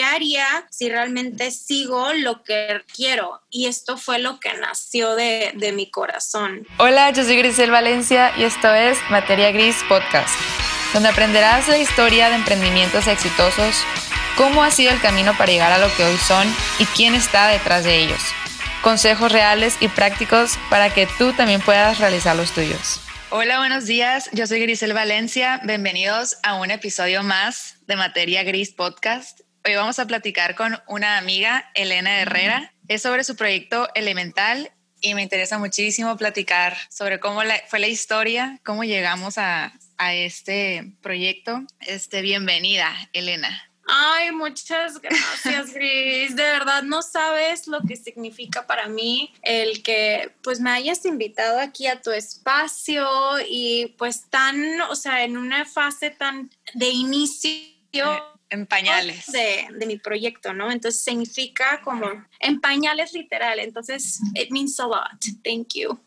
¿qué 0.00 0.06
haría 0.06 0.46
si 0.70 0.88
realmente 0.88 1.50
sigo 1.50 2.14
lo 2.14 2.42
que 2.42 2.82
quiero? 2.96 3.42
Y 3.50 3.66
esto 3.66 3.98
fue 3.98 4.18
lo 4.18 4.40
que 4.40 4.54
nació 4.54 5.14
de, 5.14 5.52
de 5.54 5.72
mi 5.72 5.90
corazón. 5.90 6.66
Hola, 6.78 7.10
yo 7.10 7.22
soy 7.22 7.36
Grisel 7.36 7.70
Valencia 7.70 8.32
y 8.38 8.44
esto 8.44 8.74
es 8.74 8.96
Materia 9.10 9.52
Gris 9.52 9.76
Podcast, 9.90 10.34
donde 10.94 11.10
aprenderás 11.10 11.68
la 11.68 11.76
historia 11.76 12.30
de 12.30 12.36
emprendimientos 12.36 13.06
exitosos, 13.08 13.76
cómo 14.38 14.62
ha 14.62 14.70
sido 14.70 14.90
el 14.90 15.02
camino 15.02 15.36
para 15.36 15.52
llegar 15.52 15.70
a 15.70 15.78
lo 15.78 15.94
que 15.94 16.04
hoy 16.04 16.16
son 16.16 16.48
y 16.78 16.86
quién 16.86 17.14
está 17.14 17.48
detrás 17.48 17.84
de 17.84 17.98
ellos. 17.98 18.22
Consejos 18.82 19.30
reales 19.30 19.76
y 19.80 19.88
prácticos 19.88 20.52
para 20.70 20.94
que 20.94 21.08
tú 21.18 21.34
también 21.34 21.60
puedas 21.60 21.98
realizar 21.98 22.34
los 22.36 22.52
tuyos. 22.52 23.02
Hola, 23.28 23.58
buenos 23.58 23.84
días. 23.84 24.30
Yo 24.32 24.46
soy 24.46 24.60
Grisel 24.60 24.94
Valencia. 24.94 25.60
Bienvenidos 25.64 26.38
a 26.42 26.54
un 26.54 26.70
episodio 26.70 27.22
más 27.22 27.76
de 27.86 27.96
Materia 27.96 28.44
Gris 28.44 28.72
Podcast. 28.72 29.40
Hoy 29.62 29.74
vamos 29.74 29.98
a 29.98 30.06
platicar 30.06 30.54
con 30.54 30.78
una 30.88 31.18
amiga, 31.18 31.70
Elena 31.74 32.20
Herrera. 32.20 32.72
Es 32.88 33.02
sobre 33.02 33.24
su 33.24 33.36
proyecto 33.36 33.88
Elemental 33.94 34.72
y 35.02 35.14
me 35.14 35.22
interesa 35.22 35.58
muchísimo 35.58 36.16
platicar 36.16 36.78
sobre 36.88 37.20
cómo 37.20 37.42
fue 37.68 37.78
la 37.78 37.88
historia, 37.88 38.58
cómo 38.64 38.84
llegamos 38.84 39.36
a, 39.36 39.74
a 39.98 40.14
este 40.14 40.94
proyecto. 41.02 41.62
Este, 41.80 42.22
bienvenida, 42.22 42.90
Elena. 43.12 43.70
Ay, 43.86 44.32
muchas 44.32 44.98
gracias, 44.98 45.70
Gris. 45.74 46.34
De 46.36 46.42
verdad 46.42 46.82
no 46.82 47.02
sabes 47.02 47.66
lo 47.66 47.82
que 47.82 47.96
significa 47.96 48.66
para 48.66 48.88
mí 48.88 49.34
el 49.42 49.82
que 49.82 50.32
pues 50.42 50.58
me 50.58 50.70
hayas 50.70 51.04
invitado 51.04 51.60
aquí 51.60 51.86
a 51.86 52.00
tu 52.00 52.12
espacio 52.12 53.06
y 53.46 53.94
pues 53.98 54.30
tan, 54.30 54.80
o 54.82 54.96
sea, 54.96 55.22
en 55.22 55.36
una 55.36 55.66
fase 55.66 56.08
tan 56.08 56.50
de 56.72 56.88
inicio 56.88 58.39
en 58.50 58.66
pañales. 58.66 59.26
De, 59.26 59.68
de, 59.78 59.86
mi 59.86 59.96
proyecto, 59.96 60.52
¿no? 60.52 60.70
Entonces 60.70 61.02
significa 61.02 61.80
como 61.82 62.06
en 62.40 62.60
pañales 62.60 63.12
literal. 63.12 63.58
Entonces, 63.58 64.20
it 64.34 64.50
means 64.50 64.78
a 64.80 64.86
lot. 64.86 65.20
Thank 65.44 65.74
you. 65.74 65.98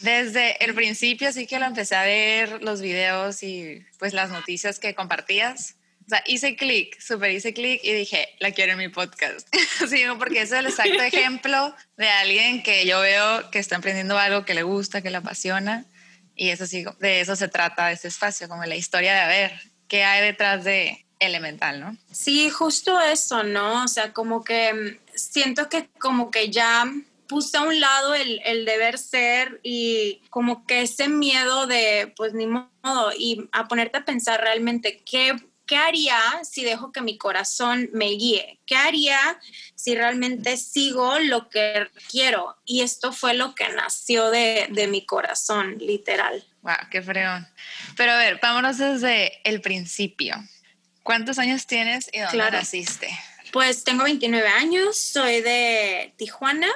Desde 0.00 0.62
el 0.64 0.74
principio 0.74 1.32
sí 1.32 1.46
que 1.46 1.60
lo 1.60 1.66
empecé 1.66 1.94
a 1.94 2.02
ver 2.02 2.62
los 2.62 2.80
videos 2.80 3.42
y 3.42 3.84
pues 3.98 4.12
las 4.12 4.30
noticias 4.30 4.80
que 4.80 4.94
compartías. 4.94 5.76
O 6.04 6.08
sea, 6.08 6.24
hice 6.26 6.56
clic, 6.56 7.00
súper 7.00 7.30
hice 7.30 7.54
clic 7.54 7.80
y 7.84 7.92
dije, 7.92 8.28
la 8.40 8.50
quiero 8.50 8.72
en 8.72 8.78
mi 8.78 8.88
podcast. 8.88 9.46
sí, 9.88 10.02
porque 10.18 10.42
es 10.42 10.50
el 10.50 10.66
exacto 10.66 11.00
ejemplo 11.02 11.74
de 11.96 12.08
alguien 12.08 12.62
que 12.64 12.84
yo 12.84 13.00
veo 13.00 13.50
que 13.50 13.60
está 13.60 13.76
emprendiendo 13.76 14.18
algo 14.18 14.44
que 14.44 14.54
le 14.54 14.64
gusta, 14.64 15.02
que 15.02 15.10
le 15.10 15.18
apasiona. 15.18 15.86
Y 16.34 16.48
eso 16.48 16.66
sí, 16.66 16.84
de 16.98 17.20
eso 17.20 17.36
se 17.36 17.46
trata 17.46 17.92
este 17.92 18.08
espacio, 18.08 18.48
como 18.48 18.64
la 18.64 18.74
historia 18.74 19.14
de 19.14 19.20
a 19.20 19.28
ver 19.28 19.60
qué 19.86 20.02
hay 20.02 20.24
detrás 20.24 20.64
de, 20.64 21.04
elemental, 21.26 21.80
¿no? 21.80 21.96
Sí, 22.10 22.50
justo 22.50 23.00
eso, 23.00 23.42
¿no? 23.42 23.84
O 23.84 23.88
sea, 23.88 24.12
como 24.12 24.44
que 24.44 24.72
mm, 24.72 25.16
siento 25.16 25.68
que 25.68 25.88
como 25.98 26.30
que 26.30 26.50
ya 26.50 26.84
puse 27.28 27.56
a 27.56 27.62
un 27.62 27.80
lado 27.80 28.14
el, 28.14 28.40
el, 28.44 28.66
deber 28.66 28.98
ser 28.98 29.58
y 29.62 30.20
como 30.28 30.66
que 30.66 30.82
ese 30.82 31.08
miedo 31.08 31.66
de, 31.66 32.12
pues 32.14 32.34
ni 32.34 32.46
modo, 32.46 33.12
y 33.16 33.48
a 33.52 33.68
ponerte 33.68 33.98
a 33.98 34.04
pensar 34.04 34.40
realmente 34.40 35.02
qué, 35.06 35.34
qué 35.66 35.76
haría 35.76 36.20
si 36.42 36.62
dejo 36.62 36.92
que 36.92 37.00
mi 37.00 37.16
corazón 37.16 37.88
me 37.94 38.06
guíe, 38.10 38.60
qué 38.66 38.76
haría 38.76 39.18
si 39.74 39.94
realmente 39.94 40.58
sigo 40.58 41.18
lo 41.20 41.48
que 41.48 41.88
quiero. 42.10 42.56
Y 42.66 42.82
esto 42.82 43.12
fue 43.12 43.32
lo 43.32 43.54
que 43.54 43.68
nació 43.70 44.30
de, 44.30 44.66
de 44.70 44.86
mi 44.86 45.06
corazón, 45.06 45.78
literal. 45.78 46.44
Wow, 46.60 46.74
qué 46.90 47.00
freón. 47.00 47.48
Pero 47.96 48.12
a 48.12 48.18
ver, 48.18 48.38
vámonos 48.42 48.76
desde 48.76 49.40
el 49.48 49.62
principio. 49.62 50.36
¿Cuántos 51.02 51.38
años 51.38 51.66
tienes 51.66 52.08
y 52.12 52.20
dónde 52.20 52.50
naciste? 52.50 53.08
Pues 53.52 53.84
tengo 53.84 54.04
29 54.04 54.48
años, 54.48 54.96
soy 54.96 55.40
de 55.40 56.14
Tijuana. 56.16 56.68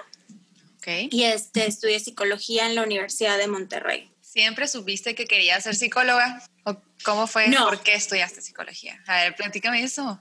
Okay. 0.79 1.09
Y 1.11 1.25
este, 1.25 1.67
estudié 1.67 1.99
psicología 2.01 2.67
en 2.67 2.75
la 2.75 2.83
Universidad 2.83 3.39
de 3.39 3.49
Monterrey. 3.49 4.11
¿Siempre 4.21 4.69
supiste 4.69 5.15
que 5.15 5.27
querías 5.27 5.65
ser 5.65 5.75
psicóloga? 5.75 6.43
¿O 6.65 6.77
¿Cómo 7.05 7.27
fue? 7.27 7.49
No. 7.49 7.65
¿Por 7.65 7.83
qué 7.83 7.95
estudiaste 7.95 8.43
psicología? 8.43 9.03
A 9.06 9.23
ver, 9.23 9.37
platícame 9.37 9.83
eso. 9.83 10.21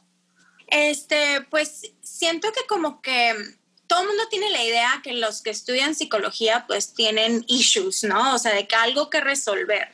Este, 0.68 1.42
pues 1.50 1.92
siento 2.02 2.52
que 2.52 2.66
como 2.68 3.02
que 3.02 3.36
todo 3.88 4.02
el 4.02 4.08
mundo 4.08 4.24
tiene 4.30 4.50
la 4.52 4.64
idea 4.64 5.02
que 5.04 5.14
los 5.14 5.42
que 5.42 5.50
estudian 5.50 5.96
psicología 5.96 6.66
pues 6.68 6.94
tienen 6.94 7.44
issues, 7.48 8.04
¿no? 8.04 8.36
O 8.36 8.40
sea, 8.40 8.54
de 8.54 8.68
que 8.68 8.76
algo 8.76 9.10
que 9.10 9.22
resolver. 9.22 9.90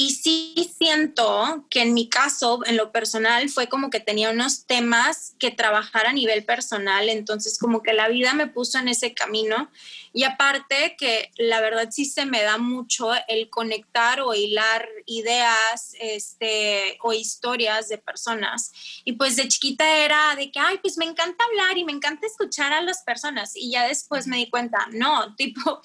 Y 0.00 0.10
sí 0.10 0.54
siento 0.78 1.66
que 1.70 1.82
en 1.82 1.92
mi 1.92 2.08
caso, 2.08 2.60
en 2.66 2.76
lo 2.76 2.92
personal, 2.92 3.48
fue 3.48 3.66
como 3.66 3.90
que 3.90 3.98
tenía 3.98 4.30
unos 4.30 4.64
temas 4.64 5.34
que 5.40 5.50
trabajar 5.50 6.06
a 6.06 6.12
nivel 6.12 6.44
personal, 6.44 7.08
entonces 7.08 7.58
como 7.58 7.82
que 7.82 7.92
la 7.92 8.06
vida 8.06 8.32
me 8.32 8.46
puso 8.46 8.78
en 8.78 8.86
ese 8.86 9.12
camino. 9.12 9.72
Y 10.12 10.22
aparte 10.22 10.94
que 10.96 11.32
la 11.36 11.60
verdad 11.60 11.88
sí 11.90 12.04
se 12.04 12.26
me 12.26 12.44
da 12.44 12.58
mucho 12.58 13.10
el 13.26 13.50
conectar 13.50 14.20
o 14.20 14.34
hilar 14.34 14.88
ideas 15.06 15.96
este, 15.98 16.96
o 17.02 17.12
historias 17.12 17.88
de 17.88 17.98
personas. 17.98 18.70
Y 19.04 19.14
pues 19.14 19.34
de 19.34 19.48
chiquita 19.48 19.96
era 19.96 20.36
de 20.36 20.52
que, 20.52 20.60
ay, 20.60 20.78
pues 20.78 20.96
me 20.96 21.06
encanta 21.06 21.44
hablar 21.44 21.76
y 21.76 21.84
me 21.84 21.90
encanta 21.90 22.24
escuchar 22.24 22.72
a 22.72 22.82
las 22.82 23.02
personas. 23.02 23.56
Y 23.56 23.72
ya 23.72 23.88
después 23.88 24.28
me 24.28 24.36
di 24.36 24.48
cuenta, 24.48 24.86
no, 24.92 25.34
tipo, 25.34 25.80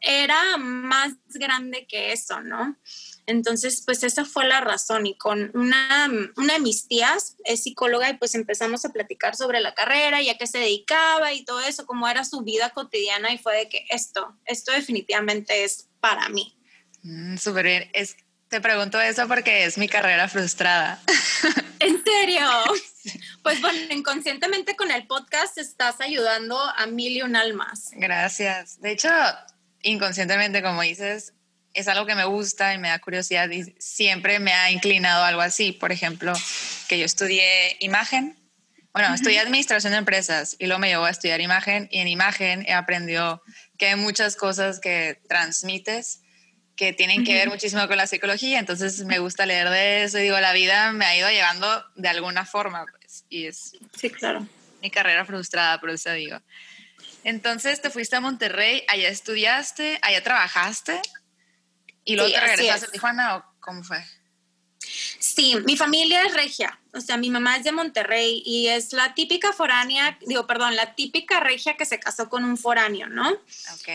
era 0.00 0.56
más 0.56 1.12
grande 1.34 1.86
que 1.86 2.12
eso, 2.12 2.40
¿no? 2.40 2.74
Entonces, 3.28 3.82
pues 3.84 4.02
esa 4.04 4.24
fue 4.24 4.46
la 4.46 4.62
razón 4.62 5.04
y 5.04 5.14
con 5.14 5.50
una, 5.52 6.10
una 6.38 6.54
de 6.54 6.60
mis 6.60 6.88
tías 6.88 7.36
es 7.44 7.62
psicóloga 7.62 8.08
y 8.08 8.16
pues 8.16 8.34
empezamos 8.34 8.86
a 8.86 8.88
platicar 8.88 9.36
sobre 9.36 9.60
la 9.60 9.74
carrera 9.74 10.22
y 10.22 10.30
a 10.30 10.38
qué 10.38 10.46
se 10.46 10.56
dedicaba 10.56 11.34
y 11.34 11.44
todo 11.44 11.60
eso, 11.60 11.84
cómo 11.84 12.08
era 12.08 12.24
su 12.24 12.40
vida 12.40 12.70
cotidiana 12.70 13.30
y 13.30 13.36
fue 13.36 13.54
de 13.54 13.68
que 13.68 13.84
esto, 13.90 14.34
esto 14.46 14.72
definitivamente 14.72 15.62
es 15.62 15.90
para 16.00 16.30
mí. 16.30 16.56
Mm, 17.02 17.36
Súper 17.36 17.66
bien. 17.66 17.90
Es, 17.92 18.16
te 18.48 18.62
pregunto 18.62 18.98
eso 18.98 19.28
porque 19.28 19.66
es 19.66 19.76
mi 19.76 19.90
carrera 19.90 20.26
frustrada. 20.28 20.98
¿En 21.80 22.02
serio? 22.02 22.48
Pues 23.42 23.60
bueno, 23.60 23.78
inconscientemente 23.94 24.74
con 24.74 24.90
el 24.90 25.06
podcast 25.06 25.58
estás 25.58 26.00
ayudando 26.00 26.58
a 26.58 26.86
mil 26.86 27.14
y 27.14 27.20
un 27.20 27.36
almas. 27.36 27.90
Gracias. 27.92 28.80
De 28.80 28.92
hecho, 28.92 29.10
inconscientemente, 29.82 30.62
como 30.62 30.80
dices, 30.80 31.34
es 31.78 31.88
algo 31.88 32.06
que 32.06 32.14
me 32.14 32.24
gusta 32.24 32.74
y 32.74 32.78
me 32.78 32.88
da 32.88 32.98
curiosidad 32.98 33.48
y 33.50 33.74
siempre 33.78 34.40
me 34.40 34.52
ha 34.52 34.70
inclinado 34.70 35.24
algo 35.24 35.40
así. 35.40 35.72
Por 35.72 35.92
ejemplo, 35.92 36.32
que 36.88 36.98
yo 36.98 37.04
estudié 37.04 37.76
imagen. 37.80 38.36
Bueno, 38.92 39.14
estudié 39.14 39.38
administración 39.38 39.92
de 39.92 39.98
empresas 39.98 40.56
y 40.58 40.66
luego 40.66 40.80
me 40.80 40.88
llevó 40.88 41.04
a 41.04 41.10
estudiar 41.10 41.40
imagen 41.40 41.88
y 41.92 41.98
en 41.98 42.08
imagen 42.08 42.64
he 42.66 42.72
aprendido 42.72 43.42
que 43.76 43.88
hay 43.88 43.96
muchas 43.96 44.34
cosas 44.34 44.80
que 44.80 45.20
transmites 45.28 46.20
que 46.74 46.92
tienen 46.92 47.24
que 47.24 47.34
ver 47.34 47.48
muchísimo 47.48 47.86
con 47.88 47.96
la 47.96 48.06
psicología, 48.06 48.60
entonces 48.60 49.04
me 49.04 49.18
gusta 49.18 49.46
leer 49.46 49.68
de 49.68 50.04
eso 50.04 50.18
y 50.20 50.22
digo, 50.22 50.38
la 50.38 50.52
vida 50.52 50.92
me 50.92 51.04
ha 51.06 51.16
ido 51.16 51.28
llevando 51.28 51.84
de 51.96 52.08
alguna 52.08 52.46
forma, 52.46 52.86
pues, 52.86 53.24
y 53.28 53.46
es 53.46 53.72
sí, 53.98 54.10
claro. 54.10 54.46
mi 54.80 54.88
carrera 54.88 55.24
frustrada, 55.24 55.80
por 55.80 55.90
eso 55.90 56.12
digo. 56.12 56.40
Entonces 57.24 57.82
te 57.82 57.90
fuiste 57.90 58.14
a 58.14 58.20
Monterrey, 58.20 58.84
allá 58.86 59.08
estudiaste, 59.08 59.98
allá 60.02 60.22
trabajaste. 60.22 61.00
¿Y 62.08 62.16
luego 62.16 62.32
te 62.32 62.40
regresaste 62.40 62.86
a 62.86 62.90
Tijuana 62.90 63.36
o 63.36 63.44
cómo 63.60 63.84
fue? 63.84 64.02
Sí, 65.18 65.56
mi 65.66 65.76
familia 65.76 66.22
es 66.22 66.32
regia, 66.32 66.80
o 66.94 67.00
sea, 67.00 67.18
mi 67.18 67.28
mamá 67.28 67.58
es 67.58 67.64
de 67.64 67.72
Monterrey 67.72 68.42
y 68.46 68.68
es 68.68 68.94
la 68.94 69.12
típica 69.12 69.52
foránea, 69.52 70.18
digo, 70.26 70.46
perdón, 70.46 70.74
la 70.74 70.94
típica 70.94 71.38
regia 71.40 71.76
que 71.76 71.84
se 71.84 72.00
casó 72.00 72.30
con 72.30 72.44
un 72.44 72.56
foráneo, 72.56 73.08
¿no? 73.08 73.28
Ok. 73.28 73.88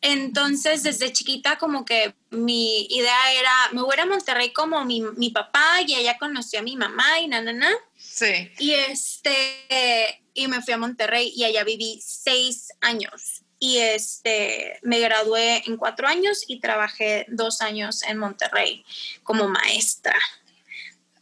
Entonces, 0.00 0.82
desde 0.82 1.12
chiquita, 1.12 1.58
como 1.58 1.84
que 1.84 2.14
mi 2.30 2.86
idea 2.86 3.32
era, 3.34 3.52
me 3.72 3.82
voy 3.82 3.96
a 3.98 4.06
Monterrey 4.06 4.52
como 4.52 4.82
mi, 4.86 5.02
mi 5.02 5.28
papá 5.28 5.82
y 5.86 5.94
ella 5.94 6.16
conoció 6.18 6.60
a 6.60 6.62
mi 6.62 6.76
mamá 6.76 7.20
y 7.20 7.28
na, 7.28 7.42
na, 7.42 7.52
na. 7.52 7.70
Sí. 7.98 8.50
Y 8.58 8.72
este, 8.72 10.22
y 10.32 10.48
me 10.48 10.62
fui 10.62 10.72
a 10.72 10.78
Monterrey 10.78 11.32
y 11.36 11.44
allá 11.44 11.64
viví 11.64 12.00
seis 12.02 12.68
años 12.80 13.41
y 13.62 13.78
este, 13.78 14.80
me 14.82 14.98
gradué 14.98 15.62
en 15.66 15.76
cuatro 15.76 16.08
años 16.08 16.42
y 16.48 16.58
trabajé 16.58 17.26
dos 17.28 17.60
años 17.60 18.02
en 18.02 18.18
Monterrey 18.18 18.84
como 19.22 19.46
maestra. 19.46 20.18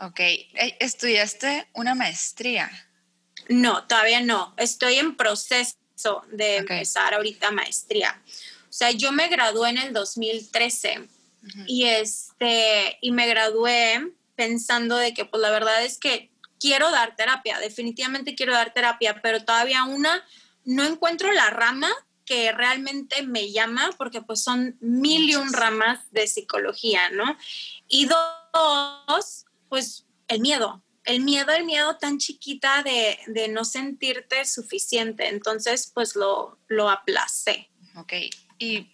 Ok, 0.01 0.21
eh, 0.21 0.49
¿estudiaste 0.81 1.69
una 1.75 1.95
maestría? 1.95 2.71
No, 3.51 3.87
todavía 3.87 4.23
no. 4.23 4.55
Estoy 4.57 4.95
en 4.95 5.19
proceso 5.19 5.77
de 6.33 6.57
empezar 6.57 7.13
ahorita 7.13 7.51
maestría. 7.51 8.19
O 8.71 8.73
sea, 8.73 8.91
yo 8.91 9.13
me 9.13 9.29
gradué 9.29 9.69
en 9.69 9.77
el 9.77 9.93
2013 9.93 11.09
y, 11.67 11.85
este, 11.85 12.97
y 13.03 13.13
me 13.13 13.27
gradué 13.27 14.15
pensando 14.35 14.97
de 14.97 15.13
que 15.13 15.27
pues 15.27 15.43
la 15.43 15.51
verdad 15.51 15.85
es 15.85 15.99
que 15.99 16.31
quiero 16.59 16.91
dar 16.91 17.17
terapia, 17.17 17.59
definitivamente 17.59 18.35
quiero 18.35 18.55
dar 18.55 18.73
terapia, 18.73 19.21
pero 19.21 19.45
todavía 19.45 19.85
una 19.85 20.25
no 20.65 20.85
encuentro 20.85 21.31
la 21.33 21.51
rama 21.51 21.93
que 22.31 22.53
realmente 22.53 23.25
me 23.25 23.51
llama 23.51 23.91
porque 23.99 24.23
pues 24.23 24.41
son 24.41 24.77
mil 24.79 25.29
y 25.29 25.35
un 25.35 25.53
ramas 25.53 25.99
de 26.13 26.29
psicología, 26.29 27.11
¿no? 27.11 27.37
Y 27.89 28.07
dos, 28.07 29.47
pues 29.69 30.07
el 30.29 30.39
miedo. 30.39 30.81
el 31.05 31.23
miedo, 31.23 31.51
el 31.53 31.65
miedo 31.65 31.97
tan 31.97 32.19
chiquita 32.19 32.85
de, 32.85 33.19
de 33.27 33.49
no 33.49 33.65
sentirte 33.65 34.45
suficiente. 34.45 35.29
Entonces, 35.29 35.91
pues 35.93 36.15
lo, 36.15 36.57
lo 36.69 36.89
aplacé. 36.89 37.69
Ok, 37.97 38.13
y 38.61 38.87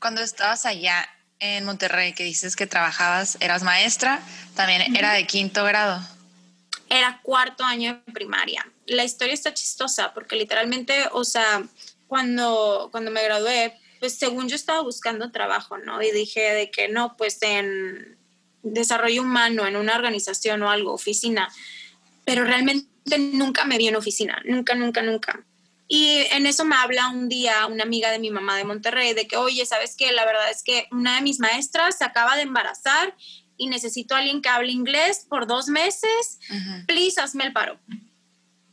cuando 0.00 0.20
estabas 0.20 0.66
allá 0.66 1.08
en 1.38 1.64
Monterrey, 1.64 2.14
que 2.14 2.24
dices 2.24 2.56
que 2.56 2.66
trabajabas, 2.66 3.36
eras 3.40 3.62
maestra, 3.62 4.20
también 4.56 4.96
era 4.96 5.12
de 5.12 5.24
quinto 5.26 5.64
grado. 5.64 6.00
Era 6.88 7.20
cuarto 7.22 7.64
año 7.64 8.02
de 8.06 8.12
primaria. 8.12 8.66
La 8.86 9.04
historia 9.04 9.34
está 9.34 9.54
chistosa 9.54 10.12
porque 10.12 10.36
literalmente, 10.36 11.08
o 11.12 11.24
sea, 11.24 11.62
cuando, 12.12 12.90
cuando 12.90 13.10
me 13.10 13.24
gradué, 13.24 13.72
pues 13.98 14.18
según 14.18 14.46
yo 14.46 14.54
estaba 14.54 14.82
buscando 14.82 15.32
trabajo, 15.32 15.78
¿no? 15.78 16.02
Y 16.02 16.10
dije 16.10 16.42
de 16.52 16.70
que 16.70 16.90
no, 16.90 17.16
pues 17.16 17.38
en 17.40 18.18
desarrollo 18.62 19.22
humano, 19.22 19.66
en 19.66 19.76
una 19.76 19.96
organización 19.96 20.62
o 20.62 20.68
algo, 20.68 20.92
oficina, 20.92 21.48
pero 22.26 22.44
realmente 22.44 22.86
nunca 23.18 23.64
me 23.64 23.78
vi 23.78 23.88
en 23.88 23.96
oficina, 23.96 24.42
nunca, 24.44 24.74
nunca, 24.74 25.00
nunca. 25.00 25.42
Y 25.88 26.26
en 26.32 26.44
eso 26.44 26.66
me 26.66 26.76
habla 26.76 27.08
un 27.08 27.30
día 27.30 27.66
una 27.66 27.84
amiga 27.84 28.10
de 28.10 28.18
mi 28.18 28.30
mamá 28.30 28.58
de 28.58 28.64
Monterrey 28.64 29.14
de 29.14 29.26
que, 29.26 29.38
oye, 29.38 29.64
¿sabes 29.64 29.96
qué? 29.96 30.12
La 30.12 30.26
verdad 30.26 30.50
es 30.50 30.62
que 30.62 30.88
una 30.90 31.16
de 31.16 31.22
mis 31.22 31.40
maestras 31.40 31.96
se 31.96 32.04
acaba 32.04 32.36
de 32.36 32.42
embarazar 32.42 33.16
y 33.56 33.68
necesito 33.68 34.14
a 34.14 34.18
alguien 34.18 34.42
que 34.42 34.50
hable 34.50 34.70
inglés 34.70 35.24
por 35.30 35.46
dos 35.46 35.68
meses. 35.68 36.40
Please, 36.86 37.18
hazme 37.18 37.44
el 37.44 37.54
paro. 37.54 37.80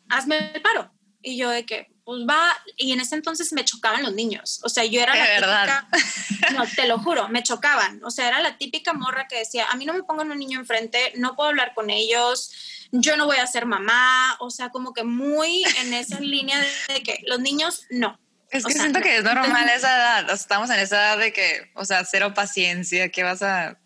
Hazme 0.09 0.51
el 0.53 0.61
paro. 0.61 0.91
Y 1.21 1.37
yo 1.37 1.49
de 1.49 1.65
que, 1.65 1.87
pues 2.09 2.23
va, 2.27 2.59
y 2.75 2.91
en 2.91 3.01
ese 3.01 3.13
entonces 3.13 3.53
me 3.53 3.63
chocaban 3.63 4.01
los 4.01 4.15
niños. 4.15 4.61
O 4.63 4.69
sea, 4.69 4.83
yo 4.83 4.99
era 4.99 5.13
la 5.13 5.25
verdad? 5.25 5.83
típica, 5.91 6.49
no, 6.53 6.65
te 6.65 6.87
lo 6.87 6.97
juro, 6.97 7.29
me 7.29 7.43
chocaban. 7.43 8.03
O 8.03 8.09
sea, 8.09 8.27
era 8.27 8.41
la 8.41 8.57
típica 8.57 8.93
morra 8.93 9.27
que 9.27 9.37
decía, 9.37 9.67
a 9.69 9.75
mí 9.75 9.85
no 9.85 9.93
me 9.93 10.01
pongan 10.01 10.31
un 10.31 10.39
niño 10.39 10.59
enfrente, 10.59 11.13
no 11.17 11.35
puedo 11.35 11.49
hablar 11.49 11.75
con 11.75 11.91
ellos, 11.91 12.51
yo 12.91 13.15
no 13.15 13.27
voy 13.27 13.37
a 13.37 13.45
ser 13.45 13.67
mamá. 13.67 14.37
O 14.39 14.49
sea, 14.49 14.69
como 14.69 14.91
que 14.91 15.03
muy 15.03 15.63
en 15.81 15.93
esa 15.93 16.19
línea 16.19 16.59
de, 16.87 17.03
que 17.03 17.19
los 17.27 17.41
niños 17.41 17.85
no. 17.91 18.19
Es 18.49 18.65
que 18.65 18.73
siento 18.73 19.01
que 19.01 19.17
es 19.17 19.23
normal 19.23 19.69
esa 19.69 19.95
edad. 19.95 20.31
estamos 20.31 20.71
en 20.71 20.79
esa 20.79 20.95
edad 20.95 21.19
de 21.19 21.31
que, 21.31 21.69
o 21.75 21.85
sea, 21.85 22.03
cero 22.05 22.33
paciencia, 22.33 23.09
que 23.09 23.21
vas 23.21 23.43
a... 23.43 23.77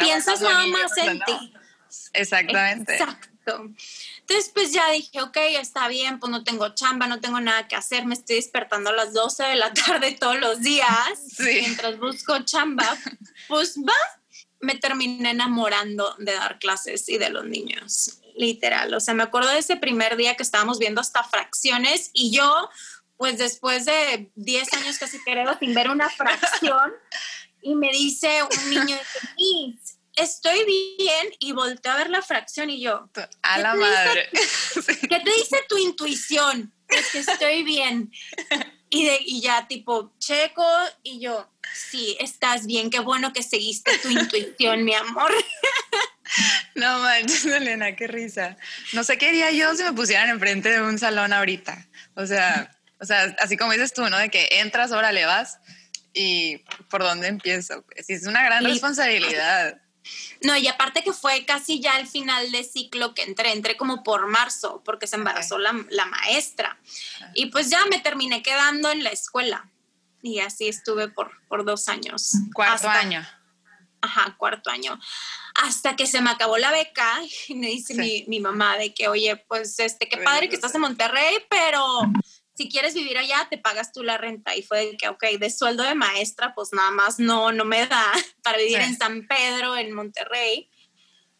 Piensas 0.00 0.40
nada 0.40 0.66
más 0.66 0.98
en 0.98 1.20
ti. 1.20 1.54
Exactamente. 2.12 2.92
Exacto. 2.92 3.70
Entonces, 4.30 4.52
pues 4.54 4.70
ya 4.70 4.88
dije, 4.92 5.20
ok, 5.22 5.36
está 5.60 5.88
bien, 5.88 6.20
pues 6.20 6.30
no 6.30 6.44
tengo 6.44 6.68
chamba, 6.72 7.08
no 7.08 7.18
tengo 7.20 7.40
nada 7.40 7.66
que 7.66 7.74
hacer, 7.74 8.06
me 8.06 8.14
estoy 8.14 8.36
despertando 8.36 8.90
a 8.90 8.92
las 8.92 9.12
12 9.12 9.42
de 9.42 9.56
la 9.56 9.74
tarde 9.86 10.12
todos 10.12 10.38
los 10.38 10.60
días 10.60 11.34
mientras 11.40 11.98
busco 11.98 12.38
chamba. 12.44 12.96
Pues 13.48 13.76
va, 13.78 13.92
me 14.60 14.76
terminé 14.76 15.30
enamorando 15.30 16.14
de 16.18 16.32
dar 16.32 16.60
clases 16.60 17.08
y 17.08 17.18
de 17.18 17.30
los 17.30 17.44
niños, 17.44 18.20
literal. 18.36 18.94
O 18.94 19.00
sea, 19.00 19.14
me 19.14 19.24
acuerdo 19.24 19.50
de 19.50 19.58
ese 19.58 19.76
primer 19.76 20.16
día 20.16 20.36
que 20.36 20.44
estábamos 20.44 20.78
viendo 20.78 21.00
hasta 21.00 21.24
fracciones 21.24 22.10
y 22.12 22.30
yo, 22.30 22.70
pues 23.16 23.36
después 23.36 23.84
de 23.84 24.30
10 24.36 24.74
años 24.74 24.98
casi 24.98 25.18
creo 25.24 25.58
sin 25.58 25.74
ver 25.74 25.90
una 25.90 26.08
fracción, 26.08 26.92
y 27.62 27.74
me 27.74 27.90
dice 27.90 28.44
un 28.44 28.70
niño, 28.70 28.96
estoy 30.16 30.64
bien 30.98 31.28
y 31.38 31.52
volteé 31.52 31.90
a 31.90 31.96
ver 31.96 32.10
la 32.10 32.22
fracción 32.22 32.70
y 32.70 32.80
yo. 32.80 33.08
A 33.42 33.58
la 33.58 33.74
madre. 33.74 34.28
¿Qué 35.08 35.20
te 35.20 35.30
dice 35.36 35.58
tu 35.68 35.78
intuición? 35.78 36.72
Es 36.88 37.10
que 37.12 37.18
estoy 37.20 37.62
bien. 37.62 38.12
Y, 38.90 39.04
de, 39.04 39.18
y 39.20 39.40
ya 39.40 39.68
tipo, 39.68 40.12
checo 40.18 40.66
y 41.04 41.20
yo, 41.20 41.48
sí, 41.72 42.16
estás 42.18 42.66
bien, 42.66 42.90
qué 42.90 42.98
bueno 42.98 43.32
que 43.32 43.44
seguiste 43.44 43.96
tu 43.98 44.08
intuición, 44.08 44.84
mi 44.84 44.94
amor. 44.94 45.32
No 46.76 47.00
manches, 47.00 47.44
Elena, 47.44 47.96
qué 47.96 48.06
risa. 48.06 48.56
No 48.92 49.02
sé 49.02 49.18
qué 49.18 49.28
haría 49.28 49.50
yo 49.50 49.74
si 49.74 49.82
me 49.82 49.92
pusieran 49.92 50.28
enfrente 50.28 50.70
de 50.70 50.80
un 50.80 50.96
salón 50.96 51.32
ahorita. 51.32 51.88
O 52.14 52.24
sea, 52.24 52.70
o 53.00 53.04
sea, 53.04 53.34
así 53.40 53.56
como 53.56 53.72
dices 53.72 53.92
tú, 53.92 54.08
¿no? 54.08 54.16
De 54.16 54.30
que 54.30 54.48
entras, 54.52 54.92
ahora 54.92 55.10
le 55.10 55.24
vas 55.24 55.58
y 56.12 56.58
por 56.88 57.02
dónde 57.02 57.28
empiezo. 57.28 57.84
Es 57.96 58.26
una 58.26 58.44
gran 58.44 58.64
responsabilidad. 58.64 59.80
No, 60.42 60.56
y 60.56 60.68
aparte 60.68 61.02
que 61.02 61.12
fue 61.12 61.44
casi 61.44 61.80
ya 61.80 61.98
el 61.98 62.06
final 62.06 62.50
de 62.50 62.64
ciclo 62.64 63.14
que 63.14 63.22
entré, 63.22 63.52
entré 63.52 63.76
como 63.76 64.02
por 64.02 64.26
marzo, 64.26 64.82
porque 64.84 65.06
se 65.06 65.16
embarazó 65.16 65.58
la, 65.58 65.72
maestra. 65.72 66.78
Y 67.34 67.46
pues 67.46 67.68
ya 67.68 67.84
me 67.86 67.98
terminé 67.98 68.42
quedando 68.42 68.90
en 68.90 69.04
la 69.04 69.10
escuela. 69.10 69.68
Y 70.22 70.40
así 70.40 70.68
estuve 70.68 71.08
por, 71.08 71.32
por 71.48 71.64
dos 71.64 71.88
años. 71.88 72.34
Cuarto 72.54 72.88
año. 72.88 73.26
Ajá, 74.02 74.34
cuarto 74.38 74.70
año. 74.70 74.98
Hasta 75.54 75.94
que 75.94 76.06
se 76.06 76.22
me 76.22 76.30
acabó 76.30 76.56
la 76.56 76.70
beca 76.70 77.20
y 77.48 77.54
me 77.54 77.66
dice 77.66 77.94
mi, 77.94 78.24
mi, 78.28 78.40
mamá 78.40 78.78
de 78.78 78.94
que, 78.94 79.08
oye, 79.08 79.36
pues 79.48 79.78
este, 79.78 80.08
qué 80.08 80.16
padre 80.18 80.48
que 80.48 80.54
estás 80.54 80.74
en 80.74 80.80
Monterrey, 80.80 81.38
pero 81.50 82.10
si 82.60 82.68
quieres 82.68 82.92
vivir 82.92 83.16
allá, 83.16 83.46
te 83.48 83.56
pagas 83.56 83.90
tú 83.90 84.02
la 84.02 84.18
renta. 84.18 84.54
Y 84.54 84.62
fue 84.62 84.94
que, 84.98 85.08
ok, 85.08 85.24
de 85.38 85.48
sueldo 85.48 85.82
de 85.82 85.94
maestra, 85.94 86.52
pues 86.54 86.74
nada 86.74 86.90
más 86.90 87.18
no, 87.18 87.52
no 87.52 87.64
me 87.64 87.86
da 87.86 88.04
para 88.42 88.58
vivir 88.58 88.80
en 88.80 88.98
San 88.98 89.26
Pedro, 89.26 89.78
en 89.78 89.94
Monterrey. 89.94 90.68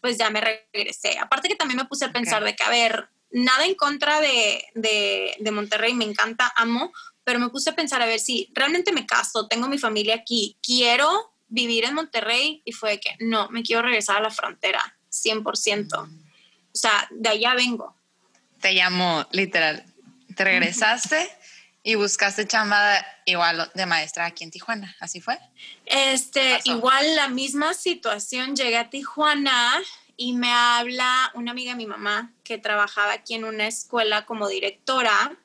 Pues 0.00 0.16
ya 0.16 0.30
me 0.30 0.40
regresé. 0.40 1.18
Aparte 1.18 1.48
que 1.48 1.56
también 1.56 1.76
me 1.76 1.84
puse 1.84 2.06
a 2.06 2.12
pensar 2.12 2.42
de 2.42 2.56
que, 2.56 2.62
a 2.62 2.70
ver, 2.70 3.10
nada 3.30 3.66
en 3.66 3.74
contra 3.74 4.18
de, 4.22 4.64
de, 4.74 5.36
de 5.38 5.50
Monterrey, 5.50 5.92
me 5.92 6.06
encanta, 6.06 6.50
amo, 6.56 6.90
pero 7.22 7.38
me 7.38 7.50
puse 7.50 7.68
a 7.68 7.76
pensar 7.76 8.00
a 8.00 8.06
ver 8.06 8.18
si 8.18 8.50
realmente 8.54 8.90
me 8.90 9.04
caso, 9.04 9.46
tengo 9.46 9.68
mi 9.68 9.76
familia 9.76 10.14
aquí, 10.14 10.56
quiero 10.62 11.34
vivir 11.48 11.84
en 11.84 11.96
Monterrey 11.96 12.62
y 12.64 12.72
fue 12.72 12.98
que 12.98 13.14
no, 13.20 13.50
me 13.50 13.62
quiero 13.62 13.82
regresar 13.82 14.16
a 14.16 14.22
la 14.22 14.30
frontera, 14.30 14.96
100%. 15.10 15.98
O 15.98 16.08
sea, 16.72 17.06
de 17.10 17.28
allá 17.28 17.52
vengo. 17.54 17.94
Te 18.58 18.72
llamo, 18.72 19.26
literal, 19.32 19.84
te 20.40 20.44
regresaste 20.44 21.28
y 21.82 21.96
buscaste 21.96 22.46
chamba 22.46 23.04
igual 23.26 23.70
de 23.74 23.84
maestra 23.84 24.24
aquí 24.24 24.42
en 24.42 24.50
Tijuana, 24.50 24.96
¿así 24.98 25.20
fue? 25.20 25.38
Este, 25.84 26.60
igual 26.64 27.14
la 27.14 27.28
misma 27.28 27.74
situación, 27.74 28.56
llegué 28.56 28.78
a 28.78 28.88
Tijuana 28.88 29.82
y 30.16 30.32
me 30.32 30.50
habla 30.50 31.30
una 31.34 31.50
amiga 31.50 31.72
de 31.72 31.76
mi 31.76 31.86
mamá 31.86 32.32
que 32.42 32.56
trabajaba 32.56 33.12
aquí 33.12 33.34
en 33.34 33.44
una 33.44 33.66
escuela 33.66 34.24
como 34.24 34.48
directora 34.48 35.36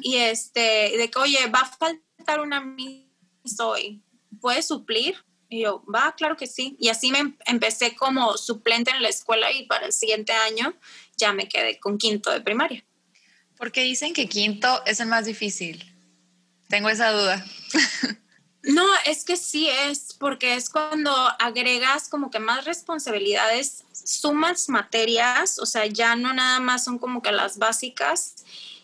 y 0.00 0.16
este, 0.16 0.96
de 0.98 1.08
que, 1.08 1.18
oye, 1.20 1.46
va 1.46 1.60
a 1.60 1.76
faltar 1.76 2.40
una 2.40 2.60
miss 2.60 3.60
hoy, 3.60 4.02
¿puedes 4.40 4.66
suplir? 4.66 5.24
Y 5.48 5.62
yo, 5.62 5.84
va, 5.84 6.16
claro 6.16 6.36
que 6.36 6.48
sí. 6.48 6.76
Y 6.80 6.88
así 6.88 7.12
me 7.12 7.36
empecé 7.46 7.94
como 7.94 8.36
suplente 8.36 8.90
en 8.90 9.02
la 9.02 9.08
escuela 9.08 9.52
y 9.52 9.66
para 9.66 9.86
el 9.86 9.92
siguiente 9.92 10.32
año 10.32 10.74
ya 11.16 11.32
me 11.32 11.48
quedé 11.48 11.78
con 11.78 11.96
quinto 11.96 12.32
de 12.32 12.40
primaria. 12.40 12.84
Porque 13.62 13.84
dicen 13.84 14.12
que 14.12 14.28
quinto 14.28 14.84
es 14.86 14.98
el 14.98 15.06
más 15.06 15.24
difícil. 15.24 15.88
Tengo 16.68 16.88
esa 16.88 17.12
duda. 17.12 17.46
No, 18.64 18.86
es 19.06 19.24
que 19.24 19.36
sí 19.36 19.68
es, 19.68 20.14
porque 20.14 20.54
es 20.54 20.70
cuando 20.70 21.12
agregas 21.40 22.08
como 22.08 22.30
que 22.30 22.38
más 22.38 22.64
responsabilidades, 22.64 23.82
sumas 23.92 24.68
materias, 24.68 25.58
o 25.58 25.66
sea, 25.66 25.86
ya 25.86 26.14
no 26.14 26.32
nada 26.32 26.60
más 26.60 26.84
son 26.84 27.00
como 27.00 27.22
que 27.22 27.32
las 27.32 27.58
básicas. 27.58 28.36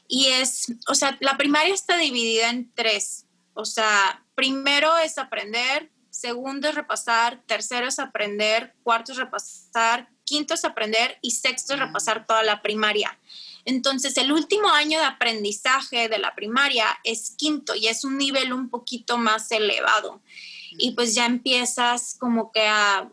Y 0.09 0.27
es, 0.27 0.73
o 0.89 0.97
sea, 0.97 1.17
la 1.21 1.37
primaria 1.37 1.73
está 1.73 1.97
dividida 1.97 2.51
en 2.51 2.73
tres. 2.75 3.25
O 3.55 3.65
sea, 3.65 4.25
primero 4.35 4.99
es 4.99 5.17
aprender, 5.17 5.93
segundo 6.11 6.71
es 6.71 6.75
repasar, 6.75 7.41
tercero 7.47 7.87
es 7.87 8.01
aprender, 8.01 8.75
cuarto 8.83 9.13
es 9.13 9.19
repasar, 9.19 10.09
quinto 10.25 10.55
es 10.55 10.65
aprender 10.65 11.19
y 11.23 11.31
sexto 11.31 11.75
es 11.75 11.79
repasar 11.79 12.27
toda 12.27 12.43
la 12.43 12.63
primaria. 12.63 13.17
Entonces, 13.65 14.17
el 14.17 14.33
último 14.33 14.69
año 14.71 14.99
de 14.99 15.05
aprendizaje 15.05 16.09
de 16.09 16.19
la 16.19 16.35
primaria 16.35 16.87
es 17.05 17.35
quinto 17.37 17.75
y 17.75 17.89
es 17.89 18.05
un 18.05 18.17
nivel 18.17 18.53
un 18.53 18.71
poquito 18.71 19.19
más 19.19 19.51
elevado. 19.51 20.23
Y 20.73 20.93
pues 20.93 21.15
ya 21.15 21.27
empiezas 21.27 22.17
como 22.19 22.53
que 22.53 22.67
a, 22.67 23.11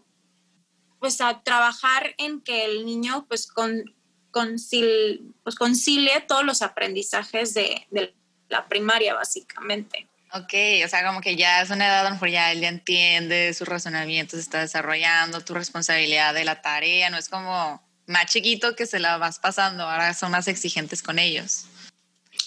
pues 0.99 1.21
a 1.21 1.41
trabajar 1.43 2.15
en 2.17 2.41
que 2.41 2.65
el 2.65 2.85
niño 2.85 3.25
pues, 3.27 3.47
con, 3.47 3.83
pues 4.31 5.55
concilie 5.55 6.21
todos 6.27 6.43
los 6.43 6.61
aprendizajes 6.61 7.53
de, 7.53 7.87
de 7.91 8.13
la 8.49 8.67
primaria, 8.67 9.13
básicamente. 9.13 10.07
Ok, 10.33 10.53
o 10.83 10.89
sea, 10.89 11.05
como 11.05 11.21
que 11.21 11.37
ya 11.37 11.61
es 11.61 11.69
una 11.69 11.87
edad 11.87 12.09
donde 12.09 12.31
ya 12.31 12.51
él 12.51 12.59
ya 12.59 12.67
entiende, 12.67 13.53
su 13.53 13.63
razonamiento 13.63 14.35
se 14.35 14.41
está 14.41 14.59
desarrollando, 14.59 15.39
tu 15.39 15.53
responsabilidad 15.53 16.33
de 16.33 16.43
la 16.43 16.61
tarea, 16.61 17.09
no 17.09 17.17
es 17.17 17.29
como 17.29 17.84
más 18.07 18.27
chiquito 18.27 18.75
que 18.75 18.85
se 18.85 18.99
la 18.99 19.17
vas 19.17 19.39
pasando, 19.39 19.83
ahora 19.83 20.13
son 20.13 20.31
más 20.31 20.47
exigentes 20.47 21.01
con 21.01 21.19
ellos. 21.19 21.65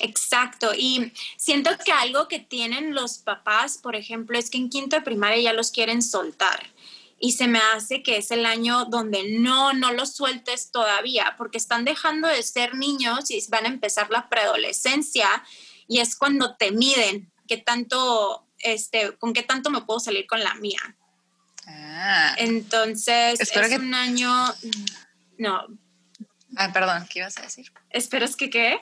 Exacto, 0.00 0.72
y 0.76 1.12
siento 1.36 1.70
que 1.84 1.92
algo 1.92 2.28
que 2.28 2.38
tienen 2.38 2.94
los 2.94 3.18
papás, 3.18 3.78
por 3.78 3.96
ejemplo, 3.96 4.38
es 4.38 4.50
que 4.50 4.58
en 4.58 4.70
quinto 4.70 4.96
de 4.96 5.02
primaria 5.02 5.42
ya 5.42 5.52
los 5.52 5.70
quieren 5.70 6.02
soltar 6.02 6.68
y 7.20 7.32
se 7.32 7.48
me 7.48 7.58
hace 7.74 8.02
que 8.02 8.18
es 8.18 8.30
el 8.30 8.46
año 8.46 8.84
donde 8.84 9.38
no, 9.38 9.72
no 9.72 9.92
los 9.92 10.14
sueltes 10.14 10.70
todavía, 10.70 11.34
porque 11.36 11.58
están 11.58 11.84
dejando 11.84 12.28
de 12.28 12.42
ser 12.42 12.74
niños 12.76 13.30
y 13.30 13.42
van 13.48 13.64
a 13.64 13.68
empezar 13.68 14.10
la 14.10 14.28
preadolescencia 14.28 15.28
y 15.88 15.98
es 15.98 16.14
cuando 16.14 16.54
te 16.54 16.70
miden 16.70 17.32
qué 17.48 17.56
tanto, 17.56 18.46
este, 18.58 19.16
con 19.16 19.32
qué 19.32 19.42
tanto 19.42 19.70
me 19.70 19.82
puedo 19.82 19.98
salir 19.98 20.26
con 20.26 20.44
la 20.44 20.54
mía. 20.54 20.80
Ah, 21.66 22.34
Entonces, 22.38 23.40
es 23.40 23.78
un 23.78 23.94
año 23.94 24.30
no, 25.38 25.66
Ah, 26.56 26.72
perdón, 26.72 27.06
¿qué 27.10 27.20
ibas 27.20 27.36
a 27.38 27.42
decir? 27.42 27.70
¿Esperas 27.90 28.36
que 28.36 28.50
qué? 28.50 28.80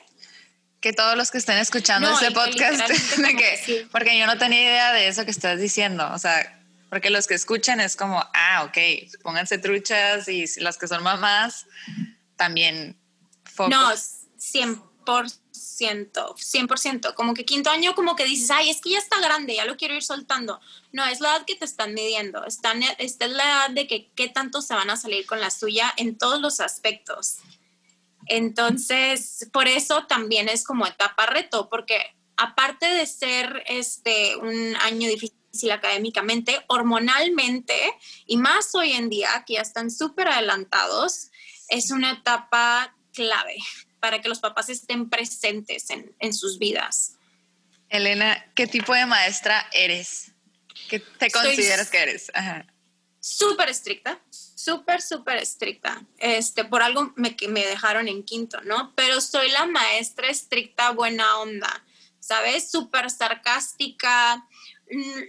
Que 0.79 0.93
todos 0.93 1.17
los 1.17 1.31
que 1.31 1.37
estén 1.37 1.57
escuchando 1.57 2.11
este 2.11 2.31
podcast, 2.31 2.87
de 3.17 3.35
que, 3.35 3.87
porque 3.91 4.17
yo 4.17 4.25
no 4.25 4.37
tenía 4.37 4.61
idea 4.61 4.93
de 4.93 5.07
eso 5.07 5.25
que 5.25 5.31
estás 5.31 5.59
diciendo, 5.59 6.09
o 6.13 6.19
sea, 6.19 6.61
porque 6.89 7.09
los 7.09 7.27
que 7.27 7.33
escuchan 7.33 7.79
es 7.79 7.95
como, 7.95 8.23
ah, 8.33 8.63
ok, 8.63 8.77
pónganse 9.21 9.57
truchas 9.57 10.27
y 10.27 10.45
los 10.59 10.77
que 10.77 10.87
son 10.87 11.03
mamás 11.03 11.65
también. 12.35 12.97
Focus. 13.43 13.71
No, 13.71 13.91
100%, 15.07 16.35
100%. 16.35 17.13
Como 17.13 17.33
que 17.33 17.45
quinto 17.45 17.69
año, 17.69 17.95
como 17.95 18.15
que 18.15 18.25
dices, 18.25 18.51
ay, 18.51 18.69
es 18.69 18.81
que 18.81 18.91
ya 18.91 18.99
está 18.99 19.19
grande, 19.19 19.55
ya 19.55 19.65
lo 19.65 19.77
quiero 19.77 19.95
ir 19.95 20.03
soltando. 20.03 20.59
No, 20.91 21.05
es 21.05 21.19
la 21.19 21.29
edad 21.29 21.45
que 21.45 21.55
te 21.55 21.65
están 21.65 21.93
midiendo. 21.93 22.45
Están, 22.45 22.83
esta 22.97 23.25
es 23.25 23.31
la 23.31 23.43
edad 23.43 23.69
de 23.71 23.87
que 23.87 24.11
qué 24.15 24.27
tanto 24.27 24.61
se 24.61 24.73
van 24.73 24.89
a 24.89 24.97
salir 24.97 25.25
con 25.25 25.39
la 25.39 25.51
suya 25.51 25.93
en 25.97 26.17
todos 26.17 26.41
los 26.41 26.59
aspectos. 26.59 27.37
Entonces, 28.25 29.47
por 29.53 29.67
eso 29.67 30.05
también 30.05 30.49
es 30.49 30.63
como 30.63 30.85
etapa 30.85 31.25
reto, 31.27 31.69
porque 31.69 32.15
aparte 32.35 32.85
de 32.85 33.05
ser 33.05 33.63
este 33.67 34.35
un 34.35 34.75
año 34.77 35.07
difícil 35.07 35.71
académicamente, 35.71 36.63
hormonalmente, 36.67 37.93
y 38.25 38.37
más 38.37 38.75
hoy 38.75 38.91
en 38.91 39.09
día, 39.09 39.43
que 39.47 39.53
ya 39.53 39.61
están 39.61 39.89
súper 39.89 40.27
adelantados, 40.27 41.31
es 41.69 41.91
una 41.91 42.11
etapa 42.11 42.95
clave 43.13 43.57
para 44.07 44.21
que 44.21 44.29
los 44.29 44.39
papás 44.39 44.69
estén 44.69 45.09
presentes 45.09 45.87
en, 45.89 46.33
sus 46.33 46.59
vidas. 46.59 47.17
Elena, 47.89 48.41
¿qué 48.55 48.65
tipo 48.65 48.93
de 48.93 49.05
maestra 49.05 49.67
eres? 49.73 50.31
¿Qué 50.87 51.01
te 51.01 51.29
consideras 51.29 51.89
que 51.89 51.97
eres? 51.97 52.31
Súper 53.19 53.67
estricta, 53.67 54.21
súper, 54.29 55.01
súper 55.01 55.39
estricta. 55.39 56.05
Este, 56.19 56.63
por 56.63 56.83
algo 56.83 57.11
me, 57.17 57.35
me 57.49 57.65
dejaron 57.65 58.07
en 58.07 58.23
quinto, 58.23 58.61
¿no? 58.61 58.93
Pero 58.95 59.19
soy 59.19 59.49
la 59.49 59.65
maestra 59.65 60.29
estricta, 60.29 60.91
buena 60.91 61.39
onda, 61.39 61.83
¿sabes? 62.21 62.71
Súper 62.71 63.11
sarcástica, 63.11 64.47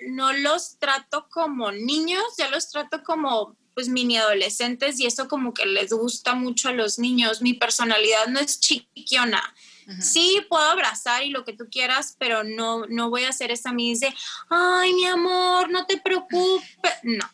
no 0.06 0.32
los 0.34 0.78
trato 0.78 1.28
como 1.30 1.72
niños, 1.72 2.22
ya 2.38 2.48
los 2.48 2.70
trato 2.70 3.02
como 3.02 3.56
pues 3.78 3.88
mini 3.88 4.16
adolescentes 4.16 4.98
y 4.98 5.06
eso 5.06 5.28
como 5.28 5.54
que 5.54 5.64
les 5.64 5.92
gusta 5.92 6.34
mucho 6.34 6.68
a 6.68 6.72
los 6.72 6.98
niños. 6.98 7.42
Mi 7.42 7.54
personalidad 7.54 8.26
no 8.26 8.40
es 8.40 8.58
chiquiona. 8.58 9.54
Sí, 10.00 10.44
puedo 10.48 10.64
abrazar 10.64 11.22
y 11.22 11.30
lo 11.30 11.44
que 11.44 11.52
tú 11.52 11.68
quieras, 11.70 12.16
pero 12.18 12.42
no, 12.42 12.86
no 12.88 13.08
voy 13.08 13.22
a 13.22 13.28
hacer 13.28 13.52
esa 13.52 13.72
mis 13.72 14.00
de, 14.00 14.12
ay, 14.50 14.92
mi 14.94 15.06
amor, 15.06 15.70
no 15.70 15.86
te 15.86 15.96
preocupes. 15.98 16.92
No. 17.04 17.24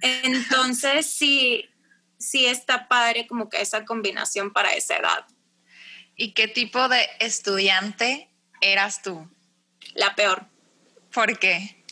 Entonces, 0.00 1.06
sí, 1.06 1.68
sí 2.16 2.46
está 2.46 2.86
padre 2.86 3.26
como 3.26 3.48
que 3.48 3.60
esa 3.60 3.84
combinación 3.84 4.52
para 4.52 4.74
esa 4.74 4.98
edad. 4.98 5.26
¿Y 6.14 6.30
qué 6.30 6.46
tipo 6.46 6.88
de 6.88 7.08
estudiante 7.18 8.30
eras 8.60 9.02
tú? 9.02 9.28
La 9.94 10.14
peor. 10.14 10.46
¿Por 11.12 11.40
qué? 11.40 11.84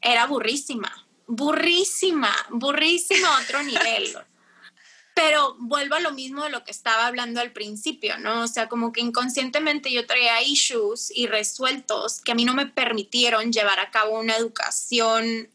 Era 0.00 0.26
burrísima, 0.26 1.06
burrísima, 1.28 2.34
burrísima 2.50 3.36
a 3.36 3.42
otro 3.42 3.62
nivel. 3.62 4.16
Pero 5.14 5.56
vuelvo 5.58 5.96
a 5.96 6.00
lo 6.00 6.12
mismo 6.12 6.44
de 6.44 6.50
lo 6.50 6.62
que 6.64 6.70
estaba 6.70 7.06
hablando 7.06 7.40
al 7.40 7.52
principio, 7.52 8.18
¿no? 8.18 8.42
O 8.42 8.46
sea, 8.46 8.68
como 8.68 8.92
que 8.92 9.00
inconscientemente 9.00 9.92
yo 9.92 10.06
traía 10.06 10.42
issues 10.42 11.10
y 11.14 11.26
resueltos 11.26 12.20
que 12.20 12.32
a 12.32 12.34
mí 12.36 12.44
no 12.44 12.54
me 12.54 12.66
permitieron 12.66 13.52
llevar 13.52 13.80
a 13.80 13.90
cabo 13.90 14.18
una 14.18 14.36
educación 14.36 15.50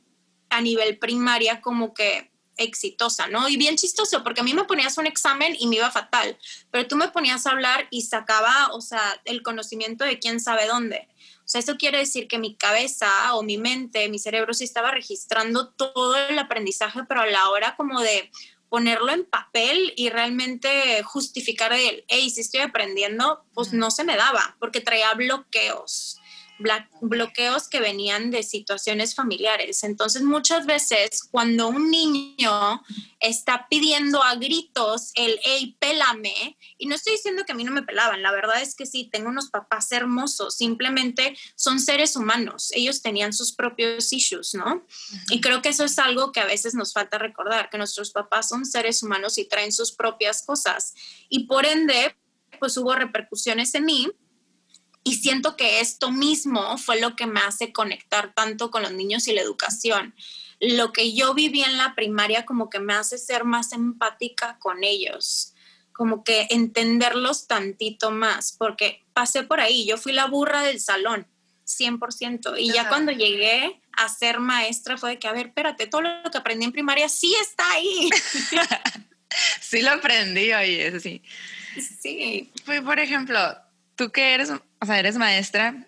a 0.50 0.62
nivel 0.62 0.98
primaria 1.00 1.62
como 1.62 1.94
que 1.94 2.30
exitosa, 2.58 3.28
¿no? 3.28 3.48
Y 3.48 3.58
bien 3.58 3.78
chistoso, 3.78 4.24
porque 4.24 4.42
a 4.42 4.44
mí 4.44 4.54
me 4.54 4.66
ponías 4.66 4.98
un 4.98 5.08
examen 5.08 5.56
y 5.58 5.68
me 5.68 5.78
iba 5.78 5.90
fatal, 5.90 6.38
pero 6.70 6.88
tú 6.88 6.96
me 6.96 7.08
ponías 7.08 7.48
a 7.48 7.52
hablar 7.52 7.88
y 7.90 8.04
sacaba, 8.04 8.70
o 8.74 8.82
sea, 8.82 9.22
el 9.26 9.42
conocimiento 9.42 10.04
de 10.04 10.20
quién 10.20 10.40
sabe 10.40 10.68
dónde. 10.68 11.08
O 11.46 11.48
sea, 11.54 11.60
eso 11.60 11.76
quiere 11.78 11.98
decir 11.98 12.28
que 12.28 12.40
mi 12.40 12.56
cabeza 12.56 13.36
o 13.36 13.44
mi 13.44 13.58
mente, 13.58 14.08
mi 14.10 14.18
cerebro 14.18 14.54
sí 14.54 14.64
estaba 14.64 14.92
registrando 14.92 15.70
todo 15.70 16.16
el 16.16 16.40
aprendizaje, 16.40 17.02
pero 17.08 17.22
a 17.22 17.28
la 17.28 17.50
hora 17.50 17.76
como 17.76 18.00
de 18.02 18.32
ponerlo 18.70 19.12
en 19.12 19.26
papel 19.26 19.94
y 19.96 20.10
realmente 20.10 21.04
justificar 21.04 21.74
el, 21.74 22.06
hey, 22.08 22.30
si 22.30 22.42
estoy 22.42 22.62
aprendiendo, 22.62 23.46
pues 23.54 23.72
no 23.74 23.92
se 23.92 24.04
me 24.04 24.16
daba, 24.16 24.56
porque 24.60 24.82
traía 24.82 25.14
bloqueos 25.14 26.20
bloqueos 27.02 27.68
que 27.68 27.80
venían 27.80 28.32
de 28.32 28.44
situaciones 28.44 29.16
familiares. 29.16 29.84
Entonces, 29.84 30.22
muchas 30.22 30.66
veces 30.66 31.24
cuando 31.30 31.68
un 31.68 31.90
niño 31.90 32.82
está 33.20 33.68
pidiendo 33.70 34.22
a 34.22 34.36
gritos 34.36 35.12
el, 35.16 35.40
hey, 35.44 35.76
pélame, 35.80 36.58
y 36.78 36.86
no 36.86 36.96
estoy 36.96 37.14
diciendo 37.14 37.44
que 37.46 37.54
a 37.54 37.56
mí 37.56 37.64
no 37.64 37.72
me 37.72 37.84
pelaban, 37.84 38.22
la 38.22 38.32
verdad 38.32 38.62
es 38.62 38.76
que 38.76 38.86
sí, 38.86 39.10
tengo 39.12 39.30
unos 39.30 39.50
papás 39.50 39.92
hermosos, 39.92 40.56
simplemente 40.56 41.38
son 41.56 41.80
seres 41.80 42.16
humanos, 42.16 42.72
ellos 42.74 43.02
tenían 43.02 43.34
sus 43.34 43.54
propios 43.54 44.12
issues, 44.14 44.54
¿no? 44.54 44.86
Y 45.30 45.42
creo 45.42 45.62
que 45.62 45.70
eso 45.70 45.84
es 45.84 45.98
algo 46.00 46.32
que 46.32 46.40
a 46.40 46.46
veces 46.46 46.76
nos 46.76 46.94
falta 46.94 47.18
recordar, 47.18 47.70
que 47.70 47.78
nuestros 47.78 48.12
papás 48.12 48.50
son 48.50 48.66
seres 48.66 49.02
humanos 49.04 49.38
y 49.38 49.46
traen 49.46 49.72
sus 49.72 49.92
propias 49.92 50.44
cosas. 50.46 50.94
Y 51.30 51.46
por 51.46 51.66
ende, 51.66 52.16
pues 52.60 52.78
hubo 52.78 52.94
repercusiones 52.94 53.74
en 53.76 53.86
mí 53.86 54.12
y 55.04 55.16
siento 55.16 55.58
que 55.58 55.82
esto 55.82 56.12
mismo 56.12 56.78
fue 56.78 57.00
lo 57.00 57.16
que 57.16 57.26
me 57.26 57.42
hace 57.42 57.74
conectar 57.74 58.34
tanto 58.34 58.72
con 58.72 58.84
los 58.84 58.94
niños 58.94 59.28
y 59.28 59.34
la 59.34 59.42
educación. 59.42 60.16
Lo 60.60 60.94
que 60.94 61.14
yo 61.14 61.34
viví 61.34 61.62
en 61.62 61.78
la 61.78 61.94
primaria 61.94 62.46
como 62.46 62.70
que 62.70 62.80
me 62.80 62.94
hace 62.94 63.18
ser 63.18 63.44
más 63.44 63.74
empática 63.74 64.58
con 64.60 64.84
ellos, 64.84 65.54
como 65.92 66.24
que 66.24 66.48
entenderlos 66.50 67.48
tantito 67.48 68.12
más, 68.12 68.54
porque 68.58 69.04
pasé 69.14 69.44
por 69.44 69.60
ahí, 69.60 69.86
yo 69.86 69.98
fui 69.98 70.14
la 70.14 70.28
burra 70.28 70.62
del 70.64 70.80
salón, 70.80 71.28
100%, 71.66 72.56
y 72.58 72.72
ya 72.72 72.88
cuando 72.88 73.12
llegué 73.12 73.82
a 73.92 74.10
ser 74.10 74.40
maestra 74.40 74.98
fue 74.98 75.12
de 75.12 75.20
que, 75.20 75.28
a 75.28 75.34
ver, 75.34 75.48
espérate, 75.48 75.88
todo 75.88 76.02
lo 76.02 76.32
que 76.32 76.38
aprendí 76.38 76.66
en 76.66 76.72
primaria 76.72 77.10
sí 77.10 77.36
está 77.42 77.70
ahí. 77.72 78.10
sí 79.62 79.82
lo 79.82 79.92
aprendí, 79.92 80.54
oye, 80.54 81.00
sí. 81.00 81.22
Sí. 82.02 82.52
Fue, 82.66 82.82
por 82.82 83.00
ejemplo, 83.00 83.40
tú 83.96 84.12
que 84.12 84.34
eres 84.34 84.52
o 84.84 84.86
sea, 84.86 85.00
eres 85.00 85.16
maestra. 85.16 85.88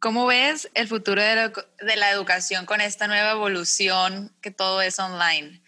¿Cómo 0.00 0.26
ves 0.26 0.70
el 0.74 0.86
futuro 0.86 1.22
de 1.22 1.96
la, 1.96 2.10
educación 2.10 2.66
con 2.66 2.82
esta 2.82 3.08
nueva 3.08 3.30
evolución 3.30 4.36
que 4.42 4.50
todo 4.50 4.82
es 4.82 4.98
online? 4.98 5.62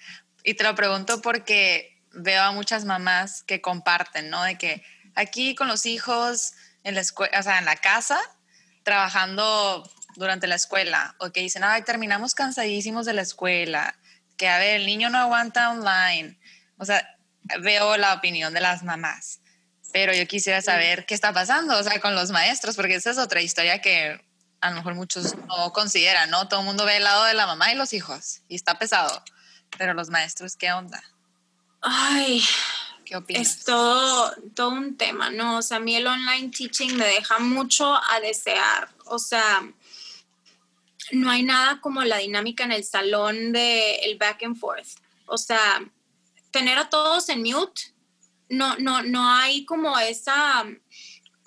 Y 0.45 0.55
te 0.55 0.65
lo 0.65 0.75
pregunto 0.75 1.23
porque 1.23 2.03
veo 2.13 2.43
a 2.43 2.53
muchas 2.53 2.85
mamás 2.85 3.43
que 3.45 3.63
comparten, 3.63 4.29
¿no? 4.29 4.43
De 4.43 4.59
que 4.59 4.85
aquí 5.15 5.55
con 5.55 5.69
los 5.69 5.87
hijos 5.87 6.53
en 6.85 6.95
la 6.95 7.01
escuela, 7.01 7.41
o 7.41 7.43
sea, 7.43 7.59
en 7.59 7.65
la 7.65 7.77
casa, 7.77 8.19
trabajando 8.83 9.91
durante 10.17 10.47
la 10.47 10.57
escuela, 10.57 11.17
o 11.19 11.33
que 11.33 11.41
dicen, 11.41 11.65
ay, 11.65 11.81
terminamos 11.81 12.35
cansadísimos 12.35 13.07
de 13.07 13.15
la 13.15 13.23
escuela, 13.23 13.99
que 14.37 14.49
a 14.49 14.59
ver, 14.59 14.83
el 14.83 14.87
niño 14.87 15.09
no 15.09 15.17
aguanta 15.17 15.71
online. 15.71 16.39
O 16.77 16.85
sea, 16.85 17.09
veo 17.63 17.97
la 17.97 18.13
opinión 18.13 18.53
de 18.53 18.61
las 18.61 18.83
mamás 18.83 19.41
pero 19.93 20.13
yo 20.15 20.27
quisiera 20.27 20.63
saber 20.63 21.07
qué 21.07 21.15
está 21.15 21.33
pasando, 21.33 21.79
o 21.79 21.83
sea, 21.83 22.01
con 22.01 22.15
los 22.15 22.31
maestros, 22.31 22.77
porque 22.77 22.97
esa 22.97 23.11
es 23.11 23.19
otra 23.19 23.41
historia 23.43 23.81
que 23.81 24.21
a 24.61 24.71
lo 24.71 24.77
mejor 24.77 24.95
muchos 24.95 25.37
no 25.37 25.73
consideran, 25.73 26.31
¿no? 26.31 26.49
Todo 26.49 26.61
el 26.61 26.67
mundo 26.67 26.85
ve 26.85 26.97
el 26.97 27.05
lado 27.05 27.25
de 27.25 27.35
la 27.35 27.47
mamá 27.47 27.73
y 27.73 27.77
los 27.77 27.93
hijos, 27.93 28.43
y 28.49 28.57
está 28.57 28.79
pesado, 28.79 29.23
pero 29.79 29.95
los 29.95 30.11
maestros, 30.11 30.57
¿qué 30.57 30.73
onda? 30.73 31.03
Ay, 31.81 32.43
¿qué 33.05 33.17
opinas? 33.17 33.43
Es 33.43 33.65
todo, 33.65 34.35
todo 34.55 34.71
un 34.71 34.97
tema, 34.97 35.31
¿no? 35.31 35.59
O 35.59 35.63
sea, 35.63 35.77
a 35.79 35.81
mí 35.81 35.95
el 35.95 36.07
online 36.07 36.51
teaching 36.51 36.97
me 36.97 37.07
deja 37.07 37.39
mucho 37.39 37.95
a 37.95 38.21
desear, 38.21 38.89
o 39.05 39.19
sea, 39.19 39.63
no 41.13 41.31
hay 41.31 41.43
nada 41.43 41.81
como 41.81 42.03
la 42.03 42.19
dinámica 42.19 42.65
en 42.65 42.73
el 42.73 42.85
salón 42.85 43.53
de 43.53 43.97
el 43.97 44.19
back 44.19 44.43
and 44.43 44.59
forth, 44.59 44.89
o 45.27 45.39
sea, 45.39 45.81
tener 46.51 46.79
a 46.79 46.89
todos 46.89 47.29
en 47.29 47.43
mute 47.43 47.96
no, 48.49 48.77
no, 48.79 49.03
no 49.03 49.31
hay 49.31 49.65
como 49.65 49.99
esa 49.99 50.65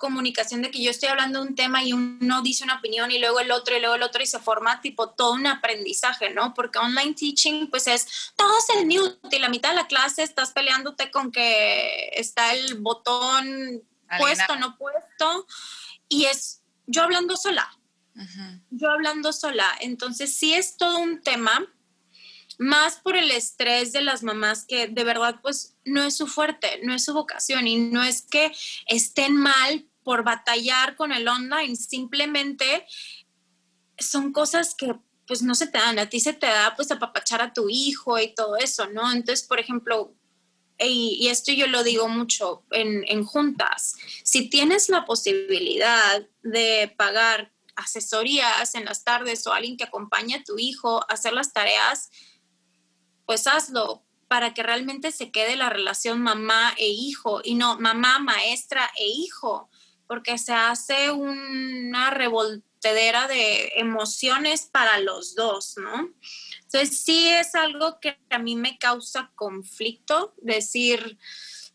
comunicación 0.00 0.62
de 0.62 0.70
que 0.70 0.82
yo 0.82 0.90
estoy 0.90 1.10
hablando 1.10 1.42
de 1.42 1.48
un 1.48 1.54
tema 1.54 1.84
y 1.84 1.92
uno 1.92 2.40
dice 2.40 2.64
una 2.64 2.78
opinión 2.78 3.12
y 3.12 3.18
luego 3.18 3.38
el 3.38 3.50
otro 3.50 3.76
y 3.76 3.80
luego 3.80 3.96
el 3.96 4.02
otro 4.02 4.22
y 4.22 4.26
se 4.26 4.38
forma 4.38 4.80
tipo 4.80 5.10
todo 5.10 5.32
un 5.32 5.46
aprendizaje, 5.46 6.30
¿no? 6.30 6.54
Porque 6.54 6.78
online 6.78 7.12
teaching 7.12 7.68
pues 7.68 7.86
es 7.86 8.32
todo 8.34 8.50
el 8.78 8.86
mute 8.86 9.36
y 9.36 9.38
la 9.38 9.50
mitad 9.50 9.68
de 9.68 9.76
la 9.76 9.86
clase 9.86 10.22
estás 10.22 10.52
peleándote 10.52 11.10
con 11.10 11.30
que 11.30 12.08
está 12.14 12.54
el 12.54 12.76
botón 12.76 13.82
puesto, 14.18 14.56
no 14.56 14.76
puesto 14.78 15.46
y 16.08 16.24
es 16.24 16.62
yo 16.86 17.02
hablando 17.02 17.36
sola, 17.36 17.70
yo 18.70 18.90
hablando 18.90 19.34
sola, 19.34 19.70
entonces 19.80 20.34
sí 20.34 20.54
es 20.54 20.78
todo 20.78 20.98
un 20.98 21.20
tema 21.20 21.62
más 22.60 22.96
por 22.96 23.16
el 23.16 23.30
estrés 23.30 23.90
de 23.92 24.02
las 24.02 24.22
mamás 24.22 24.66
que 24.66 24.86
de 24.86 25.02
verdad 25.02 25.36
pues 25.40 25.78
no 25.86 26.02
es 26.02 26.14
su 26.14 26.26
fuerte, 26.26 26.78
no 26.82 26.92
es 26.92 27.06
su 27.06 27.14
vocación 27.14 27.66
y 27.66 27.78
no 27.78 28.02
es 28.02 28.20
que 28.20 28.52
estén 28.86 29.34
mal 29.34 29.86
por 30.04 30.24
batallar 30.24 30.94
con 30.94 31.10
el 31.10 31.26
online, 31.26 31.74
simplemente 31.74 32.86
son 33.98 34.30
cosas 34.34 34.74
que 34.74 34.94
pues 35.26 35.40
no 35.40 35.54
se 35.54 35.68
te 35.68 35.78
dan, 35.78 35.98
a 35.98 36.10
ti 36.10 36.20
se 36.20 36.34
te 36.34 36.48
da 36.48 36.74
pues 36.76 36.90
apapachar 36.90 37.40
a 37.40 37.54
tu 37.54 37.70
hijo 37.70 38.18
y 38.18 38.34
todo 38.34 38.58
eso, 38.58 38.86
¿no? 38.88 39.10
Entonces, 39.10 39.46
por 39.46 39.58
ejemplo, 39.58 40.12
y, 40.78 41.28
esto 41.28 41.52
yo 41.52 41.66
lo 41.66 41.82
digo 41.82 42.08
mucho 42.08 42.62
en, 42.72 43.04
en 43.08 43.24
juntas, 43.24 43.96
si 44.22 44.50
tienes 44.50 44.90
la 44.90 45.06
posibilidad 45.06 46.26
de 46.42 46.94
pagar 46.94 47.52
asesorías 47.74 48.74
en 48.74 48.84
las 48.84 49.02
tardes 49.02 49.46
o 49.46 49.52
alguien 49.54 49.78
que 49.78 49.84
acompañe 49.84 50.34
a 50.34 50.44
tu 50.44 50.58
hijo 50.58 51.00
a 51.00 51.14
hacer 51.14 51.32
las 51.32 51.54
tareas, 51.54 52.10
pues 53.30 53.46
hazlo 53.46 54.02
para 54.26 54.54
que 54.54 54.64
realmente 54.64 55.12
se 55.12 55.30
quede 55.30 55.54
la 55.54 55.70
relación 55.70 56.20
mamá 56.20 56.74
e 56.76 56.88
hijo 56.88 57.42
y 57.44 57.54
no 57.54 57.78
mamá, 57.78 58.18
maestra 58.18 58.90
e 58.98 59.06
hijo, 59.06 59.70
porque 60.08 60.36
se 60.36 60.52
hace 60.52 61.12
una 61.12 62.10
revoltedera 62.10 63.28
de 63.28 63.70
emociones 63.76 64.62
para 64.62 64.98
los 64.98 65.36
dos, 65.36 65.76
¿no? 65.76 66.12
Entonces 66.62 67.02
sí 67.04 67.28
es 67.30 67.54
algo 67.54 68.00
que 68.00 68.18
a 68.30 68.40
mí 68.40 68.56
me 68.56 68.78
causa 68.78 69.30
conflicto, 69.36 70.34
decir, 70.38 71.16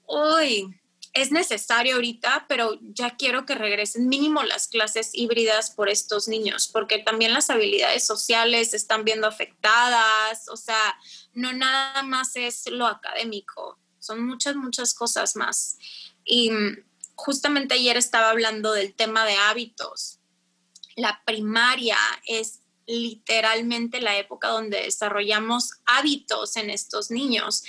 uy, 0.07 0.77
es 1.15 1.31
necesario 1.31 1.95
ahorita, 1.95 2.45
pero 2.49 2.77
ya 2.81 3.15
quiero 3.15 3.45
que 3.45 3.55
regresen 3.55 4.09
mínimo 4.09 4.43
las 4.43 4.67
clases 4.67 5.11
híbridas 5.13 5.71
por 5.71 5.87
estos 5.87 6.27
niños, 6.27 6.67
porque 6.67 6.99
también 6.99 7.33
las 7.33 7.49
habilidades 7.49 8.05
sociales 8.05 8.73
están 8.73 9.05
viendo 9.05 9.25
afectadas, 9.25 10.49
o 10.49 10.57
sea, 10.57 10.99
no 11.33 11.53
nada 11.53 12.03
más 12.03 12.35
es 12.35 12.69
lo 12.69 12.85
académico, 12.85 13.79
son 13.97 14.25
muchas, 14.25 14.57
muchas 14.57 14.93
cosas 14.93 15.37
más. 15.37 15.77
Y 16.25 16.51
justamente 17.15 17.75
ayer 17.75 17.95
estaba 17.95 18.29
hablando 18.29 18.73
del 18.73 18.93
tema 18.93 19.25
de 19.25 19.35
hábitos. 19.35 20.19
La 20.97 21.23
primaria 21.25 21.97
es 22.25 22.59
literalmente 22.87 24.01
la 24.01 24.17
época 24.17 24.49
donde 24.49 24.81
desarrollamos 24.81 25.71
hábitos 25.85 26.57
en 26.57 26.69
estos 26.69 27.09
niños, 27.09 27.63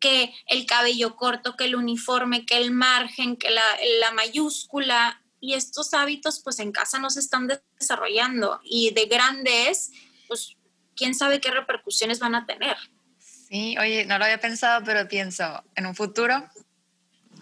que 0.00 0.34
el 0.46 0.66
cabello 0.66 1.14
corto, 1.14 1.56
que 1.56 1.64
el 1.64 1.76
uniforme, 1.76 2.46
que 2.46 2.56
el 2.56 2.70
margen, 2.70 3.36
que 3.36 3.50
la, 3.50 3.62
la 4.00 4.10
mayúscula, 4.12 5.20
y 5.40 5.54
estos 5.54 5.94
hábitos 5.94 6.40
pues 6.40 6.58
en 6.58 6.70
casa 6.70 6.98
no 6.98 7.10
se 7.10 7.20
están 7.20 7.48
desarrollando 7.78 8.60
y 8.62 8.92
de 8.92 9.06
grandes, 9.06 9.90
pues 10.28 10.56
quién 10.94 11.14
sabe 11.14 11.40
qué 11.40 11.50
repercusiones 11.50 12.18
van 12.18 12.34
a 12.34 12.46
tener. 12.46 12.76
Sí, 13.18 13.76
oye, 13.78 14.04
no 14.04 14.18
lo 14.18 14.24
había 14.24 14.38
pensado, 14.38 14.84
pero 14.84 15.08
pienso, 15.08 15.64
en 15.74 15.86
un 15.86 15.94
futuro, 15.94 16.44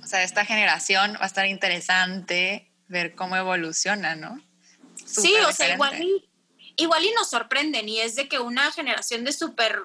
o 0.02 0.06
sea, 0.06 0.22
esta 0.22 0.44
generación 0.44 1.14
va 1.14 1.24
a 1.24 1.26
estar 1.26 1.46
interesante 1.46 2.70
ver 2.86 3.14
cómo 3.14 3.36
evoluciona, 3.36 4.14
¿no? 4.14 4.42
sí, 5.04 5.34
o 5.46 5.52
sea, 5.52 5.74
igual 5.74 6.02
igual 6.76 7.04
y 7.04 7.12
nos 7.12 7.28
sorprenden 7.30 7.88
y 7.88 8.00
es 8.00 8.14
de 8.14 8.28
que 8.28 8.38
una 8.38 8.70
generación 8.70 9.24
de 9.24 9.32
súper, 9.32 9.80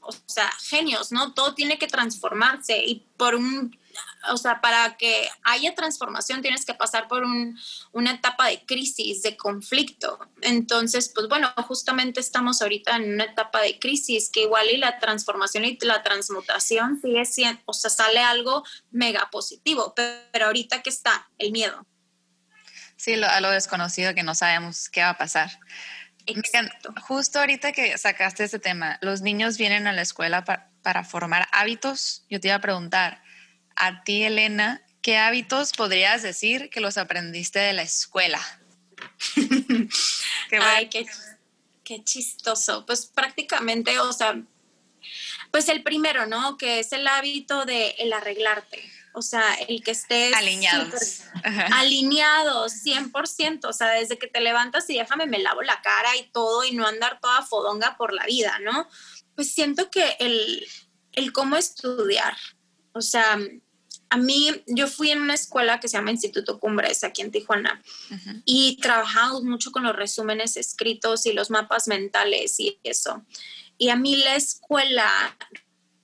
o 0.00 0.12
sea, 0.26 0.50
genios, 0.62 1.12
¿no? 1.12 1.34
Todo 1.34 1.54
tiene 1.54 1.78
que 1.78 1.86
transformarse 1.86 2.84
y 2.84 3.06
por 3.16 3.34
un, 3.34 3.78
o 4.30 4.36
sea, 4.36 4.60
para 4.60 4.96
que 4.96 5.28
haya 5.42 5.74
transformación 5.74 6.42
tienes 6.42 6.64
que 6.64 6.74
pasar 6.74 7.08
por 7.08 7.24
un, 7.24 7.58
una 7.92 8.12
etapa 8.12 8.46
de 8.48 8.64
crisis, 8.64 9.22
de 9.22 9.36
conflicto. 9.36 10.18
Entonces, 10.42 11.10
pues 11.14 11.28
bueno, 11.28 11.52
justamente 11.66 12.20
estamos 12.20 12.62
ahorita 12.62 12.96
en 12.96 13.14
una 13.14 13.24
etapa 13.24 13.60
de 13.60 13.78
crisis 13.78 14.30
que 14.30 14.42
igual 14.42 14.70
y 14.70 14.76
la 14.76 14.98
transformación 14.98 15.64
y 15.64 15.78
la 15.82 16.02
transmutación 16.02 17.00
sigue 17.00 17.24
siendo, 17.24 17.60
o 17.66 17.72
sea, 17.72 17.90
sale 17.90 18.20
algo 18.20 18.64
mega 18.90 19.28
positivo, 19.30 19.94
pero, 19.94 20.46
ahorita 20.46 20.82
que 20.82 20.90
está 20.90 21.28
el 21.38 21.52
miedo. 21.52 21.86
Sí, 22.96 23.16
lo, 23.16 23.28
a 23.28 23.40
lo 23.40 23.50
desconocido 23.50 24.14
que 24.14 24.22
no 24.22 24.34
sabemos 24.34 24.88
qué 24.88 25.02
va 25.02 25.10
a 25.10 25.18
pasar. 25.18 25.50
Justo 27.02 27.38
ahorita 27.40 27.72
que 27.72 27.96
sacaste 27.96 28.44
este 28.44 28.58
tema, 28.58 28.98
los 29.02 29.20
niños 29.22 29.56
vienen 29.56 29.86
a 29.86 29.92
la 29.92 30.02
escuela 30.02 30.44
para 30.82 31.04
formar 31.04 31.48
hábitos. 31.52 32.24
Yo 32.28 32.40
te 32.40 32.48
iba 32.48 32.56
a 32.56 32.60
preguntar, 32.60 33.22
a 33.76 34.02
ti, 34.02 34.24
Elena, 34.24 34.82
¿qué 35.02 35.16
hábitos 35.16 35.72
podrías 35.72 36.22
decir 36.22 36.70
que 36.70 36.80
los 36.80 36.98
aprendiste 36.98 37.58
de 37.58 37.72
la 37.72 37.82
escuela? 37.82 38.40
qué, 39.34 40.58
Ay, 40.60 40.88
qué, 40.88 41.06
qué 41.84 42.04
chistoso. 42.04 42.84
Pues 42.84 43.06
prácticamente, 43.06 43.98
o 44.00 44.12
sea, 44.12 44.40
pues 45.50 45.68
el 45.68 45.82
primero, 45.82 46.26
¿no? 46.26 46.56
Que 46.56 46.80
es 46.80 46.92
el 46.92 47.06
hábito 47.06 47.64
de 47.64 47.90
el 47.98 48.12
arreglarte 48.12 48.97
o 49.18 49.22
sea, 49.22 49.54
el 49.54 49.82
que 49.82 49.90
estés 49.90 50.32
alineados. 50.34 51.22
Alineados, 51.72 52.72
100%, 52.84 53.64
o 53.64 53.72
sea, 53.72 53.88
desde 53.88 54.18
que 54.18 54.28
te 54.28 54.40
levantas 54.40 54.88
y 54.88 54.96
déjame, 54.96 55.26
me 55.26 55.40
lavo 55.40 55.62
la 55.62 55.82
cara 55.82 56.16
y 56.16 56.30
todo 56.30 56.64
y 56.64 56.72
no 56.72 56.86
andar 56.86 57.18
toda 57.20 57.42
fodonga 57.42 57.96
por 57.96 58.14
la 58.14 58.24
vida, 58.26 58.58
¿no? 58.60 58.88
Pues 59.34 59.52
siento 59.52 59.90
que 59.90 60.16
el, 60.20 60.66
el 61.12 61.32
cómo 61.32 61.56
estudiar, 61.56 62.36
o 62.92 63.00
sea, 63.00 63.38
a 64.10 64.16
mí, 64.16 64.50
yo 64.66 64.86
fui 64.86 65.10
en 65.10 65.20
una 65.20 65.34
escuela 65.34 65.80
que 65.80 65.88
se 65.88 65.96
llama 65.98 66.10
Instituto 66.10 66.58
Cumbres 66.58 67.04
aquí 67.04 67.20
en 67.20 67.30
Tijuana 67.30 67.82
y 68.46 68.78
trabajamos 68.80 69.42
mucho 69.42 69.70
con 69.70 69.82
los 69.82 69.94
resúmenes 69.94 70.56
escritos 70.56 71.26
y 71.26 71.32
los 71.32 71.50
mapas 71.50 71.88
mentales 71.88 72.58
y 72.58 72.78
eso. 72.84 73.22
Y 73.76 73.90
a 73.90 73.96
mí 73.96 74.16
la 74.16 74.34
escuela 74.34 75.36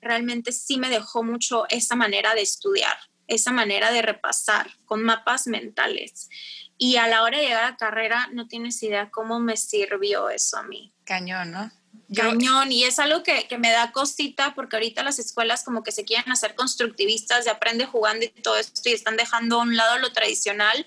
realmente 0.05 0.53
sí 0.53 0.79
me 0.79 0.91
dejó 0.91 1.23
mucho 1.23 1.65
esa 1.69 1.97
manera 1.97 2.35
de 2.35 2.43
estudiar, 2.43 2.97
esa 3.27 3.53
manera 3.53 3.91
de 3.91 4.03
repasar 4.03 4.71
con 4.85 5.03
mapas 5.03 5.47
mentales. 5.47 6.29
Y 6.77 6.97
a 6.97 7.09
la 7.09 7.23
hora 7.23 7.39
de 7.39 7.45
llegar 7.45 7.65
a 7.65 7.77
carrera, 7.77 8.29
no 8.33 8.49
tienes 8.49 8.83
idea 8.83 9.11
cómo 9.11 9.41
me 9.41 9.57
sirvió 9.57 10.29
eso 10.29 10.59
a 10.59 10.63
mí. 10.63 10.93
Cañón, 11.05 11.53
¿no? 11.53 11.71
Cañón, 12.15 12.71
y 12.71 12.85
es 12.85 12.99
algo 12.99 13.23
que, 13.23 13.49
que, 13.49 13.59
me 13.59 13.71
da 13.71 13.93
cosita 13.93 14.55
porque 14.55 14.77
ahorita 14.77 15.03
las 15.03 15.19
escuelas 15.19 15.65
como 15.65 15.83
que 15.83 15.93
se 15.93 16.05
quieren 16.05 16.31
hacer 16.31 16.55
constructivistas 16.55 17.45
de 17.45 17.51
aprende 17.51 17.87
jugando 17.87 18.25
y 18.25 18.29
todo 18.29 18.57
esto 18.57 18.89
y 18.89 18.93
están 18.93 19.17
dejando 19.17 19.57
a 19.57 19.63
un 19.63 19.77
lado 19.77 19.99
lo 19.99 20.13
tradicional, 20.13 20.85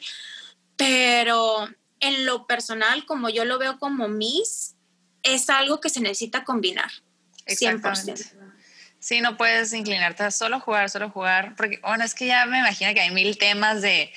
pero 0.76 1.68
en 2.00 2.26
lo 2.26 2.46
personal, 2.46 3.06
como 3.06 3.30
yo 3.30 3.46
lo 3.46 3.58
veo 3.58 3.80
como 3.80 4.08
mis, 4.08 4.76
es 5.24 5.50
algo 5.50 5.82
que 5.82 5.90
se 5.90 6.02
necesita 6.02 6.44
combinar. 6.44 6.92
100%. 7.46 8.47
Sí, 9.08 9.22
no 9.22 9.38
puedes 9.38 9.72
inclinarte 9.72 10.24
a 10.24 10.32
solo 10.32 10.60
jugar, 10.60 10.90
solo 10.90 11.10
jugar, 11.10 11.56
porque 11.56 11.80
bueno, 11.82 12.04
es 12.04 12.14
que 12.14 12.28
ya 12.28 12.46
me 12.46 12.60
imagino 12.60 12.94
que 12.94 13.00
hay 13.00 13.12
mil 13.12 13.38
temas 13.38 13.82
de 13.82 14.12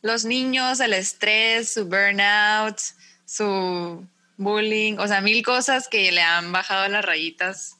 los 0.00 0.24
niños, 0.24 0.80
el 0.80 0.94
estrés, 0.94 1.74
su 1.74 1.84
burnout, 1.84 2.76
su 3.24 4.04
bullying, 4.36 4.98
o 4.98 5.06
sea, 5.06 5.20
mil 5.20 5.44
cosas 5.44 5.86
que 5.86 6.10
le 6.10 6.22
han 6.22 6.50
bajado 6.50 6.88
las 6.88 7.04
rayitas 7.04 7.76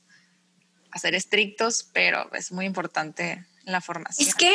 a 0.92 1.01
ser 1.01 1.16
estrictos, 1.16 1.88
pero 1.92 2.33
es 2.33 2.53
muy 2.53 2.66
importante 2.66 3.44
la 3.64 3.81
formación. 3.81 4.29
Es 4.29 4.37
que, 4.37 4.55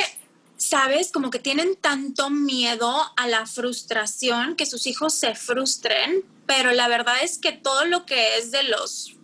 sabes, 0.55 1.11
como 1.11 1.29
que 1.29 1.39
tienen 1.39 1.75
tanto 1.75 2.29
miedo 2.29 3.03
a 3.17 3.27
la 3.27 3.45
frustración, 3.45 4.55
que 4.55 4.65
sus 4.65 4.87
hijos 4.87 5.13
se 5.13 5.35
frustren, 5.35 6.23
pero 6.45 6.71
la 6.71 6.87
verdad 6.87 7.21
es 7.21 7.37
que 7.37 7.51
todo 7.51 7.83
lo 7.83 8.05
que 8.05 8.37
es 8.37 8.51
de 8.51 8.63
los 8.63 9.16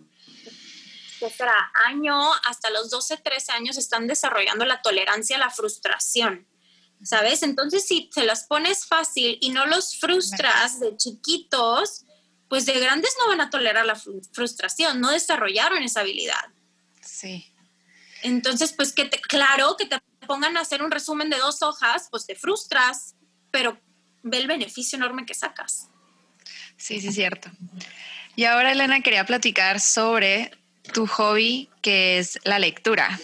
será 1.18 1.70
año 1.86 2.32
hasta 2.48 2.70
los 2.70 2.90
12, 2.90 3.18
13 3.18 3.52
años 3.52 3.76
están 3.78 4.06
desarrollando 4.06 4.64
la 4.64 4.82
tolerancia 4.82 5.36
a 5.36 5.40
la 5.40 5.50
frustración. 5.50 6.46
¿Sabes? 7.02 7.42
Entonces, 7.42 7.86
si 7.86 8.08
te 8.14 8.24
las 8.24 8.44
pones 8.44 8.86
fácil 8.86 9.36
y 9.40 9.50
no 9.50 9.66
los 9.66 9.98
frustras 9.98 10.80
de 10.80 10.96
chiquitos, 10.96 12.06
pues 12.48 12.66
de 12.66 12.78
grandes 12.78 13.14
no 13.18 13.28
van 13.28 13.40
a 13.40 13.50
tolerar 13.50 13.84
la 13.84 14.00
frustración, 14.32 15.00
no 15.00 15.10
desarrollaron 15.10 15.82
esa 15.82 16.00
habilidad. 16.00 16.46
Sí. 17.02 17.52
Entonces, 18.22 18.72
pues 18.72 18.92
que 18.92 19.04
te, 19.04 19.20
claro, 19.20 19.76
que 19.76 19.86
te 19.86 20.00
pongan 20.26 20.56
a 20.56 20.60
hacer 20.60 20.82
un 20.82 20.90
resumen 20.90 21.28
de 21.28 21.38
dos 21.38 21.62
hojas, 21.62 22.08
pues 22.10 22.26
te 22.26 22.34
frustras, 22.34 23.16
pero 23.50 23.78
ve 24.22 24.38
el 24.38 24.46
beneficio 24.46 24.96
enorme 24.96 25.26
que 25.26 25.34
sacas. 25.34 25.90
Sí, 26.76 27.00
sí, 27.00 27.12
cierto. 27.12 27.50
Y 28.36 28.44
ahora, 28.44 28.72
Elena, 28.72 29.00
quería 29.00 29.26
platicar 29.26 29.80
sobre 29.80 30.50
tu 30.92 31.06
hobby, 31.06 31.70
que 31.82 32.18
es 32.18 32.38
la 32.44 32.58
lectura. 32.58 33.18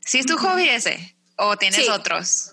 ¿Sí 0.00 0.18
es 0.18 0.26
tu 0.26 0.36
hobby 0.36 0.68
ese? 0.68 1.16
¿O 1.36 1.56
tienes 1.56 1.88
otros? 1.88 2.52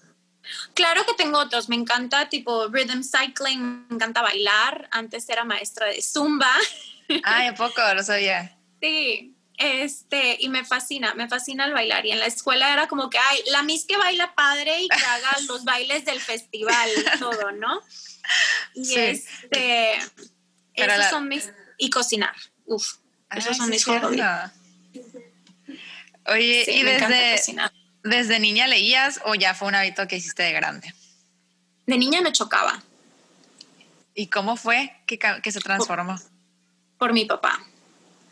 Claro 0.74 1.06
que 1.06 1.14
tengo 1.14 1.40
otros. 1.40 1.70
Me 1.70 1.76
encanta 1.76 2.30
tipo 2.30 2.68
rhythm 2.68 3.02
cycling, 3.02 3.88
me 3.88 3.96
encanta 3.96 4.22
bailar. 4.22 4.88
Antes 4.92 5.28
era 5.30 5.44
maestra 5.44 5.88
de 5.88 6.02
zumba. 6.02 6.52
Ay, 7.24 7.48
¿a 7.48 7.56
poco? 7.56 7.82
Lo 7.94 8.04
sabía. 8.04 8.58
Sí. 8.82 9.32
Este, 9.58 10.36
y 10.40 10.50
me 10.50 10.66
fascina, 10.66 11.14
me 11.14 11.30
fascina 11.30 11.66
el 11.66 11.74
bailar. 11.74 12.06
Y 12.06 12.12
en 12.12 12.20
la 12.20 12.26
escuela 12.26 12.74
era 12.74 12.88
como 12.88 13.10
que, 13.10 13.18
ay, 13.18 13.42
la 13.52 13.64
Miss 13.64 13.86
que 13.86 13.96
baila 13.96 14.36
padre 14.36 14.82
y 14.82 14.90
que 14.90 15.06
haga 15.06 15.38
los 15.48 15.64
bailes 15.64 16.04
del 16.04 16.20
festival 16.20 16.90
y 16.98 17.20
todo, 17.20 17.52
¿no? 17.54 17.82
Y 18.74 18.96
este, 18.96 19.94
esos 20.74 21.06
son 21.10 21.30
mis. 21.30 21.54
Y 21.78 21.90
cocinar. 21.90 22.36
Uf. 22.66 22.98
Esos 23.36 23.58
son 23.58 23.70
mis 23.70 23.86
hobbies. 23.86 24.24
Oye, 26.28 26.66
¿y 26.68 26.84
desde, 26.84 27.42
desde 28.04 28.40
niña 28.40 28.68
leías 28.68 29.22
o 29.26 29.36
ya 29.36 29.54
fue 29.54 29.68
un 29.68 29.76
hábito 29.76 30.08
que 30.08 30.18
hiciste 30.18 30.44
de 30.44 30.54
grande? 30.54 30.94
De 31.86 31.98
niña 31.98 32.22
me 32.22 32.32
chocaba. 32.32 32.82
¿Y 34.16 34.28
cómo 34.28 34.56
fue 34.56 34.96
que, 35.06 35.20
que 35.20 35.52
se 35.52 35.60
transformó? 35.60 36.16
Por, 36.98 37.14
mi 37.14 37.26
papá. 37.26 37.60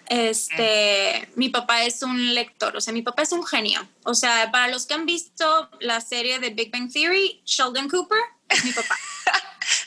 Este, 0.07 1.29
mi 1.35 1.49
papá 1.49 1.83
es 1.83 2.01
un 2.01 2.33
lector, 2.33 2.75
o 2.75 2.81
sea, 2.81 2.93
mi 2.93 3.01
papá 3.01 3.21
es 3.21 3.31
un 3.31 3.45
genio. 3.45 3.87
O 4.03 4.13
sea, 4.13 4.49
para 4.51 4.69
los 4.69 4.85
que 4.85 4.93
han 4.93 5.05
visto 5.05 5.69
la 5.79 6.01
serie 6.01 6.39
de 6.39 6.49
Big 6.49 6.71
Bang 6.71 6.91
Theory, 6.91 7.41
Sheldon 7.45 7.89
Cooper 7.89 8.19
es 8.49 8.65
mi 8.65 8.71
papá. 8.71 8.97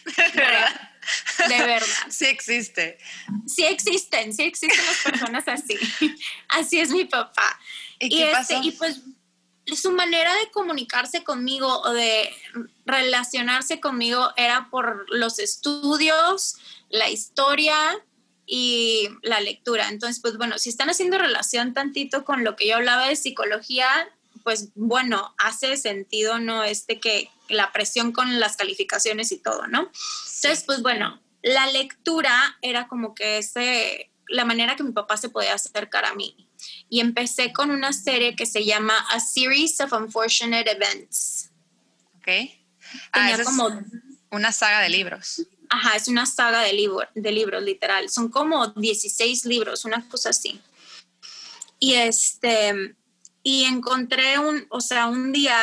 ¿De 0.16 0.40
verdad? 0.40 0.90
De 1.48 1.58
verdad. 1.58 1.86
Sí 2.08 2.26
existe. 2.26 2.98
Sí 3.46 3.64
existen, 3.64 4.32
sí 4.32 4.42
existen 4.42 4.84
las 4.86 4.98
personas 4.98 5.48
así. 5.48 5.76
Así 6.48 6.80
es 6.80 6.90
mi 6.90 7.04
papá. 7.04 7.58
¿Y, 7.98 8.08
qué 8.10 8.30
este, 8.30 8.54
pasó? 8.54 8.60
y 8.62 8.72
pues 8.72 9.00
su 9.74 9.90
manera 9.90 10.32
de 10.34 10.50
comunicarse 10.50 11.24
conmigo 11.24 11.80
o 11.80 11.92
de 11.92 12.30
relacionarse 12.84 13.80
conmigo 13.80 14.32
era 14.36 14.68
por 14.70 15.06
los 15.10 15.38
estudios, 15.38 16.56
la 16.88 17.10
historia 17.10 17.76
y 18.46 19.08
la 19.22 19.40
lectura. 19.40 19.88
Entonces, 19.88 20.20
pues 20.20 20.36
bueno, 20.36 20.58
si 20.58 20.68
están 20.68 20.88
haciendo 20.88 21.18
relación 21.18 21.74
tantito 21.74 22.24
con 22.24 22.44
lo 22.44 22.54
que 22.54 22.68
yo 22.68 22.76
hablaba 22.76 23.08
de 23.08 23.16
psicología, 23.16 23.88
pues 24.46 24.68
bueno, 24.76 25.34
hace 25.38 25.76
sentido, 25.76 26.38
¿no? 26.38 26.62
Este 26.62 27.00
que 27.00 27.28
la 27.48 27.72
presión 27.72 28.12
con 28.12 28.38
las 28.38 28.54
calificaciones 28.54 29.32
y 29.32 29.38
todo, 29.38 29.66
¿no? 29.66 29.80
Entonces, 29.80 30.62
pues 30.64 30.82
bueno, 30.82 31.20
la 31.42 31.66
lectura 31.66 32.56
era 32.62 32.86
como 32.86 33.12
que 33.12 33.38
ese, 33.38 34.12
la 34.28 34.44
manera 34.44 34.76
que 34.76 34.84
mi 34.84 34.92
papá 34.92 35.16
se 35.16 35.30
podía 35.30 35.54
acercar 35.54 36.04
a 36.04 36.14
mí. 36.14 36.48
Y 36.88 37.00
empecé 37.00 37.52
con 37.52 37.72
una 37.72 37.92
serie 37.92 38.36
que 38.36 38.46
se 38.46 38.64
llama 38.64 38.96
A 39.10 39.18
Series 39.18 39.80
of 39.80 39.92
Unfortunate 39.92 40.70
Events. 40.70 41.50
Ok. 42.18 42.28
Ah, 43.10 43.26
Tenía 43.26 43.34
es 43.34 43.42
como 43.42 43.68
una 44.30 44.52
saga 44.52 44.80
de 44.80 44.90
libros. 44.90 45.42
Ajá, 45.70 45.96
es 45.96 46.06
una 46.06 46.24
saga 46.24 46.60
de, 46.60 46.72
libro, 46.72 47.00
de 47.16 47.32
libros, 47.32 47.64
literal. 47.64 48.08
Son 48.10 48.28
como 48.28 48.68
16 48.68 49.44
libros, 49.44 49.84
una 49.84 50.08
cosa 50.08 50.30
así. 50.30 50.60
Y 51.80 51.94
este, 51.94 52.94
y 53.48 53.62
encontré 53.62 54.40
un, 54.40 54.66
o 54.70 54.80
sea, 54.80 55.06
un 55.06 55.30
día 55.30 55.56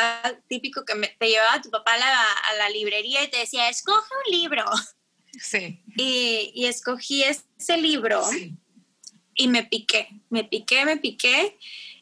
típico 0.48 0.86
que 0.86 0.96
me, 0.96 1.10
te 1.20 1.28
llevaba 1.28 1.62
tu 1.62 1.70
papá 1.70 1.96
a 1.96 1.98
la, 1.98 2.24
a 2.24 2.54
la 2.60 2.70
librería 2.70 3.22
y 3.22 3.30
te 3.30 3.40
decía, 3.40 3.68
escoge 3.68 4.08
un 4.26 4.32
libro. 4.32 4.64
Sí. 5.38 5.84
Y, 5.98 6.52
y 6.54 6.68
escogí 6.68 7.24
ese 7.24 7.78
libro 7.78 8.24
y 9.36 9.48
me 9.50 9.64
piqué, 9.66 10.08
me 10.30 10.46
piqué, 10.46 10.86
me 10.86 10.96
piqué. 10.96 11.58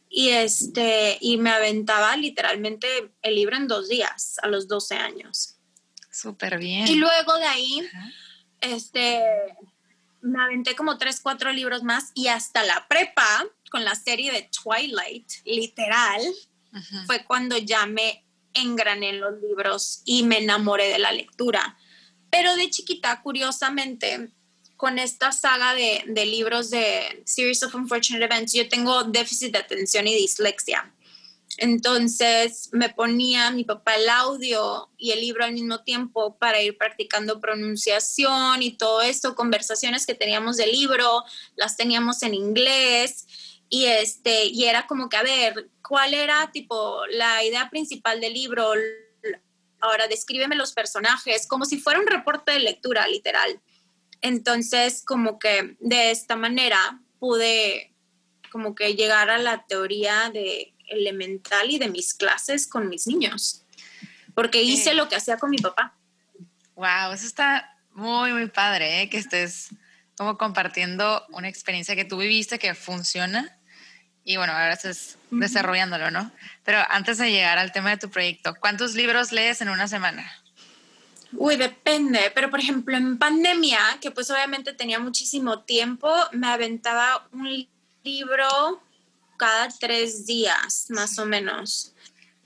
Y, 0.08 0.30
este, 0.30 1.18
y 1.20 1.38
me 1.38 1.50
aventaba 1.50 2.16
literalmente 2.16 2.88
el 3.24 3.34
libro 3.34 3.56
en 3.56 3.68
dos 3.68 3.90
días, 3.90 4.36
a 4.44 4.48
los 4.50 4.68
12 4.68 4.96
años. 4.98 5.56
Súper 6.12 6.60
bien. 6.60 6.88
Y 6.90 6.96
luego 6.96 7.38
de 7.38 7.46
ahí, 7.46 7.88
Ajá. 7.88 8.12
este, 8.60 9.24
me 10.22 10.42
aventé 10.42 10.76
como 10.76 10.98
tres, 10.98 11.20
cuatro 11.22 11.52
libros 11.52 11.84
más 11.84 12.12
y 12.14 12.28
hasta 12.28 12.64
la 12.64 12.88
prepa, 12.88 13.46
con 13.70 13.84
la 13.84 13.96
serie 13.96 14.32
de 14.32 14.50
Twilight, 14.64 15.28
literal, 15.46 16.22
fue 17.06 17.24
cuando 17.26 17.58
ya 17.58 17.86
me 17.86 18.26
engrané 18.54 19.10
en 19.10 19.22
los 19.22 19.42
libros 19.42 20.02
y 20.06 20.24
me 20.24 20.40
enamoré 20.40 20.90
de 20.90 21.00
la 21.00 21.12
lectura. 21.12 21.78
Pero 22.30 22.56
de 22.56 22.70
chiquita, 22.70 23.22
curiosamente, 23.22 24.30
con 24.76 25.00
esta 25.00 25.32
saga 25.32 25.74
de, 25.74 26.04
de 26.08 26.26
libros 26.26 26.70
de 26.70 27.24
Series 27.26 27.64
of 27.64 27.76
Unfortunate 27.76 28.26
Events, 28.26 28.54
yo 28.54 28.68
tengo 28.68 29.04
déficit 29.04 29.54
de 29.54 29.60
atención 29.60 30.08
y 30.08 30.16
dislexia. 30.16 30.94
Entonces 31.58 32.70
me 32.72 32.90
ponía 32.90 33.52
mi 33.52 33.64
papá 33.64 33.96
el 33.96 34.10
audio 34.10 34.90
y 34.98 35.12
el 35.12 35.22
libro 35.22 35.44
al 35.44 35.54
mismo 35.54 35.84
tiempo 35.84 36.38
para 36.38 36.62
ir 36.62 36.78
practicando 36.78 37.40
pronunciación 37.40 38.62
y 38.62 38.72
todo 38.72 39.02
esto, 39.02 39.36
conversaciones 39.36 40.06
que 40.06 40.16
teníamos 40.16 40.58
del 40.58 40.72
libro, 40.72 41.24
las 41.56 41.78
teníamos 41.78 42.24
en 42.24 42.34
inglés 42.34 43.28
y 43.70 43.86
este 43.86 44.46
y 44.46 44.66
era 44.66 44.88
como 44.88 45.10
que 45.10 45.18
a 45.18 45.24
ver, 45.24 45.70
¿cuál 45.82 46.14
era 46.14 46.52
tipo 46.52 47.06
la 47.08 47.44
idea 47.44 47.70
principal 47.70 48.22
del 48.22 48.34
libro? 48.34 48.72
Ahora 49.80 50.08
descríbeme 50.08 50.56
los 50.56 50.74
personajes 50.74 51.48
como 51.48 51.66
si 51.66 51.80
fuera 51.80 52.00
un 52.00 52.08
reporte 52.08 52.52
de 52.52 52.60
lectura, 52.60 53.08
literal. 53.08 53.60
Entonces, 54.22 55.04
como 55.04 55.40
que 55.40 55.76
de 55.80 56.12
esta 56.12 56.36
manera 56.36 57.02
pude 57.20 57.92
como 58.52 58.76
que 58.76 58.96
llegar 58.96 59.30
a 59.30 59.40
la 59.40 59.66
teoría 59.66 60.30
de 60.32 60.74
elemental 60.92 61.70
y 61.70 61.80
de 61.80 61.90
mis 61.90 62.14
clases 62.14 62.68
con 62.68 62.90
mis 62.90 63.08
niños, 63.08 63.64
porque 64.36 64.62
hice 64.62 64.94
lo 64.94 65.10
que 65.10 65.16
hacía 65.16 65.38
con 65.38 65.50
mi 65.50 65.58
papá. 65.58 65.96
Wow, 66.76 67.14
eso 67.14 67.26
está 67.26 67.76
muy, 67.94 68.32
muy 68.34 68.48
padre, 68.48 69.02
¿eh? 69.02 69.10
que 69.10 69.18
estés 69.18 69.70
como 70.18 70.38
compartiendo 70.38 71.26
una 71.30 71.50
experiencia 71.50 71.96
que 71.96 72.06
tú 72.06 72.18
viviste 72.18 72.60
que 72.60 72.76
funciona 72.76 73.58
y 74.24 74.38
bueno, 74.38 74.54
ahora 74.54 74.74
estás 74.74 75.18
desarrollándolo, 75.32 76.12
¿no? 76.12 76.32
Pero 76.64 76.80
antes 76.90 77.18
de 77.18 77.32
llegar 77.32 77.58
al 77.58 77.72
tema 77.72 77.90
de 77.90 77.98
tu 77.98 78.10
proyecto, 78.10 78.54
¿cuántos 78.60 78.94
libros 78.94 79.32
lees 79.32 79.62
en 79.62 79.70
una 79.70 79.88
semana? 79.88 80.32
Uy, 81.34 81.56
depende, 81.56 82.32
pero 82.36 82.50
por 82.50 82.60
ejemplo 82.60 82.96
en 82.96 83.18
pandemia, 83.18 83.80
que 84.00 84.12
pues 84.12 84.30
obviamente 84.30 84.74
tenía 84.74 85.00
muchísimo 85.00 85.62
tiempo, 85.62 86.14
me 86.34 86.48
aventaba 86.48 87.28
un 87.32 87.68
libro 88.04 88.82
cada 89.42 89.70
tres 89.70 90.28
días, 90.28 90.86
más 90.90 91.18
o 91.18 91.26
menos. 91.26 91.96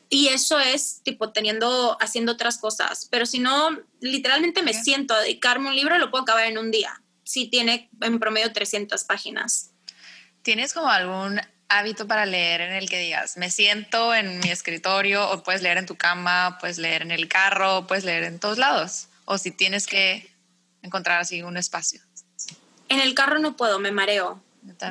Y 0.10 0.30
eso 0.30 0.58
es 0.62 1.02
tipo 1.04 1.34
teniendo, 1.34 1.98
haciendo 2.00 2.32
otras 2.32 2.58
cosas. 2.58 3.10
Pero 3.12 3.26
si 3.26 3.40
no, 3.40 3.78
literalmente 4.00 4.64
me 4.64 4.74
siento 4.74 5.14
a 5.14 5.20
dedicarme 5.20 5.68
a 5.68 5.72
un 5.72 5.76
libro, 5.76 5.98
lo 5.98 6.10
puedo 6.10 6.24
acabar 6.24 6.46
en 6.46 6.58
un 6.58 6.72
día. 6.72 7.02
Si 7.26 7.50
tiene 7.50 7.90
en 8.00 8.18
promedio 8.18 8.54
300 8.54 9.04
páginas. 9.04 9.72
¿Tienes 10.42 10.74
como 10.74 10.88
algún 10.88 11.42
hábito 11.68 12.08
para 12.08 12.26
leer 12.26 12.62
en 12.62 12.72
el 12.72 12.88
que 12.88 13.00
digas, 13.00 13.36
me 13.36 13.52
siento 13.52 14.16
en 14.16 14.40
mi 14.40 14.52
escritorio 14.52 15.30
o 15.30 15.44
puedes 15.44 15.62
leer 15.62 15.78
en 15.78 15.86
tu 15.86 15.98
cama, 15.98 16.60
puedes 16.62 16.78
leer 16.78 17.02
en 17.02 17.12
el 17.12 17.28
carro, 17.28 17.88
puedes 17.88 18.06
leer 18.06 18.24
en 18.24 18.40
todos 18.40 18.58
lados? 18.58 19.10
O 19.26 19.38
si 19.38 19.52
tienes 19.52 19.86
que 19.86 20.32
encontrar 20.82 21.20
así 21.20 21.42
un 21.44 21.58
espacio. 21.58 22.00
En 22.88 23.02
el 23.02 23.16
carro 23.16 23.40
no 23.40 23.58
puedo, 23.58 23.80
me 23.80 23.92
mareo. 23.92 24.42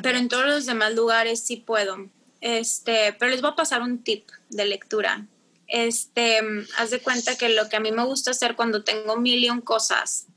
Pero 0.01 0.17
en 0.17 0.29
todos 0.29 0.45
los 0.45 0.65
demás 0.65 0.93
lugares 0.93 1.43
sí 1.45 1.57
puedo. 1.57 2.09
Este, 2.41 3.13
pero 3.13 3.31
les 3.31 3.41
voy 3.41 3.51
a 3.51 3.55
pasar 3.55 3.81
un 3.81 4.03
tip 4.03 4.29
de 4.49 4.65
lectura. 4.65 5.25
Este, 5.67 6.39
haz 6.77 6.91
de 6.91 6.99
cuenta 6.99 7.37
que 7.37 7.49
lo 7.49 7.69
que 7.69 7.75
a 7.75 7.79
mí 7.79 7.91
me 7.91 8.05
gusta 8.05 8.31
hacer 8.31 8.55
cuando 8.55 8.83
tengo 8.83 9.17
mil 9.17 9.43
y 9.43 9.49
un 9.49 9.61
cosas, 9.61 10.27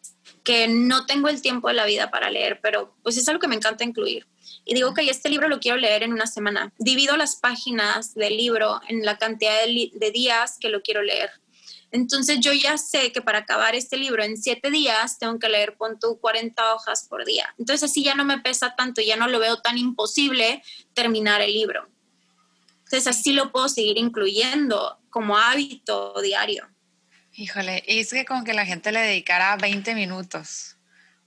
que 0.42 0.68
no 0.68 1.04
tengo 1.04 1.28
el 1.28 1.42
tiempo 1.42 1.68
de 1.68 1.74
la 1.74 1.84
vida 1.84 2.10
para 2.10 2.30
leer, 2.30 2.60
pero 2.62 2.94
pues 3.02 3.18
es 3.18 3.28
algo 3.28 3.40
que 3.40 3.48
me 3.48 3.56
encanta 3.56 3.84
incluir. 3.84 4.26
Y 4.64 4.74
digo 4.74 4.94
que 4.94 5.02
este 5.02 5.28
libro 5.28 5.48
lo 5.48 5.60
quiero 5.60 5.76
leer 5.76 6.02
en 6.02 6.12
una 6.12 6.26
semana. 6.26 6.72
Divido 6.78 7.16
las 7.16 7.36
páginas 7.36 8.14
del 8.14 8.36
libro 8.36 8.80
en 8.88 9.04
la 9.04 9.18
cantidad 9.18 9.64
de 9.66 10.10
días 10.10 10.56
que 10.58 10.70
lo 10.70 10.82
quiero 10.82 11.02
leer. 11.02 11.30
Entonces 11.90 12.40
yo 12.40 12.52
ya 12.52 12.76
sé 12.76 13.12
que 13.12 13.22
para 13.22 13.38
acabar 13.38 13.74
este 13.74 13.96
libro 13.96 14.22
en 14.22 14.36
siete 14.36 14.70
días 14.70 15.18
tengo 15.18 15.38
que 15.38 15.48
leer, 15.48 15.76
pon 15.76 15.98
tú 15.98 16.18
40 16.20 16.74
hojas 16.74 17.06
por 17.08 17.24
día. 17.24 17.54
Entonces 17.58 17.90
así 17.90 18.04
ya 18.04 18.14
no 18.14 18.24
me 18.24 18.38
pesa 18.38 18.74
tanto, 18.76 19.00
ya 19.00 19.16
no 19.16 19.26
lo 19.28 19.38
veo 19.38 19.60
tan 19.60 19.78
imposible 19.78 20.62
terminar 20.94 21.40
el 21.40 21.52
libro. 21.52 21.88
Entonces 22.84 23.06
así 23.06 23.32
lo 23.32 23.52
puedo 23.52 23.68
seguir 23.68 23.98
incluyendo 23.98 24.98
como 25.10 25.36
hábito 25.36 26.14
diario. 26.22 26.68
Híjole, 27.34 27.84
y 27.86 28.00
es 28.00 28.10
que 28.10 28.24
como 28.24 28.44
que 28.44 28.52
la 28.52 28.66
gente 28.66 28.92
le 28.92 29.00
dedicara 29.00 29.56
20 29.56 29.94
minutos 29.94 30.76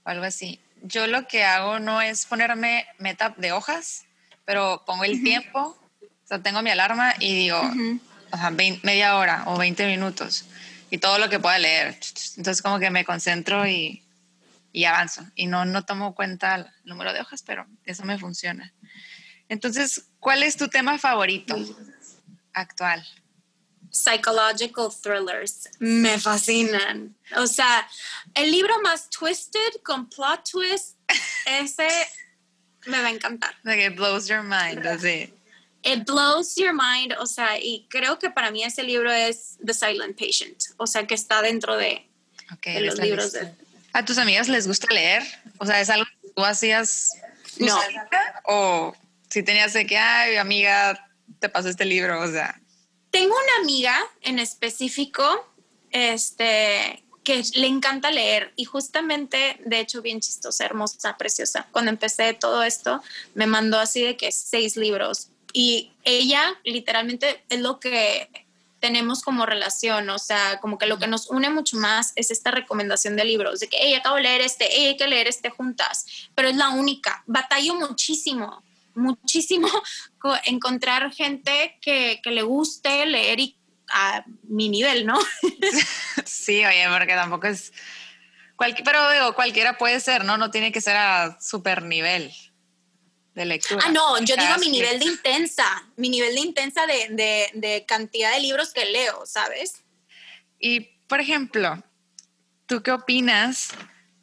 o 0.04 0.08
algo 0.10 0.24
así. 0.24 0.60
Yo 0.82 1.06
lo 1.06 1.26
que 1.26 1.44
hago 1.44 1.78
no 1.78 2.02
es 2.02 2.26
ponerme 2.26 2.86
meta 2.98 3.34
de 3.36 3.52
hojas, 3.52 4.04
pero 4.44 4.82
pongo 4.84 5.04
el 5.04 5.22
tiempo, 5.22 5.78
o 6.02 6.26
sea, 6.26 6.42
tengo 6.42 6.62
mi 6.62 6.70
alarma 6.70 7.14
y 7.18 7.34
digo, 7.34 7.60
Ujú. 7.60 8.00
o 8.11 8.11
sea, 8.36 8.50
vein- 8.50 8.80
media 8.82 9.16
hora 9.16 9.44
o 9.46 9.58
20 9.58 9.86
minutos 9.86 10.44
y 10.90 10.98
todo 10.98 11.18
lo 11.18 11.28
que 11.28 11.38
pueda 11.40 11.58
leer. 11.58 11.98
Entonces 12.36 12.62
como 12.62 12.78
que 12.78 12.90
me 12.90 13.04
concentro 13.04 13.66
y, 13.66 14.02
y 14.72 14.84
avanzo. 14.84 15.22
Y 15.34 15.46
no, 15.46 15.64
no 15.64 15.84
tomo 15.84 16.14
cuenta 16.14 16.54
el 16.56 16.66
número 16.84 17.12
de 17.12 17.20
hojas, 17.20 17.42
pero 17.42 17.66
eso 17.84 18.04
me 18.04 18.18
funciona. 18.18 18.72
Entonces, 19.48 20.06
¿cuál 20.20 20.42
es 20.42 20.56
tu 20.56 20.68
tema 20.68 20.98
favorito 20.98 21.56
actual? 22.54 23.06
Psychological 23.90 24.88
thrillers 25.02 25.68
me 25.78 26.18
fascinan. 26.18 27.14
O 27.36 27.46
sea, 27.46 27.86
el 28.34 28.50
libro 28.50 28.80
más 28.82 29.10
twisted 29.10 29.82
con 29.82 30.08
plot 30.08 30.48
twist, 30.50 30.96
ese 31.44 31.88
me 32.86 33.00
va 33.02 33.08
a 33.08 33.10
encantar. 33.10 33.54
Like 33.64 33.84
it 33.84 33.94
blows 33.94 34.26
your 34.28 34.42
mind, 34.42 34.86
así. 34.86 35.32
It 35.84 36.04
blows 36.06 36.54
your 36.56 36.72
mind, 36.72 37.14
o 37.18 37.26
sea, 37.26 37.58
y 37.58 37.86
creo 37.88 38.18
que 38.18 38.30
para 38.30 38.50
mí 38.50 38.62
ese 38.62 38.82
libro 38.84 39.10
es 39.10 39.58
The 39.64 39.74
Silent 39.74 40.18
Patient, 40.18 40.56
o 40.76 40.86
sea, 40.86 41.06
que 41.06 41.14
está 41.14 41.42
dentro 41.42 41.76
de, 41.76 42.08
Ok, 42.52 42.66
de 42.66 42.80
los 42.82 42.98
libros 42.98 43.32
de... 43.32 43.52
¿A 43.92 44.04
tus 44.04 44.18
amigas 44.18 44.48
les 44.48 44.66
gusta 44.66 44.92
leer? 44.92 45.22
O 45.58 45.66
sea, 45.66 45.80
¿es 45.80 45.90
algo 45.90 46.06
que 46.22 46.28
tú 46.28 46.44
hacías 46.44 47.10
No. 47.58 47.78
¿O 48.44 48.94
si 49.28 49.42
tenías 49.42 49.72
de 49.72 49.86
que, 49.86 49.98
ay, 49.98 50.36
amiga, 50.36 51.08
te 51.40 51.48
pasó 51.48 51.68
este 51.68 51.84
libro? 51.84 52.20
O 52.20 52.30
sea, 52.30 52.60
Tengo 53.10 53.34
una 53.34 53.62
amiga 53.62 53.98
en 54.22 54.38
específico, 54.38 55.24
este, 55.90 57.02
que 57.24 57.42
le 57.54 57.66
encanta 57.66 58.10
leer 58.10 58.52
y 58.56 58.64
justamente, 58.64 59.58
de 59.64 59.80
hecho, 59.80 60.00
bien 60.00 60.20
chistosa, 60.20 60.64
hermosa, 60.64 61.16
preciosa. 61.16 61.66
Cuando 61.70 61.90
empecé 61.90 62.34
todo 62.34 62.62
esto, 62.62 63.02
me 63.34 63.46
mandó 63.46 63.78
así 63.78 64.02
de 64.02 64.16
que 64.16 64.32
seis 64.32 64.76
libros 64.76 65.28
y 65.52 65.92
ella 66.04 66.58
literalmente 66.64 67.44
es 67.48 67.60
lo 67.60 67.80
que 67.80 68.28
tenemos 68.80 69.22
como 69.22 69.46
relación, 69.46 70.10
o 70.10 70.18
sea, 70.18 70.58
como 70.60 70.76
que 70.76 70.86
lo 70.86 70.98
que 70.98 71.06
nos 71.06 71.30
une 71.30 71.48
mucho 71.50 71.76
más 71.76 72.12
es 72.16 72.32
esta 72.32 72.50
recomendación 72.50 73.14
de 73.14 73.24
libros, 73.24 73.60
de 73.60 73.68
que, 73.68 73.76
hey, 73.80 73.94
acabo 73.94 74.16
de 74.16 74.22
leer 74.22 74.40
este, 74.40 74.66
hey, 74.68 74.86
hay 74.88 74.96
que 74.96 75.06
leer 75.06 75.28
este 75.28 75.50
juntas, 75.50 76.04
pero 76.34 76.48
es 76.48 76.56
la 76.56 76.70
única. 76.70 77.22
Batallo 77.26 77.74
muchísimo, 77.74 78.64
muchísimo 78.94 79.68
encontrar 80.46 81.12
gente 81.12 81.78
que, 81.80 82.20
le 82.24 82.42
guste 82.42 83.06
leer 83.06 83.38
y 83.38 83.56
a 83.88 84.24
mi 84.48 84.68
nivel, 84.68 85.06
¿no? 85.06 85.18
sí, 86.24 86.64
oye, 86.64 86.84
porque 86.90 87.14
tampoco 87.14 87.46
es... 87.46 87.72
pero 88.84 89.12
digo, 89.12 89.34
cualquiera 89.34 89.78
puede 89.78 90.00
ser, 90.00 90.24
¿no? 90.24 90.38
No 90.38 90.50
tiene 90.50 90.72
que 90.72 90.80
ser 90.80 90.96
a 90.96 91.38
super 91.40 91.84
nivel 91.84 92.32
de 93.34 93.44
lectura. 93.46 93.82
Ah, 93.86 93.90
no, 93.90 94.18
yo 94.20 94.36
digo 94.36 94.58
mi 94.58 94.68
nivel 94.68 94.98
de 94.98 95.06
intensa, 95.06 95.64
mi 95.96 96.08
nivel 96.08 96.34
de 96.34 96.40
intensa 96.40 96.86
de, 96.86 97.50
de, 97.54 97.84
cantidad 97.86 98.32
de 98.32 98.40
libros 98.40 98.72
que 98.72 98.84
leo, 98.84 99.24
¿sabes? 99.26 99.82
Y, 100.58 100.80
por 101.08 101.20
ejemplo, 101.20 101.82
¿tú 102.66 102.82
qué 102.82 102.92
opinas 102.92 103.70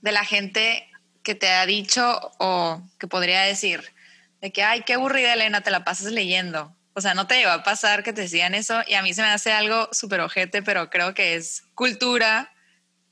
de 0.02 0.12
la 0.12 0.24
gente 0.26 0.88
que 1.24 1.36
te 1.36 1.50
ha 1.50 1.66
dicho 1.66 2.32
o 2.38 2.82
que 3.00 3.08
podría 3.08 3.42
decir 3.42 3.94
de 4.42 4.52
que, 4.52 4.64
ay, 4.64 4.84
qué 4.84 4.94
aburrida 4.94 5.34
Elena, 5.34 5.62
te 5.62 5.72
la 5.72 5.84
pasas 5.84 6.12
leyendo? 6.12 6.76
O 6.94 7.02
sea, 7.02 7.14
no 7.14 7.28
te 7.28 7.40
iba 7.42 7.54
a 7.54 7.64
pasar 7.64 8.04
que 8.04 8.14
te 8.14 8.22
decían 8.22 8.54
eso 8.54 8.82
y 8.88 8.94
a 8.94 9.02
mí 9.02 9.14
se 9.14 9.22
me 9.22 9.30
hace 9.30 9.52
algo 9.52 9.90
súper 9.92 10.22
ojete, 10.22 10.62
pero 10.62 10.90
creo 10.90 11.14
que 11.14 11.36
es 11.36 11.64
cultura 11.74 12.52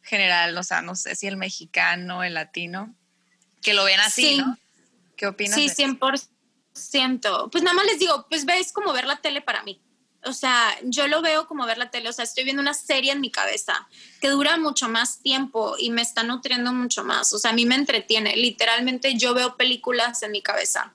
general, 0.04 0.58
o 0.58 0.64
sea, 0.64 0.82
no 0.82 0.96
sé 0.96 1.16
si 1.16 1.28
el 1.28 1.38
mexicano, 1.38 2.24
el 2.24 2.34
latino, 2.34 2.96
que 3.62 3.74
lo 3.74 3.84
ven 3.84 4.00
así, 4.00 4.38
¿no? 4.38 4.58
¿Qué 5.18 5.28
opinas? 5.28 5.56
Sí, 5.56 5.68
100%. 5.68 7.50
Pues 7.52 7.64
nada 7.64 7.76
más 7.76 7.86
les 7.86 8.00
digo, 8.00 8.26
pues 8.30 8.46
ves 8.46 8.72
como 8.72 8.94
ver 8.94 9.06
la 9.06 9.18
tele 9.18 9.42
para 9.42 9.64
mí. 9.64 9.82
O 10.24 10.34
sea, 10.34 10.76
yo 10.84 11.08
lo 11.08 11.22
veo 11.22 11.48
como 11.48 11.66
ver 11.66 11.78
la 11.78 11.90
tele, 11.90 12.10
o 12.10 12.14
sea, 12.14 12.24
estoy 12.24 12.44
viendo 12.44 12.62
una 12.62 12.74
serie 12.74 13.12
en 13.12 13.22
mi 13.22 13.32
cabeza 13.32 13.88
que 14.20 14.30
dura 14.30 14.58
mucho 14.58 14.90
más 14.90 15.20
tiempo 15.22 15.76
y 15.78 15.90
me 15.90 16.02
está 16.02 16.24
nutriendo 16.24 16.74
mucho 16.74 17.04
más. 17.04 17.34
O 17.34 17.40
sea, 17.40 17.52
a 17.52 17.54
mí 17.54 17.66
me 17.66 17.76
entretiene. 17.76 18.36
Literalmente 18.36 19.16
yo 19.16 19.34
veo 19.34 19.58
películas 19.58 20.24
en 20.24 20.32
mi 20.32 20.42
cabeza. 20.42 20.94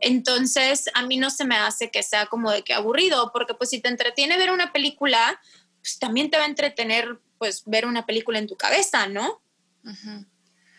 Entonces, 0.00 0.90
a 0.94 1.02
mí 1.02 1.16
no 1.16 1.30
se 1.30 1.44
me 1.44 1.56
hace 1.56 1.90
que 1.90 2.02
sea 2.02 2.26
como 2.26 2.50
de 2.50 2.62
que 2.62 2.74
aburrido, 2.74 3.32
porque 3.32 3.54
pues 3.54 3.70
si 3.70 3.80
te 3.80 3.88
entretiene 3.88 4.36
ver 4.36 4.50
una 4.50 4.72
película, 4.72 5.40
pues 5.80 5.98
también 5.98 6.30
te 6.30 6.36
va 6.36 6.44
a 6.44 6.48
entretener 6.48 7.20
pues 7.38 7.62
ver 7.66 7.86
una 7.86 8.06
película 8.06 8.38
en 8.38 8.46
tu 8.46 8.56
cabeza, 8.56 9.06
¿no? 9.06 9.40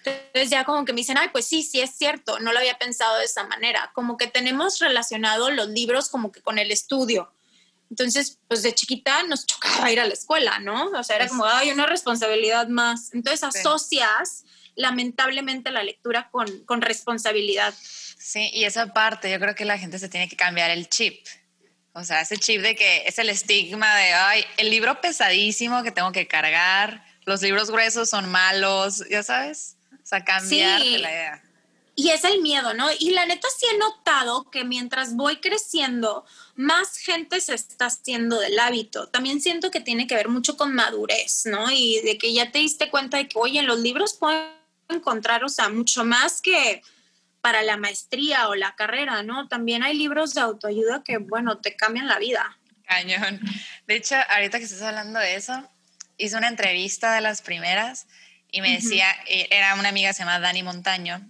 Entonces 0.05 0.49
ya 0.49 0.63
como 0.63 0.85
que 0.85 0.93
me 0.93 0.97
dicen, 0.97 1.17
ay, 1.17 1.29
pues 1.31 1.45
sí, 1.45 1.63
sí 1.63 1.81
es 1.81 1.95
cierto, 1.95 2.39
no 2.39 2.51
lo 2.51 2.59
había 2.59 2.77
pensado 2.77 3.17
de 3.17 3.25
esa 3.25 3.43
manera, 3.45 3.91
como 3.93 4.17
que 4.17 4.27
tenemos 4.27 4.79
relacionado 4.79 5.49
los 5.51 5.69
libros 5.69 6.09
como 6.09 6.31
que 6.31 6.41
con 6.41 6.59
el 6.59 6.71
estudio. 6.71 7.31
Entonces, 7.89 8.39
pues 8.47 8.63
de 8.63 8.73
chiquita 8.73 9.23
nos 9.23 9.45
chocaba 9.45 9.91
ir 9.91 9.99
a 9.99 10.05
la 10.05 10.13
escuela, 10.13 10.59
¿no? 10.59 10.89
O 10.89 11.03
sea, 11.03 11.17
era 11.17 11.27
como, 11.27 11.45
ay, 11.45 11.71
una 11.71 11.85
responsabilidad 11.85 12.67
más. 12.67 13.13
Entonces 13.13 13.43
asocias 13.43 14.43
lamentablemente 14.75 15.71
la 15.71 15.83
lectura 15.83 16.29
con, 16.31 16.65
con 16.65 16.81
responsabilidad. 16.81 17.73
Sí, 17.79 18.49
y 18.53 18.65
esa 18.65 18.93
parte 18.93 19.31
yo 19.31 19.39
creo 19.39 19.55
que 19.55 19.65
la 19.65 19.77
gente 19.77 19.99
se 19.99 20.09
tiene 20.09 20.27
que 20.27 20.35
cambiar 20.35 20.71
el 20.71 20.89
chip. 20.89 21.25
O 21.93 22.03
sea, 22.03 22.21
ese 22.21 22.37
chip 22.37 22.61
de 22.61 22.75
que 22.75 23.03
es 23.07 23.17
el 23.19 23.29
estigma 23.29 23.95
de, 23.95 24.13
ay, 24.13 24.45
el 24.57 24.69
libro 24.69 24.99
pesadísimo 24.99 25.81
que 25.83 25.91
tengo 25.91 26.11
que 26.11 26.27
cargar, 26.27 27.05
los 27.23 27.41
libros 27.41 27.71
gruesos 27.71 28.09
son 28.09 28.29
malos, 28.29 29.03
ya 29.09 29.23
sabes. 29.23 29.77
O 30.05 30.07
sea, 30.07 30.23
cambiar 30.23 30.81
la 30.81 30.85
idea. 30.85 31.43
Y 31.95 32.09
es 32.09 32.23
el 32.25 32.41
miedo, 32.41 32.75
¿no? 32.75 32.87
Y 32.99 33.09
la 33.09 33.25
neta 33.25 33.47
sí 33.57 33.65
he 33.73 33.77
notado 33.79 34.51
que 34.51 34.63
mientras 34.63 35.15
voy 35.15 35.37
creciendo, 35.37 36.25
más 36.55 36.97
gente 36.97 37.41
se 37.41 37.55
está 37.55 37.87
haciendo 37.87 38.39
del 38.39 38.59
hábito. 38.59 39.07
También 39.07 39.41
siento 39.41 39.71
que 39.71 39.79
tiene 39.79 40.05
que 40.05 40.13
ver 40.13 40.29
mucho 40.29 40.57
con 40.57 40.75
madurez, 40.75 41.47
¿no? 41.47 41.71
Y 41.71 42.01
de 42.01 42.19
que 42.19 42.33
ya 42.33 42.51
te 42.51 42.59
diste 42.59 42.91
cuenta 42.91 43.17
de 43.17 43.27
que, 43.27 43.39
oye, 43.39 43.59
en 43.61 43.65
los 43.65 43.79
libros 43.79 44.13
puedo 44.13 44.47
encontrar, 44.89 45.43
o 45.43 45.49
sea, 45.49 45.69
mucho 45.69 46.05
más 46.05 46.39
que 46.39 46.83
para 47.41 47.63
la 47.63 47.77
maestría 47.77 48.47
o 48.49 48.53
la 48.53 48.75
carrera, 48.75 49.23
¿no? 49.23 49.47
También 49.47 49.81
hay 49.81 49.97
libros 49.97 50.35
de 50.35 50.41
autoayuda 50.41 51.01
que, 51.03 51.17
bueno, 51.17 51.57
te 51.57 51.75
cambian 51.75 52.07
la 52.07 52.19
vida. 52.19 52.59
Cañón. 52.85 53.41
De 53.87 53.95
hecho, 53.95 54.15
ahorita 54.29 54.59
que 54.59 54.65
estás 54.65 54.83
hablando 54.83 55.17
de 55.19 55.33
eso, 55.33 55.67
hice 56.17 56.37
una 56.37 56.49
entrevista 56.49 57.15
de 57.15 57.21
las 57.21 57.41
primeras 57.41 58.05
y 58.55 58.61
me 58.61 58.71
decía, 58.71 59.13
eh, 59.27 59.49
era 59.51 59.75
una 59.75 59.89
amiga, 59.89 60.13
se 60.13 60.19
llama 60.19 60.39
Dani 60.39 60.63
Montaño, 60.63 61.21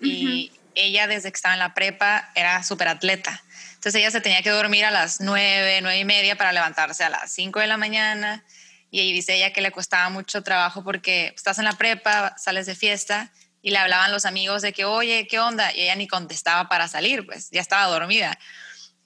y 0.00 0.50
ella 0.74 1.06
desde 1.06 1.30
que 1.30 1.36
estaba 1.36 1.54
en 1.54 1.60
la 1.60 1.74
prepa 1.74 2.32
era 2.34 2.60
súper 2.64 2.88
atleta. 2.88 3.40
Entonces 3.74 4.00
ella 4.00 4.10
se 4.10 4.20
tenía 4.20 4.42
que 4.42 4.50
dormir 4.50 4.84
a 4.84 4.90
las 4.90 5.20
nueve, 5.20 5.78
nueve 5.80 6.00
y 6.00 6.04
media 6.04 6.36
para 6.36 6.52
levantarse 6.52 7.04
a 7.04 7.08
las 7.08 7.32
cinco 7.32 7.60
de 7.60 7.68
la 7.68 7.76
mañana. 7.76 8.44
Y 8.90 8.98
ahí 8.98 9.12
dice 9.12 9.36
ella 9.36 9.52
que 9.52 9.60
le 9.60 9.70
costaba 9.70 10.08
mucho 10.08 10.42
trabajo 10.42 10.82
porque 10.82 11.32
estás 11.36 11.60
en 11.60 11.66
la 11.66 11.74
prepa, 11.74 12.34
sales 12.36 12.66
de 12.66 12.74
fiesta 12.74 13.30
y 13.62 13.70
le 13.70 13.78
hablaban 13.78 14.10
los 14.10 14.24
amigos 14.24 14.60
de 14.60 14.72
que, 14.72 14.84
oye, 14.84 15.28
¿qué 15.28 15.38
onda? 15.38 15.72
Y 15.72 15.82
ella 15.82 15.94
ni 15.94 16.08
contestaba 16.08 16.68
para 16.68 16.88
salir, 16.88 17.24
pues 17.24 17.48
ya 17.50 17.60
estaba 17.60 17.86
dormida. 17.86 18.36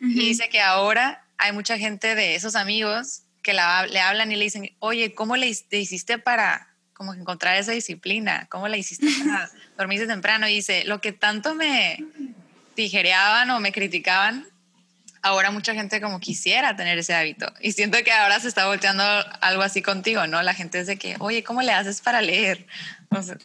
Y 0.00 0.14
dice 0.14 0.48
que 0.48 0.62
ahora 0.62 1.26
hay 1.36 1.52
mucha 1.52 1.76
gente 1.76 2.14
de 2.14 2.36
esos 2.36 2.54
amigos 2.56 3.24
que 3.42 3.52
la, 3.52 3.86
le 3.86 4.00
hablan 4.00 4.32
y 4.32 4.36
le 4.36 4.44
dicen, 4.44 4.74
oye, 4.78 5.14
¿cómo 5.14 5.36
le, 5.36 5.46
hiciste 5.46 6.18
para 6.18 6.74
como 6.96 7.14
encontrar 7.14 7.56
esa 7.56 7.72
disciplina? 7.72 8.46
¿Cómo 8.50 8.68
le 8.68 8.78
hiciste 8.78 9.06
para 9.18 9.50
dormirse 9.76 10.06
temprano? 10.06 10.48
Y 10.48 10.54
dice, 10.54 10.84
lo 10.84 11.00
que 11.00 11.12
tanto 11.12 11.54
me 11.54 12.02
tijereaban 12.74 13.50
o 13.50 13.60
me 13.60 13.72
criticaban, 13.72 14.46
ahora 15.22 15.50
mucha 15.50 15.74
gente 15.74 16.00
como 16.00 16.20
quisiera 16.20 16.74
tener 16.76 16.98
ese 16.98 17.14
hábito. 17.14 17.52
Y 17.60 17.72
siento 17.72 17.98
que 18.04 18.12
ahora 18.12 18.40
se 18.40 18.48
está 18.48 18.66
volteando 18.66 19.04
algo 19.40 19.62
así 19.62 19.82
contigo, 19.82 20.26
¿no? 20.26 20.42
La 20.42 20.54
gente 20.54 20.80
es 20.80 20.86
de 20.86 20.96
que, 20.96 21.16
oye, 21.18 21.44
¿cómo 21.44 21.62
le 21.62 21.72
haces 21.72 22.00
para 22.00 22.22
leer? 22.22 22.66
O 23.10 23.22
sea, 23.22 23.36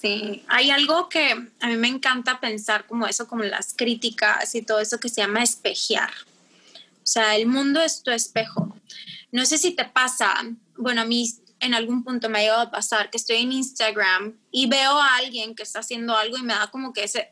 Sí, 0.00 0.44
hay 0.48 0.70
algo 0.70 1.10
que 1.10 1.30
a 1.60 1.66
mí 1.66 1.76
me 1.76 1.88
encanta 1.88 2.40
pensar 2.40 2.86
como 2.86 3.06
eso, 3.06 3.28
como 3.28 3.42
las 3.44 3.74
críticas 3.74 4.54
y 4.54 4.62
todo 4.62 4.80
eso 4.80 4.98
que 4.98 5.10
se 5.10 5.20
llama 5.20 5.42
espejear. 5.42 6.10
O 7.02 7.06
sea, 7.06 7.36
el 7.36 7.46
mundo 7.46 7.82
es 7.82 8.02
tu 8.02 8.10
espejo. 8.10 8.74
No 9.30 9.44
sé 9.44 9.58
si 9.58 9.72
te 9.72 9.84
pasa, 9.84 10.34
bueno, 10.78 11.02
a 11.02 11.04
mí 11.04 11.30
en 11.60 11.74
algún 11.74 12.04
punto 12.04 12.28
me 12.28 12.38
ha 12.38 12.42
llegado 12.42 12.62
a 12.62 12.70
pasar 12.70 13.10
que 13.10 13.16
estoy 13.16 13.36
en 13.36 13.52
Instagram 13.52 14.38
y 14.50 14.66
veo 14.66 14.98
a 14.98 15.16
alguien 15.16 15.54
que 15.54 15.62
está 15.62 15.80
haciendo 15.80 16.16
algo 16.16 16.36
y 16.36 16.42
me 16.42 16.54
da 16.54 16.68
como 16.68 16.92
que 16.92 17.04
ese, 17.04 17.28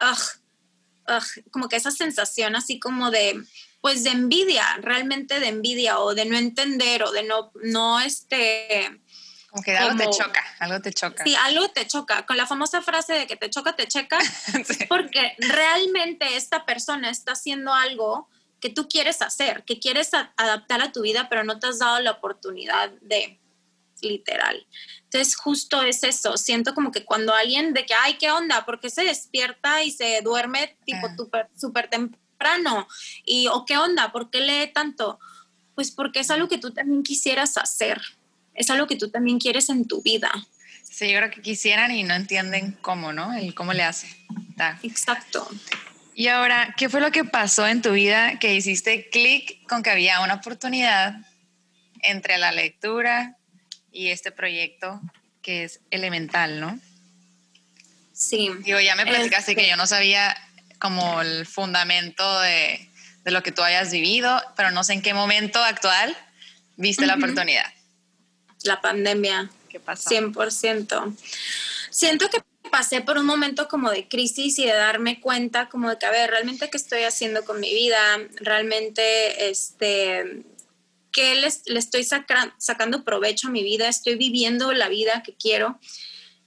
como 1.50 1.68
que 1.68 1.76
esa 1.76 1.90
sensación 1.90 2.54
así 2.54 2.78
como 2.78 3.10
de, 3.10 3.42
pues 3.80 4.04
de 4.04 4.10
envidia, 4.10 4.64
realmente 4.80 5.40
de 5.40 5.48
envidia 5.48 5.98
o 5.98 6.14
de 6.14 6.26
no 6.26 6.36
entender 6.36 7.02
o 7.02 7.10
de 7.10 7.22
no, 7.22 7.50
no, 7.62 8.00
este, 8.00 9.00
como 9.50 9.62
que 9.62 9.76
algo 9.76 9.96
te 9.96 10.10
choca, 10.10 10.44
algo 10.58 10.80
te 10.82 10.92
choca. 10.92 11.24
Sí, 11.24 11.34
algo 11.34 11.68
te 11.70 11.86
choca. 11.86 12.26
Con 12.26 12.36
la 12.36 12.46
famosa 12.46 12.82
frase 12.82 13.14
de 13.14 13.26
que 13.26 13.36
te 13.36 13.48
choca, 13.48 13.74
te 13.76 13.88
checa, 13.88 14.18
porque 14.88 15.34
realmente 15.38 16.36
esta 16.36 16.66
persona 16.66 17.08
está 17.08 17.32
haciendo 17.32 17.72
algo 17.72 18.28
que 18.60 18.68
tú 18.68 18.88
quieres 18.88 19.22
hacer, 19.22 19.64
que 19.64 19.78
quieres 19.78 20.10
adaptar 20.12 20.82
a 20.82 20.92
tu 20.92 21.02
vida, 21.02 21.28
pero 21.30 21.44
no 21.44 21.58
te 21.58 21.68
has 21.68 21.78
dado 21.78 22.00
la 22.00 22.10
oportunidad 22.10 22.90
de, 23.00 23.40
literal. 24.02 24.66
Entonces, 25.04 25.36
justo 25.36 25.82
es 25.82 26.04
eso. 26.04 26.36
Siento 26.36 26.74
como 26.74 26.92
que 26.92 27.04
cuando 27.04 27.34
alguien 27.34 27.72
de 27.72 27.86
que, 27.86 27.94
ay, 27.94 28.16
¿qué 28.18 28.30
onda? 28.30 28.64
¿Por 28.64 28.80
qué 28.80 28.90
se 28.90 29.04
despierta 29.04 29.82
y 29.82 29.90
se 29.90 30.20
duerme 30.22 30.76
tipo 30.84 31.06
ah. 31.06 31.48
súper 31.56 31.88
temprano? 31.88 32.86
Y, 33.24 33.48
¿o 33.48 33.64
qué 33.64 33.78
onda? 33.78 34.12
¿Por 34.12 34.30
qué 34.30 34.40
lee 34.40 34.72
tanto? 34.72 35.18
Pues 35.74 35.90
porque 35.90 36.20
es 36.20 36.30
algo 36.30 36.48
que 36.48 36.58
tú 36.58 36.72
también 36.72 37.02
quisieras 37.02 37.56
hacer 37.56 38.00
es 38.58 38.70
algo 38.70 38.86
que 38.86 38.96
tú 38.96 39.08
también 39.08 39.38
quieres 39.38 39.70
en 39.70 39.86
tu 39.86 40.02
vida. 40.02 40.30
Sí, 40.82 41.10
yo 41.10 41.18
creo 41.18 41.30
que 41.30 41.40
quisieran 41.40 41.92
y 41.92 42.02
no 42.02 42.14
entienden 42.14 42.76
cómo, 42.82 43.12
¿no? 43.12 43.32
El 43.32 43.54
cómo 43.54 43.72
le 43.72 43.84
hace. 43.84 44.08
Exacto. 44.82 45.48
Y 46.14 46.26
ahora, 46.26 46.74
¿qué 46.76 46.88
fue 46.88 47.00
lo 47.00 47.12
que 47.12 47.24
pasó 47.24 47.68
en 47.68 47.80
tu 47.80 47.92
vida 47.92 48.40
que 48.40 48.54
hiciste 48.54 49.08
clic 49.10 49.64
con 49.68 49.84
que 49.84 49.90
había 49.90 50.20
una 50.20 50.34
oportunidad 50.34 51.20
entre 52.02 52.36
la 52.38 52.50
lectura 52.50 53.37
y 53.92 54.08
este 54.08 54.30
proyecto 54.30 55.00
que 55.42 55.64
es 55.64 55.80
elemental, 55.90 56.60
¿no? 56.60 56.78
Sí. 58.12 58.50
Digo, 58.60 58.80
ya 58.80 58.96
me 58.96 59.06
platicaste 59.06 59.54
que 59.54 59.68
yo 59.68 59.76
no 59.76 59.86
sabía 59.86 60.36
como 60.78 61.22
el 61.22 61.46
fundamento 61.46 62.40
de, 62.40 62.88
de, 63.24 63.30
lo 63.30 63.42
que 63.42 63.52
tú 63.52 63.62
hayas 63.62 63.90
vivido, 63.90 64.42
pero 64.56 64.70
no 64.70 64.84
sé 64.84 64.94
en 64.94 65.02
qué 65.02 65.14
momento 65.14 65.62
actual 65.62 66.16
viste 66.76 67.06
la 67.06 67.14
oportunidad 67.14 67.72
la 68.62 68.80
pandemia. 68.80 69.50
¿Qué 69.68 69.80
pasó? 69.80 70.10
100%. 70.10 71.16
Siento 71.90 72.28
que 72.30 72.42
pasé 72.70 73.00
por 73.00 73.18
un 73.18 73.26
momento 73.26 73.68
como 73.68 73.90
de 73.90 74.08
crisis 74.08 74.58
y 74.58 74.64
de 74.64 74.72
darme 74.72 75.20
cuenta 75.20 75.68
como 75.68 75.90
de 75.90 75.98
que, 75.98 76.06
a 76.06 76.10
ver, 76.10 76.30
realmente 76.30 76.70
qué 76.70 76.76
estoy 76.76 77.02
haciendo 77.02 77.44
con 77.44 77.60
mi 77.60 77.72
vida, 77.72 77.98
realmente, 78.36 79.50
este, 79.50 80.42
qué 81.12 81.34
le 81.34 81.78
estoy 81.78 82.04
sacando 82.04 83.04
provecho 83.04 83.48
a 83.48 83.50
mi 83.50 83.62
vida, 83.62 83.88
estoy 83.88 84.16
viviendo 84.16 84.72
la 84.72 84.88
vida 84.88 85.22
que 85.22 85.34
quiero. 85.34 85.78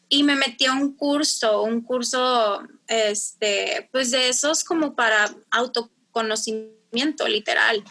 Y 0.09 0.23
me 0.23 0.35
metí 0.35 0.65
a 0.65 0.73
un 0.73 0.95
curso, 0.95 1.61
un 1.63 1.81
curso, 1.81 2.67
este, 2.87 3.87
pues 3.91 4.11
de 4.11 4.29
esos 4.29 4.63
como 4.63 4.93
para 4.93 5.33
autoconocimiento, 5.51 7.27
literal. 7.27 7.83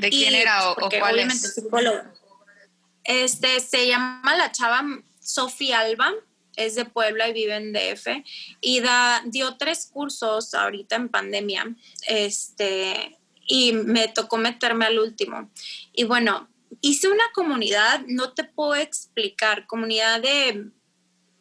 ¿De 0.00 0.08
quién 0.08 0.34
era 0.34 0.70
o, 0.70 0.76
cuál 0.98 1.18
es? 1.18 1.54
psicólogo. 1.54 2.00
Este, 3.04 3.60
se 3.60 3.86
llama 3.86 4.36
la 4.36 4.50
chava 4.52 4.82
Sofía 5.20 5.80
Alba, 5.80 6.12
es 6.56 6.74
de 6.74 6.86
Puebla 6.86 7.28
y 7.28 7.32
vive 7.32 7.54
en 7.54 7.72
DF, 7.72 8.24
y 8.60 8.80
da, 8.80 9.22
dio 9.26 9.56
tres 9.56 9.90
cursos 9.92 10.54
ahorita 10.54 10.96
en 10.96 11.08
pandemia, 11.10 11.76
este, 12.08 13.18
y 13.46 13.72
me 13.72 14.08
tocó 14.08 14.38
meterme 14.38 14.86
al 14.86 14.98
último. 14.98 15.50
Y 15.96 16.04
bueno, 16.04 16.48
hice 16.82 17.08
una 17.08 17.24
comunidad, 17.34 18.02
no 18.06 18.34
te 18.34 18.44
puedo 18.44 18.76
explicar, 18.76 19.66
comunidad 19.66 20.20
de 20.20 20.70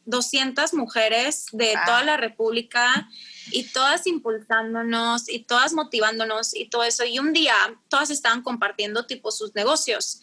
200 0.05 0.73
mujeres 0.73 1.47
de 1.51 1.75
ah. 1.75 1.83
toda 1.85 2.03
la 2.03 2.17
República 2.17 3.09
y 3.51 3.63
todas 3.65 4.07
impulsándonos 4.07 5.29
y 5.29 5.39
todas 5.39 5.73
motivándonos 5.73 6.55
y 6.55 6.69
todo 6.69 6.83
eso. 6.83 7.03
Y 7.03 7.19
un 7.19 7.33
día 7.33 7.55
todas 7.89 8.09
estaban 8.09 8.43
compartiendo 8.43 9.05
tipo 9.05 9.29
sus 9.31 9.53
negocios. 9.55 10.21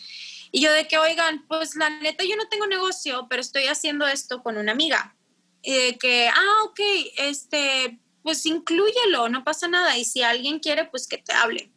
Y 0.50 0.62
yo 0.62 0.72
de 0.72 0.88
que, 0.88 0.98
oigan, 0.98 1.46
pues 1.46 1.76
la 1.76 1.90
neta 1.90 2.24
yo 2.24 2.36
no 2.36 2.48
tengo 2.48 2.66
negocio, 2.66 3.26
pero 3.28 3.42
estoy 3.42 3.66
haciendo 3.66 4.06
esto 4.06 4.42
con 4.42 4.56
una 4.56 4.72
amiga. 4.72 5.14
Y 5.62 5.72
de 5.74 5.98
que, 5.98 6.28
ah, 6.28 6.64
ok, 6.64 6.80
este, 7.18 8.00
pues 8.22 8.46
inclúyelo, 8.46 9.28
no 9.28 9.44
pasa 9.44 9.68
nada. 9.68 9.98
Y 9.98 10.04
si 10.04 10.22
alguien 10.22 10.58
quiere, 10.58 10.86
pues 10.86 11.06
que 11.06 11.18
te 11.18 11.32
hable. 11.32 11.70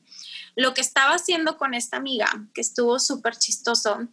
Lo 0.56 0.74
que 0.74 0.82
estaba 0.82 1.16
haciendo 1.16 1.58
con 1.58 1.74
esta 1.74 1.98
amiga, 1.98 2.30
que 2.54 2.62
estuvo 2.62 3.00
súper 3.00 3.36
chistoso, 3.36 4.08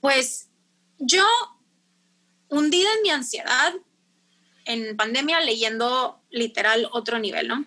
pues 0.00 0.48
yo 0.98 1.24
hundida 2.48 2.88
en 2.96 3.02
mi 3.02 3.10
ansiedad, 3.10 3.74
en 4.64 4.96
pandemia 4.96 5.40
leyendo 5.40 6.22
literal 6.30 6.88
otro 6.92 7.18
nivel, 7.18 7.48
¿no? 7.48 7.66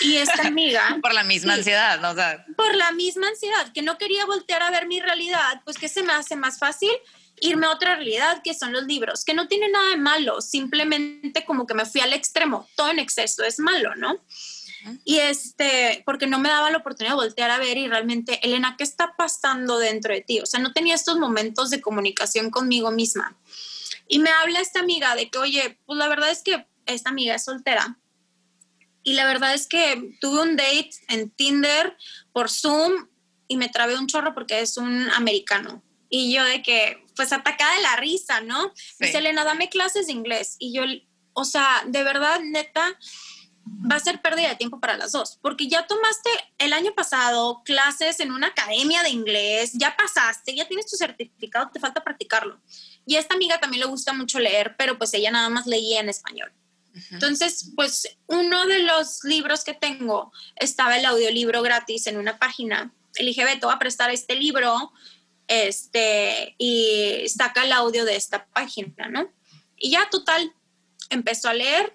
Y 0.00 0.16
esta 0.16 0.46
amiga... 0.46 0.98
por 1.02 1.14
la 1.14 1.24
misma 1.24 1.54
ansiedad, 1.54 2.00
¿no? 2.00 2.14
por 2.56 2.74
la 2.74 2.92
misma 2.92 3.28
ansiedad, 3.28 3.72
que 3.72 3.82
no 3.82 3.98
quería 3.98 4.26
voltear 4.26 4.62
a 4.62 4.70
ver 4.70 4.86
mi 4.86 5.00
realidad, 5.00 5.62
pues 5.64 5.78
que 5.78 5.88
se 5.88 6.02
me 6.02 6.12
hace 6.12 6.36
más 6.36 6.58
fácil 6.58 6.90
irme 7.40 7.66
a 7.66 7.70
otra 7.70 7.96
realidad, 7.96 8.42
que 8.42 8.54
son 8.54 8.72
los 8.72 8.84
libros, 8.84 9.24
que 9.24 9.34
no 9.34 9.48
tiene 9.48 9.68
nada 9.68 9.90
de 9.90 9.96
malo, 9.96 10.40
simplemente 10.40 11.44
como 11.44 11.66
que 11.66 11.74
me 11.74 11.86
fui 11.86 12.00
al 12.00 12.12
extremo, 12.12 12.68
todo 12.76 12.90
en 12.90 12.98
exceso 12.98 13.44
es 13.44 13.58
malo, 13.58 13.94
¿no? 13.96 14.20
Y 15.04 15.18
este, 15.18 16.02
porque 16.06 16.26
no 16.26 16.38
me 16.38 16.48
daba 16.48 16.70
la 16.70 16.78
oportunidad 16.78 17.12
de 17.12 17.22
voltear 17.22 17.50
a 17.50 17.58
ver 17.58 17.76
y 17.76 17.88
realmente, 17.88 18.40
Elena, 18.42 18.76
¿qué 18.76 18.84
está 18.84 19.14
pasando 19.16 19.78
dentro 19.78 20.14
de 20.14 20.20
ti? 20.20 20.40
O 20.40 20.46
sea, 20.46 20.60
no 20.60 20.72
tenía 20.72 20.94
estos 20.94 21.18
momentos 21.18 21.70
de 21.70 21.80
comunicación 21.80 22.50
conmigo 22.50 22.90
misma. 22.90 23.36
Y 24.08 24.18
me 24.18 24.30
habla 24.30 24.60
esta 24.60 24.80
amiga 24.80 25.14
de 25.14 25.30
que, 25.30 25.38
oye, 25.38 25.78
pues 25.86 25.98
la 25.98 26.08
verdad 26.08 26.30
es 26.30 26.42
que 26.42 26.66
esta 26.86 27.10
amiga 27.10 27.34
es 27.34 27.44
soltera 27.44 27.98
y 29.02 29.14
la 29.14 29.26
verdad 29.26 29.54
es 29.54 29.66
que 29.66 30.16
tuve 30.20 30.42
un 30.42 30.56
date 30.56 30.90
en 31.08 31.30
Tinder 31.30 31.96
por 32.32 32.50
Zoom 32.50 33.08
y 33.48 33.56
me 33.56 33.68
trabé 33.68 33.98
un 33.98 34.06
chorro 34.06 34.34
porque 34.34 34.60
es 34.60 34.76
un 34.76 35.10
americano. 35.10 35.82
Y 36.08 36.32
yo 36.32 36.44
de 36.44 36.62
que, 36.62 37.04
pues 37.16 37.32
atacada 37.32 37.74
de 37.76 37.82
la 37.82 37.96
risa, 37.96 38.40
¿no? 38.40 38.72
Dice, 38.98 39.18
Elena, 39.18 39.44
dame 39.44 39.68
clases 39.68 40.06
de 40.06 40.12
inglés. 40.12 40.56
Y 40.58 40.72
yo, 40.72 40.82
o 41.32 41.44
sea, 41.44 41.82
de 41.86 42.02
verdad, 42.02 42.40
neta, 42.42 42.98
va 43.70 43.96
a 43.96 44.00
ser 44.00 44.20
pérdida 44.20 44.48
de 44.48 44.56
tiempo 44.56 44.80
para 44.80 44.96
las 44.96 45.12
dos, 45.12 45.38
porque 45.40 45.68
ya 45.68 45.86
tomaste 45.86 46.30
el 46.58 46.72
año 46.72 46.92
pasado 46.94 47.62
clases 47.64 48.20
en 48.20 48.32
una 48.32 48.48
academia 48.48 49.02
de 49.02 49.10
inglés, 49.10 49.72
ya 49.74 49.96
pasaste, 49.96 50.54
ya 50.54 50.66
tienes 50.66 50.86
tu 50.86 50.96
certificado, 50.96 51.70
te 51.72 51.80
falta 51.80 52.02
practicarlo. 52.02 52.60
Y 53.06 53.16
a 53.16 53.20
esta 53.20 53.34
amiga 53.34 53.60
también 53.60 53.80
le 53.80 53.86
gusta 53.86 54.12
mucho 54.12 54.38
leer, 54.38 54.74
pero 54.76 54.98
pues 54.98 55.14
ella 55.14 55.30
nada 55.30 55.48
más 55.48 55.66
leía 55.66 56.00
en 56.00 56.08
español. 56.08 56.52
Entonces, 57.12 57.70
pues 57.76 58.18
uno 58.26 58.66
de 58.66 58.80
los 58.80 59.22
libros 59.22 59.62
que 59.64 59.74
tengo 59.74 60.32
estaba 60.56 60.98
el 60.98 61.04
audiolibro 61.04 61.62
gratis 61.62 62.06
en 62.08 62.16
una 62.16 62.38
página. 62.38 62.92
Le 63.18 63.26
dije, 63.26 63.44
Beto, 63.44 63.70
a 63.70 63.78
prestar 63.78 64.10
este 64.10 64.34
libro 64.34 64.92
este, 65.46 66.54
y 66.58 67.28
saca 67.28 67.64
el 67.64 67.72
audio 67.72 68.04
de 68.04 68.16
esta 68.16 68.46
página, 68.46 69.08
¿no? 69.08 69.32
Y 69.76 69.90
ya, 69.92 70.08
total, 70.10 70.52
empezó 71.10 71.48
a 71.48 71.54
leer. 71.54 71.94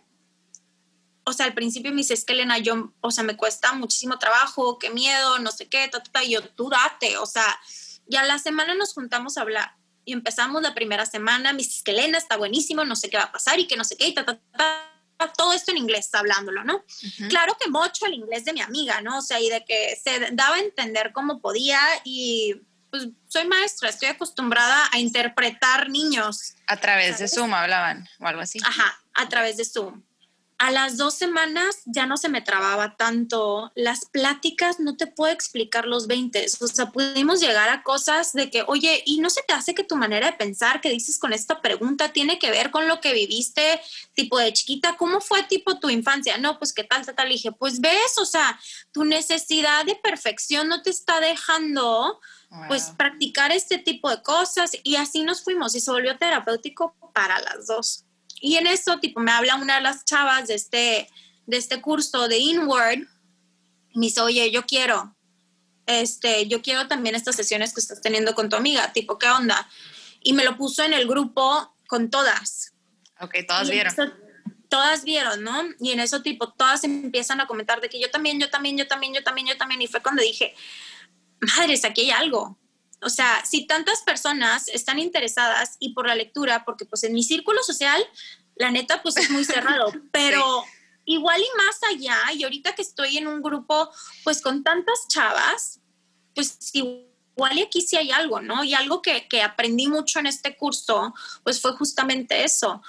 O 1.28 1.34
sea, 1.34 1.48
al 1.48 1.56
principio 1.56 1.92
me 1.92 1.98
dice, 1.98 2.14
es 2.14 2.24
que 2.24 2.34
Elena, 2.34 2.60
yo, 2.60 2.94
o 3.02 3.10
sea, 3.10 3.24
me 3.24 3.36
cuesta 3.36 3.74
muchísimo 3.74 4.20
trabajo, 4.20 4.78
qué 4.78 4.92
miedo, 4.92 5.40
no 5.40 5.52
sé 5.52 5.68
qué, 5.68 5.90
ta, 5.90 6.24
y 6.24 6.32
yo, 6.32 6.48
tú 6.50 6.70
date, 6.70 7.18
o 7.18 7.26
sea, 7.26 7.60
ya 8.06 8.24
la 8.24 8.38
semana 8.38 8.76
nos 8.76 8.94
juntamos 8.94 9.38
a 9.38 9.42
hablar 9.42 9.76
y 10.06 10.14
empezamos 10.14 10.62
la 10.62 10.76
primera 10.76 11.08
semana, 11.08 11.52
me 11.52 11.60
dice 11.60 11.82
que 11.84 11.92
Elena 11.92 12.20
está 12.20 12.38
buenísimo, 12.38 12.86
no 12.86 12.96
sé 12.96 13.10
qué 13.10 13.18
va 13.18 13.24
a 13.24 13.32
pasar 13.32 13.60
y 13.60 13.66
que 13.66 13.76
no 13.76 13.84
sé 13.84 13.98
qué, 13.98 14.08
y 14.08 14.14
ta, 14.14 14.24
ta, 14.24 14.40
ta, 14.56 15.34
todo 15.36 15.52
esto 15.54 15.72
en 15.72 15.78
inglés 15.78 16.14
hablándolo, 16.14 16.64
¿no? 16.64 16.86
Claro 17.30 17.58
que 17.60 17.72
mucho 17.72 18.06
el 18.06 18.14
inglés 18.14 18.46
de 18.46 18.54
mi 18.54 18.62
amiga, 18.62 19.02
¿no? 19.02 19.18
O 19.18 19.22
sea, 19.24 19.40
y 19.40 19.50
de 19.50 19.66
que 19.66 20.00
se 20.02 20.30
daba 20.34 20.58
a 20.58 20.60
entender 20.60 21.12
cómo 21.12 21.42
podía 21.42 21.80
y 22.04 22.62
pues 22.92 23.08
soy 23.28 23.48
maestra, 23.48 23.90
estoy 23.90 24.10
acostumbrada 24.10 24.90
a 24.92 25.00
interpretar 25.00 25.90
niños. 25.90 26.54
A 26.68 26.78
través 26.78 27.18
de 27.18 27.28
Zoom 27.28 27.54
hablaban 27.56 28.08
o 28.20 28.28
algo 28.28 28.42
así. 28.42 28.60
Ajá, 28.64 29.00
a 29.16 29.28
través 29.28 29.58
de 29.58 29.66
Zoom 29.66 30.04
a 30.58 30.72
las 30.72 30.96
dos 30.96 31.16
semanas 31.16 31.82
ya 31.86 32.06
no 32.06 32.16
se 32.16 32.30
me 32.30 32.42
trababa 32.42 32.96
tanto. 32.96 33.72
Las 33.76 34.06
pláticas 34.06 34.80
no 34.80 34.96
te 34.96 35.06
puedo 35.06 35.34
explicar 35.34 35.86
los 35.86 36.08
20. 36.08 36.46
O 36.62 36.68
sea, 36.68 36.92
pudimos 36.92 37.42
llegar 37.42 37.70
a 37.70 37.84
cosas 37.84 38.32
de 38.32 38.50
que, 38.50 38.64
oye, 38.68 39.04
¿y 39.06 39.20
no 39.20 39.30
se 39.30 39.44
te 39.44 39.54
hace 39.54 39.76
que 39.76 39.84
tu 39.84 39.98
manera 39.98 40.32
de 40.32 40.38
pensar 40.38 40.80
que 40.80 40.90
dices 40.90 41.20
con 41.20 41.34
esta 41.34 41.62
pregunta 41.62 42.14
tiene 42.14 42.40
que 42.40 42.52
ver 42.52 42.72
con 42.72 42.88
lo 42.88 43.02
que 43.02 43.14
viviste 43.14 43.82
tipo 44.14 44.40
de 44.40 44.54
chiquita? 44.54 44.96
¿Cómo 44.96 45.20
fue 45.20 45.44
tipo 45.44 45.78
tu 45.80 45.90
infancia? 45.90 46.38
No, 46.38 46.58
pues 46.58 46.72
qué 46.72 46.86
tal, 46.86 47.06
tal, 47.06 47.16
tal. 47.16 47.30
dije, 47.30 47.52
pues 47.52 47.82
ves, 47.82 48.18
o 48.18 48.26
sea, 48.26 48.58
tu 48.94 49.04
necesidad 49.04 49.84
de 49.86 49.96
perfección 49.96 50.70
no 50.70 50.82
te 50.82 50.90
está 50.90 51.20
dejando 51.20 52.22
pues 52.70 52.94
practicar 52.98 53.52
este 53.52 53.78
tipo 53.78 54.10
de 54.10 54.22
cosas 54.22 54.72
y 54.84 54.96
así 54.96 55.24
nos 55.24 55.44
fuimos 55.44 55.76
y 55.76 55.82
se 55.82 55.92
volvió 55.92 56.18
terapéutico 56.18 56.96
para 57.14 57.42
las 57.42 57.68
dos. 57.68 58.05
Y 58.42 58.56
en 58.58 58.68
eso, 58.68 59.00
tipo, 59.00 59.20
me 59.20 59.32
habla 59.32 59.56
una 59.56 59.76
de 59.76 59.82
las 59.82 60.06
chavas 60.06 60.48
de 60.48 60.56
este, 60.56 61.10
de 61.46 61.58
este 61.58 61.82
curso 61.82 62.28
de 62.28 62.38
Inward, 62.38 63.00
y 63.92 64.00
me 64.00 64.06
dice, 64.08 64.22
oye, 64.22 64.52
yo 64.52 64.66
quiero, 64.66 65.16
este, 65.86 66.48
yo 66.48 66.62
quiero 66.62 66.88
también 66.88 67.16
estas 67.16 67.36
sesiones 67.36 67.74
que 67.74 67.80
estás 67.80 68.02
teniendo 68.02 68.36
con 68.36 68.50
tu 68.50 68.56
amiga, 68.56 68.92
tipo, 68.94 69.18
¿qué 69.18 69.30
onda? 69.30 69.70
Y 70.22 70.34
me 70.34 70.44
lo 70.44 70.58
puso 70.58 70.84
en 70.84 70.94
el 70.94 71.08
grupo 71.08 71.76
con 71.88 72.10
todas. 72.10 72.74
Ok, 73.20 73.36
todas 73.48 73.70
vieron. 73.70 73.94
todas 74.70 75.04
vieron, 75.04 75.44
¿no? 75.44 75.64
Y 75.80 75.92
en 75.92 76.00
eso, 76.00 76.22
tipo, 76.22 76.52
todas 76.52 76.84
empiezan 76.84 77.40
a 77.40 77.48
comentar 77.48 77.80
de 77.80 77.90
que 77.90 78.00
yo 78.00 78.10
también, 78.10 78.40
yo 78.40 78.50
también, 78.50 78.78
yo 78.78 78.88
también, 78.88 79.14
yo 79.14 79.24
también, 79.24 79.48
yo 79.48 79.58
también. 79.58 79.82
Y 79.82 79.88
fue 79.88 80.02
cuando 80.02 80.22
dije, 80.22 80.54
madres, 81.40 81.86
aquí 81.86 82.02
hay 82.02 82.12
algo. 82.12 82.58
O 83.02 83.10
sea, 83.10 83.44
si 83.46 83.68
tantas 83.68 84.02
personas 84.02 84.68
están 84.70 85.00
interesadas 85.00 85.78
y 85.80 85.94
por 85.94 86.08
la 86.08 86.16
lectura, 86.16 86.66
porque 86.66 86.86
pues 86.86 87.04
en 87.04 87.14
mi 87.14 87.24
círculo 87.24 87.62
social, 87.64 88.04
la 88.56 88.72
neta 88.72 89.02
pues 89.02 89.18
es 89.18 89.30
muy 89.30 89.44
cerrado, 89.46 89.92
pero 90.12 90.64
igual 91.06 91.42
y 91.42 91.58
más 91.58 91.78
allá, 91.92 92.18
y 92.34 92.44
ahorita 92.44 92.74
que 92.74 92.82
estoy 92.82 93.18
en 93.18 93.28
un 93.28 93.42
grupo 93.42 93.90
pues 94.24 94.42
con 94.42 94.64
tantas 94.64 95.08
chavas, 95.08 95.80
pues 96.34 96.58
igual 96.74 97.58
y 97.58 97.62
aquí 97.62 97.82
sí 97.82 97.96
hay 97.98 98.12
algo, 98.12 98.42
¿no? 98.42 98.64
Y 98.64 98.74
algo 98.74 99.02
que, 99.02 99.28
que 99.28 99.42
aprendí 99.42 99.88
mucho 99.88 100.20
en 100.20 100.28
este 100.28 100.56
curso, 100.56 101.14
pues 101.44 101.62
fue 101.62 101.74
justamente 101.74 102.44
eso. 102.44 102.82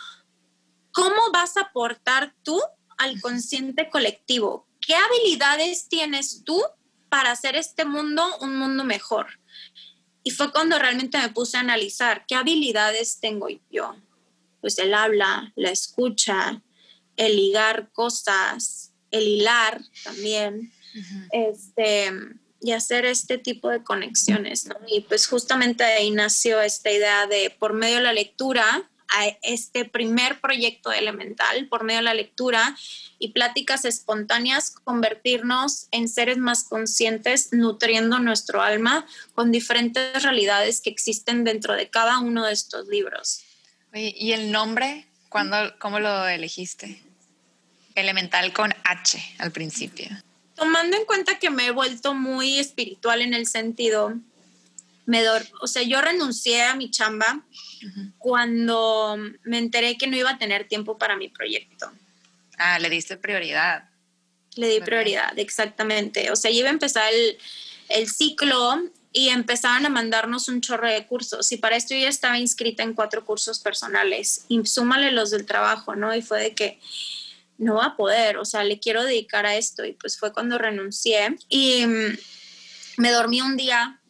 ¿Cómo 0.92 1.30
vas 1.32 1.56
a 1.56 1.62
aportar 1.62 2.34
tú 2.42 2.60
al 2.96 3.20
consciente 3.20 3.90
colectivo? 3.90 4.66
¿Qué 4.80 4.94
habilidades 4.94 5.88
tienes 5.88 6.42
tú 6.44 6.62
para 7.08 7.32
hacer 7.32 7.56
este 7.56 7.84
mundo 7.84 8.24
un 8.40 8.56
mundo 8.56 8.84
mejor? 8.84 9.26
Y 10.26 10.32
fue 10.32 10.50
cuando 10.50 10.76
realmente 10.76 11.18
me 11.18 11.28
puse 11.28 11.56
a 11.56 11.60
analizar 11.60 12.24
qué 12.26 12.34
habilidades 12.34 13.20
tengo 13.20 13.46
yo. 13.70 13.94
Pues 14.60 14.76
el 14.80 14.92
habla, 14.92 15.52
la 15.54 15.70
escucha, 15.70 16.64
el 17.16 17.36
ligar 17.36 17.92
cosas, 17.92 18.92
el 19.12 19.22
hilar 19.22 19.80
también, 20.02 20.72
este, 21.30 22.10
y 22.60 22.72
hacer 22.72 23.04
este 23.04 23.38
tipo 23.38 23.68
de 23.68 23.84
conexiones. 23.84 24.68
Y 24.88 25.02
pues 25.02 25.28
justamente 25.28 25.84
ahí 25.84 26.10
nació 26.10 26.60
esta 26.60 26.90
idea 26.90 27.28
de, 27.28 27.54
por 27.56 27.72
medio 27.72 27.98
de 27.98 28.02
la 28.02 28.12
lectura, 28.12 28.90
a 29.08 29.26
este 29.42 29.84
primer 29.84 30.40
proyecto 30.40 30.92
elemental 30.92 31.66
por 31.68 31.84
medio 31.84 31.98
de 31.98 32.04
la 32.04 32.14
lectura 32.14 32.76
y 33.18 33.28
pláticas 33.28 33.84
espontáneas, 33.84 34.70
convertirnos 34.70 35.88
en 35.90 36.08
seres 36.08 36.38
más 36.38 36.64
conscientes, 36.64 37.52
nutriendo 37.52 38.18
nuestro 38.18 38.62
alma 38.62 39.06
con 39.34 39.52
diferentes 39.52 40.22
realidades 40.22 40.80
que 40.80 40.90
existen 40.90 41.44
dentro 41.44 41.74
de 41.74 41.88
cada 41.88 42.18
uno 42.18 42.44
de 42.44 42.52
estos 42.52 42.88
libros. 42.88 43.42
¿Y 43.92 44.32
el 44.32 44.50
nombre? 44.52 45.06
¿Cuándo, 45.28 45.56
¿Cómo 45.78 46.00
lo 46.00 46.28
elegiste? 46.28 47.02
Elemental 47.94 48.52
con 48.52 48.74
H 48.84 49.18
al 49.38 49.52
principio. 49.52 50.08
Tomando 50.54 50.96
en 50.96 51.04
cuenta 51.04 51.38
que 51.38 51.50
me 51.50 51.66
he 51.66 51.70
vuelto 51.70 52.14
muy 52.14 52.58
espiritual 52.58 53.22
en 53.22 53.34
el 53.34 53.46
sentido 53.46 54.14
me 55.06 55.22
o 55.60 55.66
sea, 55.66 55.82
yo 55.82 56.00
renuncié 56.00 56.64
a 56.64 56.74
mi 56.74 56.90
chamba 56.90 57.44
cuando 58.18 59.16
me 59.44 59.58
enteré 59.58 59.96
que 59.96 60.08
no 60.08 60.16
iba 60.16 60.30
a 60.30 60.38
tener 60.38 60.66
tiempo 60.66 60.98
para 60.98 61.16
mi 61.16 61.28
proyecto. 61.28 61.90
Ah, 62.58 62.78
le 62.78 62.90
diste 62.90 63.16
prioridad. 63.16 63.88
Le 64.56 64.68
di 64.68 64.80
prioridad, 64.80 65.38
exactamente. 65.38 66.30
O 66.32 66.36
sea, 66.36 66.50
iba 66.50 66.68
a 66.68 66.72
empezar 66.72 67.12
el, 67.12 67.38
el 67.88 68.08
ciclo 68.08 68.82
y 69.12 69.28
empezaban 69.28 69.86
a 69.86 69.90
mandarnos 69.90 70.48
un 70.48 70.60
chorro 70.60 70.90
de 70.90 71.06
cursos. 71.06 71.52
Y 71.52 71.58
para 71.58 71.76
esto 71.76 71.94
yo 71.94 72.00
ya 72.00 72.08
estaba 72.08 72.38
inscrita 72.38 72.82
en 72.82 72.94
cuatro 72.94 73.24
cursos 73.24 73.60
personales. 73.60 74.44
Y 74.48 74.64
súmale 74.66 75.12
los 75.12 75.30
del 75.30 75.46
trabajo, 75.46 75.94
¿no? 75.94 76.14
Y 76.14 76.22
fue 76.22 76.40
de 76.40 76.54
que 76.54 76.80
no 77.58 77.76
va 77.76 77.86
a 77.86 77.96
poder, 77.96 78.38
o 78.38 78.44
sea, 78.44 78.64
le 78.64 78.80
quiero 78.80 79.04
dedicar 79.04 79.46
a 79.46 79.56
esto. 79.56 79.84
Y 79.84 79.92
pues 79.92 80.18
fue 80.18 80.32
cuando 80.32 80.58
renuncié. 80.58 81.36
Y 81.48 81.86
mm, 81.86 82.18
me 82.96 83.10
dormí 83.12 83.40
un 83.40 83.56
día 83.56 84.00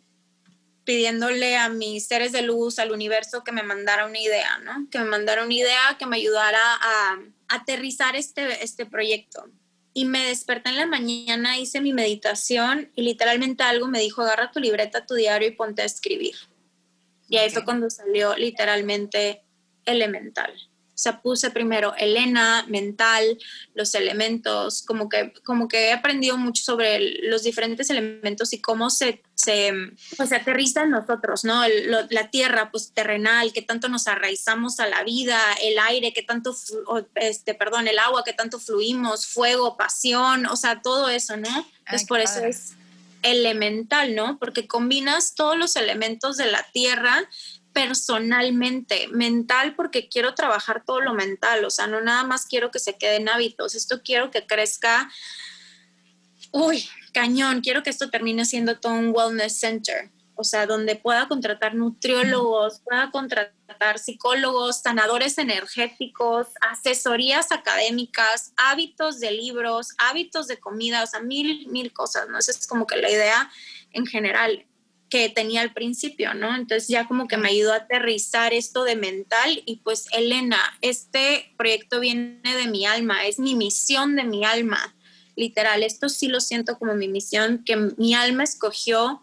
pidiéndole 0.86 1.58
a 1.58 1.68
mis 1.68 2.06
seres 2.06 2.32
de 2.32 2.40
luz, 2.40 2.78
al 2.78 2.92
universo, 2.92 3.44
que 3.44 3.52
me 3.52 3.62
mandara 3.62 4.06
una 4.06 4.18
idea, 4.18 4.58
¿no? 4.64 4.88
Que 4.90 5.00
me 5.00 5.04
mandara 5.04 5.44
una 5.44 5.52
idea 5.52 5.96
que 5.98 6.06
me 6.06 6.16
ayudara 6.16 6.60
a 6.62 7.18
aterrizar 7.48 8.16
este, 8.16 8.64
este 8.64 8.86
proyecto 8.86 9.50
y 9.92 10.04
me 10.04 10.26
desperté 10.26 10.68
en 10.68 10.76
la 10.76 10.86
mañana, 10.86 11.58
hice 11.58 11.80
mi 11.80 11.94
meditación 11.94 12.90
y 12.94 13.02
literalmente 13.02 13.62
algo 13.62 13.88
me 13.88 13.98
dijo, 13.98 14.20
agarra 14.20 14.52
tu 14.52 14.60
libreta, 14.60 15.06
tu 15.06 15.14
diario 15.14 15.48
y 15.48 15.52
ponte 15.52 15.80
a 15.80 15.86
escribir. 15.86 16.34
Y 17.30 17.38
ahí 17.38 17.50
fue 17.50 17.64
cuando 17.64 17.88
salió 17.88 18.36
literalmente 18.36 19.42
elemental. 19.86 20.52
O 20.52 20.98
sea, 20.98 21.22
puse 21.22 21.50
primero 21.50 21.94
Elena, 21.96 22.66
mental, 22.68 23.38
los 23.74 23.94
elementos, 23.94 24.82
como 24.82 25.08
que, 25.08 25.32
como 25.44 25.66
que 25.66 25.88
he 25.88 25.92
aprendido 25.92 26.36
mucho 26.36 26.62
sobre 26.62 27.00
los 27.22 27.42
diferentes 27.42 27.88
elementos 27.88 28.52
y 28.52 28.60
cómo 28.60 28.90
se, 28.90 29.22
se, 29.36 29.70
pues, 30.16 30.30
se 30.30 30.36
aterriza 30.36 30.82
en 30.82 30.90
nosotros, 30.90 31.44
¿no? 31.44 31.62
la 32.10 32.30
tierra, 32.30 32.70
pues 32.70 32.92
terrenal, 32.92 33.52
que 33.52 33.60
tanto 33.60 33.88
nos 33.88 34.08
arraizamos 34.08 34.80
a 34.80 34.88
la 34.88 35.04
vida, 35.04 35.38
el 35.62 35.78
aire, 35.78 36.14
que 36.14 36.22
tanto, 36.22 36.56
este, 37.16 37.54
perdón, 37.54 37.86
el 37.86 37.98
agua, 37.98 38.24
que 38.24 38.32
tanto 38.32 38.58
fluimos, 38.58 39.26
fuego, 39.26 39.76
pasión, 39.76 40.46
o 40.46 40.56
sea, 40.56 40.80
todo 40.80 41.10
eso, 41.10 41.36
¿no? 41.36 41.66
Entonces, 41.80 42.08
por 42.08 42.20
eso 42.20 42.40
es 42.40 42.72
elemental, 43.22 44.14
¿no? 44.14 44.38
Porque 44.38 44.66
combinas 44.66 45.34
todos 45.34 45.56
los 45.56 45.76
elementos 45.76 46.38
de 46.38 46.50
la 46.50 46.62
tierra 46.72 47.28
personalmente, 47.74 49.06
mental 49.08 49.74
porque 49.74 50.08
quiero 50.08 50.34
trabajar 50.34 50.82
todo 50.86 51.02
lo 51.02 51.12
mental, 51.12 51.62
o 51.66 51.70
sea, 51.70 51.86
no 51.86 52.00
nada 52.00 52.24
más 52.24 52.46
quiero 52.46 52.70
que 52.70 52.78
se 52.78 52.96
queden 52.96 53.28
hábitos, 53.28 53.74
esto 53.74 54.00
quiero 54.02 54.30
que 54.30 54.46
crezca, 54.46 55.10
uy, 56.52 56.88
cañón, 57.16 57.62
quiero 57.62 57.82
que 57.82 57.88
esto 57.88 58.10
termine 58.10 58.44
siendo 58.44 58.78
todo 58.78 58.92
un 58.92 59.10
wellness 59.16 59.58
center, 59.58 60.10
o 60.34 60.44
sea, 60.44 60.66
donde 60.66 60.96
pueda 60.96 61.28
contratar 61.28 61.74
nutriólogos, 61.74 62.80
pueda 62.80 63.10
contratar 63.10 63.98
psicólogos, 63.98 64.82
sanadores 64.82 65.38
energéticos, 65.38 66.48
asesorías 66.60 67.52
académicas, 67.52 68.52
hábitos 68.58 69.18
de 69.18 69.30
libros, 69.30 69.94
hábitos 69.96 70.46
de 70.46 70.58
comida, 70.58 71.02
o 71.02 71.06
sea, 71.06 71.20
mil, 71.20 71.66
mil 71.68 71.90
cosas, 71.94 72.28
¿no? 72.28 72.38
Esa 72.38 72.50
es 72.50 72.66
como 72.66 72.86
que 72.86 72.98
la 72.98 73.10
idea 73.10 73.50
en 73.92 74.04
general 74.04 74.66
que 75.08 75.30
tenía 75.30 75.62
al 75.62 75.72
principio, 75.72 76.34
¿no? 76.34 76.54
Entonces 76.54 76.86
ya 76.86 77.08
como 77.08 77.28
que 77.28 77.38
me 77.38 77.48
ayudó 77.48 77.72
a 77.72 77.76
aterrizar 77.76 78.52
esto 78.52 78.84
de 78.84 78.96
mental 78.96 79.62
y 79.64 79.76
pues 79.76 80.06
Elena, 80.12 80.58
este 80.82 81.54
proyecto 81.56 81.98
viene 81.98 82.42
de 82.42 82.66
mi 82.66 82.84
alma, 82.84 83.24
es 83.24 83.38
mi 83.38 83.54
misión 83.54 84.16
de 84.16 84.24
mi 84.24 84.44
alma, 84.44 84.94
literal, 85.36 85.82
esto 85.82 86.08
sí 86.08 86.28
lo 86.28 86.40
siento 86.40 86.78
como 86.78 86.94
mi 86.94 87.08
misión, 87.08 87.62
que 87.64 87.76
mi 87.76 88.14
alma 88.14 88.42
escogió 88.42 89.22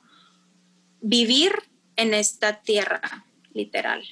vivir 1.01 1.51
en 1.95 2.14
esta 2.14 2.61
tierra, 2.61 3.26
literal. 3.53 4.03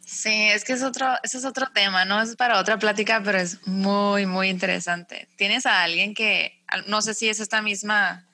Sí, 0.00 0.48
es 0.50 0.64
que 0.64 0.74
es 0.74 0.82
otro, 0.82 1.06
ese 1.22 1.38
es 1.38 1.44
otro 1.44 1.68
tema, 1.72 2.04
no 2.04 2.20
es 2.20 2.36
para 2.36 2.58
otra 2.58 2.78
plática, 2.78 3.22
pero 3.24 3.38
es 3.38 3.66
muy, 3.66 4.26
muy 4.26 4.48
interesante. 4.48 5.28
¿Tienes 5.36 5.66
a 5.66 5.82
alguien 5.82 6.14
que, 6.14 6.60
no 6.86 7.00
sé 7.02 7.14
si 7.14 7.28
es 7.28 7.40
esta 7.40 7.62
misma 7.62 8.26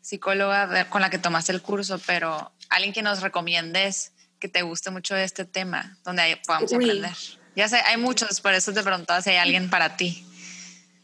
psicóloga 0.00 0.88
con 0.88 1.02
la 1.02 1.10
que 1.10 1.18
tomaste 1.18 1.52
el 1.52 1.60
curso, 1.60 2.00
pero 2.06 2.52
alguien 2.70 2.92
que 2.92 3.02
nos 3.02 3.20
recomiendes 3.20 4.12
que 4.38 4.48
te 4.48 4.62
guste 4.62 4.90
mucho 4.90 5.16
este 5.16 5.44
tema, 5.44 5.98
donde 6.04 6.40
podamos 6.46 6.72
aprender. 6.72 7.12
Ya 7.56 7.68
sé, 7.68 7.76
hay 7.78 7.96
muchos, 7.96 8.40
por 8.40 8.54
eso 8.54 8.72
te 8.72 8.82
preguntaba 8.82 9.20
si 9.20 9.30
hay 9.30 9.36
alguien 9.36 9.68
para 9.68 9.96
ti. 9.96 10.24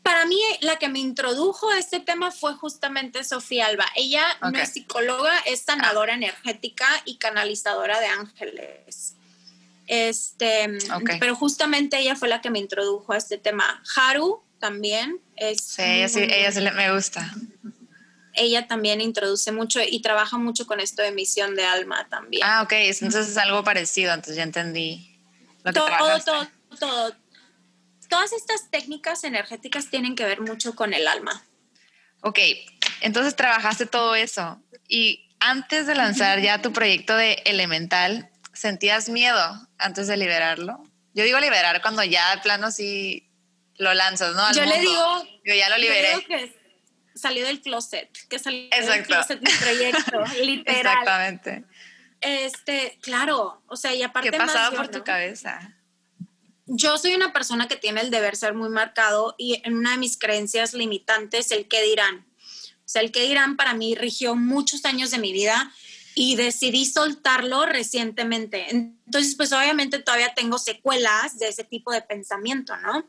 Para 0.05 0.25
mí, 0.27 0.39
la 0.61 0.77
que 0.77 0.89
me 0.89 1.01
introdujo 1.01 1.69
a 1.71 1.79
este 1.79 1.99
tema 1.99 2.31
fue 2.31 2.55
justamente 2.55 3.25
Sofía 3.25 3.67
Alba. 3.67 3.87
Ella 3.97 4.25
no 4.41 4.57
es 4.59 4.69
psicóloga, 4.69 5.37
es 5.47 5.63
sanadora 5.63 6.15
energética 6.15 6.87
y 7.05 7.17
canalizadora 7.17 7.99
de 7.99 8.07
ángeles. 8.07 9.17
Este, 9.89 10.79
pero 11.19 11.35
justamente 11.35 11.99
ella 11.99 12.15
fue 12.15 12.29
la 12.29 12.41
que 12.41 12.51
me 12.51 12.61
introdujo 12.61 13.13
a 13.13 13.17
este 13.17 13.39
tema. 13.39 13.83
Haru 13.97 14.43
también 14.61 15.21
es. 15.35 15.61
Sí, 15.63 15.83
ella, 15.83 16.09
sí, 16.09 16.21
ella 16.23 16.73
me 16.73 16.95
gusta 16.95 17.35
ella 18.35 18.67
también 18.67 19.01
introduce 19.01 19.53
mucho 19.53 19.81
y 19.87 20.03
trabaja 20.03 20.39
mucho 20.39 20.67
con 20.67 20.81
esto 20.81 21.03
de 21.03 21.13
misión 21.13 21.55
de 21.55 21.65
alma 21.65 22.07
también. 22.09 22.43
Ah, 22.45 22.63
ok, 22.63 22.73
entonces 22.73 23.29
es 23.29 23.37
algo 23.37 23.63
parecido, 23.65 24.13
entonces 24.13 24.37
ya 24.37 24.43
entendí. 24.43 25.19
todo, 25.63 25.87
todo, 26.25 26.49
todo. 26.79 27.24
Todas 28.15 28.33
estas 28.33 28.71
técnicas 28.71 29.25
energéticas 29.25 29.91
tienen 29.91 30.15
que 30.15 30.25
ver 30.25 30.41
mucho 30.41 30.77
con 30.77 30.95
el 30.95 31.09
alma. 31.09 31.45
Ok, 32.21 32.39
entonces 33.01 33.35
trabajaste 33.35 33.87
todo 33.87 34.15
eso 34.15 34.63
y 34.87 35.29
antes 35.41 35.89
de 35.89 35.97
lanzar 35.97 36.39
ya 36.41 36.63
tu 36.63 36.73
proyecto 36.73 37.17
de 37.17 37.43
Elemental, 37.45 38.31
¿sentías 38.53 39.09
miedo 39.09 39.69
antes 39.79 40.07
de 40.07 40.17
liberarlo? 40.17 40.81
Yo 41.13 41.25
digo 41.25 41.41
liberar 41.41 41.83
cuando 41.83 42.05
ya 42.05 42.37
de 42.37 42.41
plano 42.43 42.71
sí 42.71 43.29
lo 43.79 43.93
lanzas, 43.95 44.37
¿no? 44.37 44.53
yo 44.53 44.65
le 44.65 44.79
digo... 44.79 45.27
Yo 45.45 45.55
ya 45.57 45.69
lo 45.69 45.77
liberé 45.77 46.55
salió 47.17 47.47
del 47.47 47.61
closet, 47.61 48.11
que 48.29 48.39
salió 48.39 48.69
del 48.71 49.05
closet 49.05 49.41
mi 49.41 49.53
proyecto, 49.53 50.25
literal. 50.41 50.77
Exactamente. 50.77 51.65
Este, 52.21 52.97
claro, 53.03 53.63
o 53.67 53.75
sea, 53.75 53.93
y 53.93 54.05
aparte 54.05 54.31
¿Qué 54.31 54.39
pasaba 54.39 54.77
por 54.77 54.89
tu 54.89 55.03
cabeza? 55.03 55.74
Yo 56.67 56.97
soy 56.97 57.15
una 57.15 57.33
persona 57.33 57.69
que 57.69 57.77
tiene 57.77 58.01
el 58.01 58.11
deber 58.11 58.37
ser 58.37 58.55
muy 58.55 58.71
marcado 58.71 59.35
y 59.37 59.61
en 59.65 59.77
una 59.77 59.93
de 59.93 59.99
mis 59.99 60.17
creencias 60.17 60.73
limitantes, 60.73 61.51
el 61.51 61.69
que 61.69 61.83
dirán. 61.83 62.27
O 62.79 62.89
sea, 62.89 63.03
el 63.03 63.13
que 63.13 63.23
dirán 63.27 63.57
para 63.57 63.75
mí 63.75 63.95
rigió 63.95 64.35
muchos 64.35 64.85
años 64.85 65.11
de 65.11 65.19
mi 65.19 65.33
vida 65.33 65.73
y 66.15 66.37
decidí 66.37 66.87
soltarlo 66.87 67.67
recientemente. 67.67 68.71
Entonces, 68.71 69.35
pues 69.37 69.53
obviamente 69.53 69.99
todavía 69.99 70.35
tengo 70.35 70.59
secuelas 70.59 71.39
de 71.39 71.49
ese 71.49 71.65
tipo 71.65 71.93
de 71.93 72.03
pensamiento, 72.03 72.77
¿no? 72.79 73.05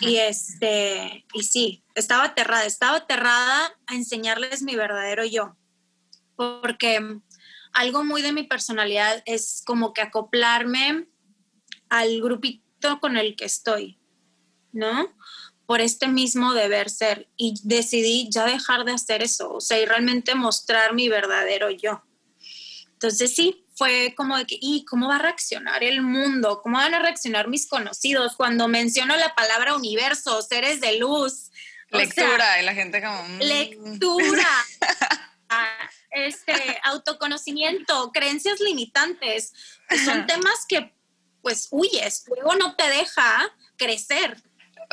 Y 0.00 0.16
este, 0.16 1.24
y 1.32 1.42
sí, 1.44 1.84
estaba 1.94 2.24
aterrada, 2.24 2.66
estaba 2.66 2.98
aterrada 2.98 3.72
a 3.86 3.94
enseñarles 3.94 4.62
mi 4.62 4.74
verdadero 4.74 5.24
yo, 5.24 5.56
porque 6.34 7.20
algo 7.72 8.04
muy 8.04 8.20
de 8.20 8.32
mi 8.32 8.42
personalidad 8.42 9.22
es 9.26 9.62
como 9.64 9.92
que 9.92 10.02
acoplarme 10.02 11.06
al 11.88 12.20
grupito 12.20 12.65
con 13.00 13.16
el 13.16 13.36
que 13.36 13.44
estoy, 13.44 13.98
¿no? 14.72 15.14
Por 15.66 15.80
este 15.80 16.08
mismo 16.08 16.54
deber 16.54 16.90
ser. 16.90 17.28
Y 17.36 17.54
decidí 17.64 18.28
ya 18.30 18.46
dejar 18.46 18.84
de 18.84 18.92
hacer 18.92 19.22
eso, 19.22 19.54
o 19.54 19.60
sea, 19.60 19.80
y 19.80 19.86
realmente 19.86 20.34
mostrar 20.34 20.94
mi 20.94 21.08
verdadero 21.08 21.70
yo. 21.70 22.02
Entonces 22.92 23.34
sí, 23.34 23.66
fue 23.74 24.14
como 24.16 24.38
de 24.38 24.46
que, 24.46 24.58
¿y 24.60 24.84
cómo 24.84 25.08
va 25.08 25.16
a 25.16 25.20
reaccionar 25.20 25.84
el 25.84 26.00
mundo? 26.00 26.60
¿Cómo 26.62 26.78
van 26.78 26.94
a 26.94 27.00
reaccionar 27.00 27.48
mis 27.48 27.66
conocidos 27.66 28.36
cuando 28.36 28.68
menciono 28.68 29.16
la 29.16 29.34
palabra 29.34 29.76
universo, 29.76 30.40
seres 30.40 30.80
de 30.80 30.98
luz? 30.98 31.50
Lectura, 31.90 32.60
y 32.60 32.64
la 32.64 32.74
gente 32.74 33.02
como... 33.02 33.22
Mm". 33.22 33.38
Lectura, 33.38 34.48
este, 36.10 36.80
autoconocimiento, 36.84 38.12
creencias 38.12 38.60
limitantes, 38.60 39.52
son 40.04 40.26
temas 40.26 40.64
que 40.66 40.95
pues 41.46 41.68
huyes, 41.70 42.24
luego 42.26 42.56
no 42.56 42.74
te 42.74 42.88
deja 42.88 43.48
crecer. 43.76 44.36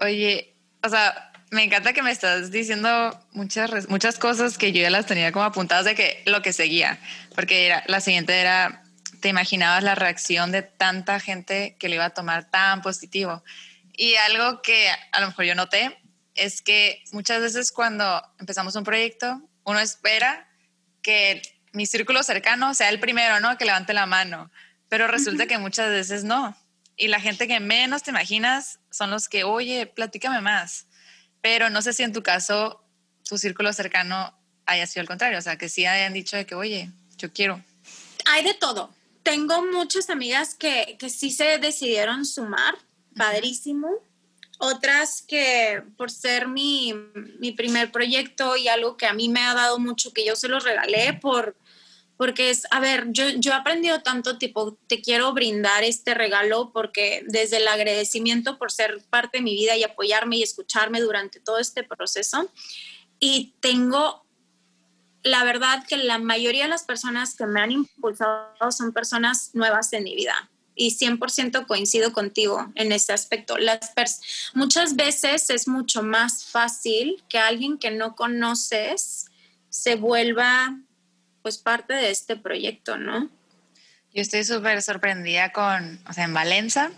Oye, 0.03 0.55
o 0.83 0.89
sea, 0.89 1.31
me 1.49 1.63
encanta 1.63 1.93
que 1.93 2.03
me 2.03 2.11
estás 2.11 2.51
diciendo 2.51 3.19
muchas, 3.31 3.89
muchas 3.89 4.19
cosas 4.19 4.59
que 4.59 4.71
yo 4.71 4.83
ya 4.83 4.91
las 4.91 5.07
tenía 5.07 5.31
como 5.31 5.45
apuntadas 5.45 5.85
de 5.85 5.95
que 5.95 6.21
lo 6.27 6.43
que 6.43 6.53
seguía, 6.53 6.99
porque 7.33 7.65
era, 7.65 7.83
la 7.87 8.01
siguiente 8.01 8.39
era, 8.39 8.83
te 9.19 9.29
imaginabas 9.29 9.83
la 9.83 9.95
reacción 9.95 10.51
de 10.51 10.61
tanta 10.61 11.19
gente 11.19 11.75
que 11.79 11.89
lo 11.89 11.95
iba 11.95 12.05
a 12.05 12.09
tomar 12.11 12.51
tan 12.51 12.83
positivo. 12.83 13.43
Y 13.97 14.13
algo 14.13 14.61
que 14.61 14.89
a 15.11 15.21
lo 15.21 15.25
mejor 15.25 15.45
yo 15.45 15.55
noté 15.55 15.97
es 16.35 16.61
que 16.61 17.03
muchas 17.13 17.41
veces 17.41 17.71
cuando 17.71 18.21
empezamos 18.39 18.75
un 18.75 18.83
proyecto, 18.83 19.41
uno 19.63 19.79
espera 19.79 20.47
que 21.01 21.41
mi 21.71 21.87
círculo 21.87 22.21
cercano 22.21 22.75
sea 22.75 22.89
el 22.89 22.99
primero, 22.99 23.39
¿no? 23.39 23.57
Que 23.57 23.65
levante 23.65 23.95
la 23.95 24.05
mano, 24.05 24.51
pero 24.93 25.07
resulta 25.07 25.47
que 25.47 25.57
muchas 25.57 25.89
veces 25.89 26.23
no. 26.23 26.55
Y 26.95 27.07
la 27.07 27.19
gente 27.19 27.47
que 27.47 27.59
menos 27.59 28.03
te 28.03 28.11
imaginas 28.11 28.79
son 28.91 29.09
los 29.09 29.27
que, 29.27 29.43
oye, 29.43 29.87
platícame 29.87 30.39
más 30.39 30.85
pero 31.43 31.69
no 31.69 31.81
sé 31.81 31.91
si 31.91 32.03
en 32.03 32.13
tu 32.13 32.23
caso 32.23 32.81
tu 33.27 33.37
círculo 33.37 33.73
cercano 33.73 34.33
haya 34.65 34.87
sido 34.87 35.01
al 35.01 35.07
contrario, 35.07 35.37
o 35.37 35.41
sea, 35.41 35.57
que 35.57 35.67
sí 35.67 35.85
hayan 35.85 36.13
dicho 36.13 36.37
de 36.37 36.45
que, 36.45 36.55
oye, 36.55 36.89
yo 37.17 37.33
quiero. 37.33 37.61
Hay 38.25 38.45
de 38.45 38.53
todo. 38.53 38.95
Tengo 39.23 39.61
muchas 39.65 40.09
amigas 40.09 40.55
que, 40.55 40.95
que 40.97 41.09
sí 41.09 41.31
se 41.31 41.57
decidieron 41.57 42.25
sumar, 42.25 42.75
padrísimo. 43.17 43.89
Otras 44.57 45.21
que 45.21 45.83
por 45.97 46.11
ser 46.11 46.47
mi, 46.47 46.93
mi, 47.39 47.51
primer 47.51 47.91
proyecto 47.91 48.55
y 48.55 48.69
algo 48.69 48.95
que 48.95 49.05
a 49.05 49.13
mí 49.13 49.27
me 49.27 49.41
ha 49.41 49.53
dado 49.53 49.79
mucho, 49.79 50.13
que 50.13 50.25
yo 50.25 50.37
se 50.37 50.47
los 50.47 50.63
regalé 50.63 51.11
por, 51.11 51.57
porque 52.23 52.51
es, 52.51 52.65
a 52.71 52.79
ver, 52.79 53.07
yo, 53.09 53.27
yo 53.31 53.51
he 53.51 53.53
aprendido 53.53 54.01
tanto, 54.01 54.37
tipo, 54.37 54.77
te 54.87 55.01
quiero 55.01 55.33
brindar 55.33 55.83
este 55.83 56.13
regalo 56.13 56.71
porque 56.71 57.25
desde 57.27 57.57
el 57.57 57.67
agradecimiento 57.67 58.57
por 58.57 58.71
ser 58.71 59.03
parte 59.09 59.39
de 59.39 59.43
mi 59.43 59.53
vida 59.55 59.75
y 59.75 59.83
apoyarme 59.83 60.37
y 60.37 60.43
escucharme 60.43 61.01
durante 61.01 61.41
todo 61.41 61.59
este 61.59 61.83
proceso. 61.83 62.49
Y 63.19 63.55
tengo, 63.59 64.25
la 65.21 65.43
verdad 65.43 65.85
que 65.85 65.97
la 65.97 66.17
mayoría 66.17 66.63
de 66.63 66.69
las 66.69 66.83
personas 66.83 67.35
que 67.35 67.45
me 67.45 67.59
han 67.59 67.73
impulsado 67.73 68.71
son 68.71 68.93
personas 68.93 69.49
nuevas 69.51 69.91
en 69.91 70.05
mi 70.05 70.15
vida. 70.15 70.49
Y 70.75 70.95
100% 70.97 71.67
coincido 71.67 72.13
contigo 72.13 72.71
en 72.75 72.93
este 72.93 73.11
aspecto. 73.11 73.57
Las 73.57 73.91
muchas 74.53 74.95
veces 74.95 75.49
es 75.49 75.67
mucho 75.67 76.03
más 76.03 76.45
fácil 76.45 77.21
que 77.27 77.37
alguien 77.37 77.77
que 77.77 77.91
no 77.91 78.15
conoces 78.15 79.25
se 79.67 79.97
vuelva 79.97 80.79
pues 81.43 81.59
parte 81.59 81.93
de 81.93 82.09
este 82.09 82.35
proyecto, 82.35 82.97
¿no? 82.97 83.29
Yo 84.13 84.21
estoy 84.21 84.43
súper 84.43 84.81
sorprendida 84.81 85.51
con, 85.51 85.99
o 86.07 86.13
sea, 86.13 86.23
en 86.23 86.33
Valencia, 86.33 86.91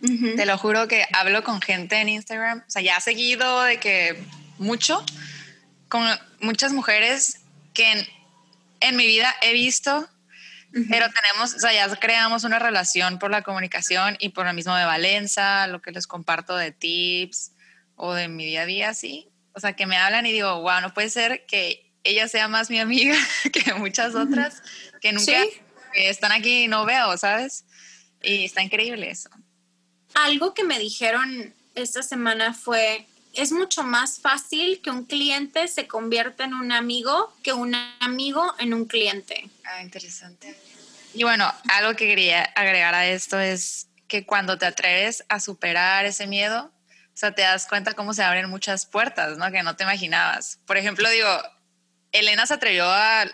te 0.00 0.46
lo 0.46 0.56
juro 0.58 0.86
que 0.86 1.04
hablo 1.12 1.42
con 1.42 1.60
gente 1.60 1.96
en 1.96 2.08
Instagram, 2.08 2.62
o 2.66 2.70
sea, 2.70 2.82
ya 2.82 2.96
ha 2.96 3.00
seguido 3.00 3.62
de 3.62 3.80
que 3.80 4.22
mucho, 4.58 5.04
con 5.88 6.06
muchas 6.40 6.72
mujeres 6.72 7.40
que 7.74 8.06
en, 8.80 8.96
mi 8.96 9.06
vida 9.06 9.34
he 9.40 9.52
visto, 9.52 10.08
pero 10.88 11.06
tenemos, 11.10 11.54
o 11.54 11.58
sea, 11.58 11.72
ya 11.72 11.88
creamos 11.96 12.44
una 12.44 12.58
relación 12.58 13.18
por 13.18 13.30
la 13.30 13.42
comunicación 13.42 14.16
y 14.20 14.28
por 14.30 14.46
lo 14.46 14.52
mismo 14.52 14.74
de 14.76 14.84
Valencia, 14.84 15.66
lo 15.66 15.80
que 15.80 15.90
les 15.90 16.06
comparto 16.06 16.56
de 16.56 16.70
tips 16.70 17.52
o 17.96 18.14
de 18.14 18.28
mi 18.28 18.44
día 18.44 18.62
a 18.62 18.66
día, 18.66 18.94
sí. 18.94 19.28
O 19.54 19.60
sea, 19.60 19.72
que 19.72 19.86
me 19.86 19.96
hablan 19.96 20.26
y 20.26 20.32
digo, 20.32 20.60
wow, 20.60 20.80
no 20.80 20.94
puede 20.94 21.08
ser 21.08 21.46
que 21.46 21.87
ella 22.08 22.26
sea 22.28 22.48
más 22.48 22.70
mi 22.70 22.78
amiga 22.78 23.16
que 23.52 23.74
muchas 23.74 24.14
otras 24.14 24.62
que 25.00 25.12
nunca 25.12 25.44
están 25.94 26.32
aquí 26.32 26.64
y 26.64 26.68
no 26.68 26.84
veo, 26.84 27.16
¿sabes? 27.18 27.64
Y 28.22 28.44
está 28.44 28.62
increíble 28.62 29.10
eso. 29.10 29.30
Algo 30.14 30.54
que 30.54 30.64
me 30.64 30.78
dijeron 30.78 31.54
esta 31.74 32.02
semana 32.02 32.54
fue, 32.54 33.06
es 33.34 33.52
mucho 33.52 33.82
más 33.82 34.20
fácil 34.20 34.80
que 34.80 34.90
un 34.90 35.04
cliente 35.04 35.68
se 35.68 35.86
convierta 35.86 36.44
en 36.44 36.54
un 36.54 36.72
amigo 36.72 37.32
que 37.42 37.52
un 37.52 37.74
amigo 38.00 38.54
en 38.58 38.74
un 38.74 38.86
cliente. 38.86 39.48
Ah, 39.64 39.82
interesante. 39.82 40.58
Y 41.14 41.24
bueno, 41.24 41.52
algo 41.68 41.94
que 41.94 42.06
quería 42.06 42.42
agregar 42.42 42.94
a 42.94 43.06
esto 43.06 43.38
es 43.38 43.88
que 44.08 44.24
cuando 44.24 44.58
te 44.58 44.66
atreves 44.66 45.24
a 45.28 45.40
superar 45.40 46.06
ese 46.06 46.26
miedo, 46.26 46.72
o 47.18 47.20
sea, 47.20 47.32
te 47.34 47.42
das 47.42 47.66
cuenta 47.66 47.94
cómo 47.94 48.14
se 48.14 48.22
abren 48.22 48.48
muchas 48.48 48.86
puertas, 48.86 49.36
¿no? 49.38 49.50
Que 49.50 49.62
no 49.62 49.76
te 49.76 49.84
imaginabas. 49.84 50.60
Por 50.66 50.76
ejemplo, 50.76 51.08
digo, 51.10 51.28
Elena 52.12 52.46
se 52.46 52.54
atrevió 52.54 52.84
a, 52.86 53.26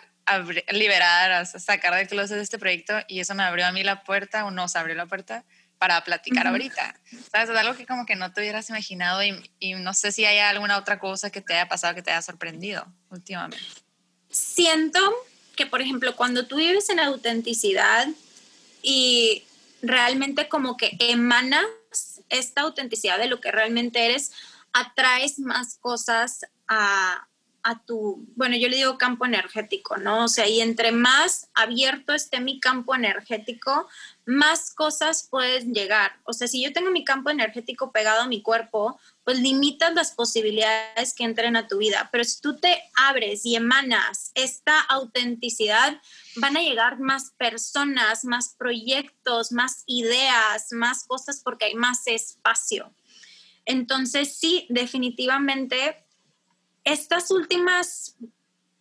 liberar, 0.71 1.33
a 1.33 1.45
sacar 1.45 1.95
del 1.95 2.09
closet 2.09 2.39
este 2.39 2.59
proyecto 2.59 2.95
y 3.09 3.21
eso 3.21 3.35
me 3.35 3.43
abrió 3.43 3.67
a 3.67 3.73
mí 3.73 3.83
la 3.83 4.05
puerta 4.05 4.45
o 4.45 4.51
nos 4.51 4.77
abrió 4.77 4.95
la 4.95 5.07
puerta 5.07 5.45
para 5.79 6.03
platicar 6.03 6.47
ahorita. 6.47 6.99
¿Sabes? 7.31 7.51
Es 7.51 7.57
algo 7.57 7.77
que 7.77 7.87
como 7.87 8.07
que 8.07 8.17
no 8.17 8.33
te 8.33 8.41
hubieras 8.41 8.71
imaginado 8.71 9.23
y, 9.23 9.35
y, 9.59 9.75
no 9.75 9.93
sé 9.93 10.13
si 10.13 10.25
hay 10.25 10.39
alguna 10.39 10.79
otra 10.79 10.99
cosa 10.99 11.31
que 11.31 11.41
te 11.41 11.55
haya 11.55 11.69
pasado 11.69 11.95
que 11.95 12.03
te 12.03 12.11
haya 12.11 12.23
sorprendido 12.23 12.87
últimamente. 13.11 13.59
Siento 14.31 15.01
que, 15.57 15.67
por 15.67 15.83
ejemplo, 15.83 16.17
cuando 16.17 16.47
tú 16.47 16.57
vives 16.57 16.89
en 16.89 17.01
autenticidad 17.01 18.09
y 18.83 19.45
realmente 19.83 20.49
como 20.49 20.77
que 20.77 20.97
emanas 20.99 21.65
esta 22.29 22.63
autenticidad 22.63 23.19
de 23.19 23.27
lo 23.27 23.41
que 23.41 23.53
realmente 23.53 24.05
eres, 24.05 24.33
atraes 24.73 25.39
más 25.39 25.77
cosas 25.79 26.47
a, 26.69 27.29
a 27.65 27.83
tu, 27.83 28.29
bueno, 28.37 28.57
yo 28.57 28.69
le 28.69 28.77
digo 28.77 28.99
campo 28.99 29.25
energético, 29.25 29.97
¿no? 29.97 30.25
O 30.25 30.29
sea, 30.29 30.47
y 30.47 30.61
entre 30.61 30.93
más 30.93 31.49
abierto 31.55 32.13
esté 32.13 32.39
mi 32.41 32.61
campo 32.61 32.95
energético, 32.95 33.89
más 34.27 34.73
cosas 34.75 35.27
pueden 35.31 35.73
llegar. 35.73 36.21
O 36.25 36.35
sea, 36.35 36.47
si 36.47 36.63
yo 36.63 36.75
tengo 36.75 36.91
mi 36.91 37.05
campo 37.05 37.31
energético 37.31 37.91
pegado 37.91 38.21
a 38.21 38.29
mi 38.29 38.43
cuerpo, 38.43 39.01
pues 39.25 39.41
limitas 39.41 39.95
las 39.95 40.13
posibilidades 40.13 41.15
que 41.15 41.25
entren 41.25 41.57
a 41.57 41.67
tu 41.67 41.79
vida. 41.79 42.11
Pero 42.13 42.25
si 42.25 42.43
tú 42.43 42.59
te 42.59 42.83
abres 42.97 43.47
y 43.47 43.57
emanas 43.57 44.31
esta 44.35 44.79
autenticidad, 44.83 45.99
van 46.37 46.59
a 46.59 46.63
llegar 46.63 47.01
más 47.01 47.31
personas, 47.39 48.27
más 48.27 48.55
proyectos, 48.59 49.53
más 49.53 49.85
ideas, 49.87 50.67
más 50.73 51.05
cosas 51.05 51.41
porque 51.43 51.65
hay 51.65 51.75
más 51.75 52.07
espacio. 52.07 52.93
Entonces, 53.65 54.37
sí, 54.37 54.67
definitivamente 54.69 56.04
estas 56.85 57.31
últimas 57.31 58.17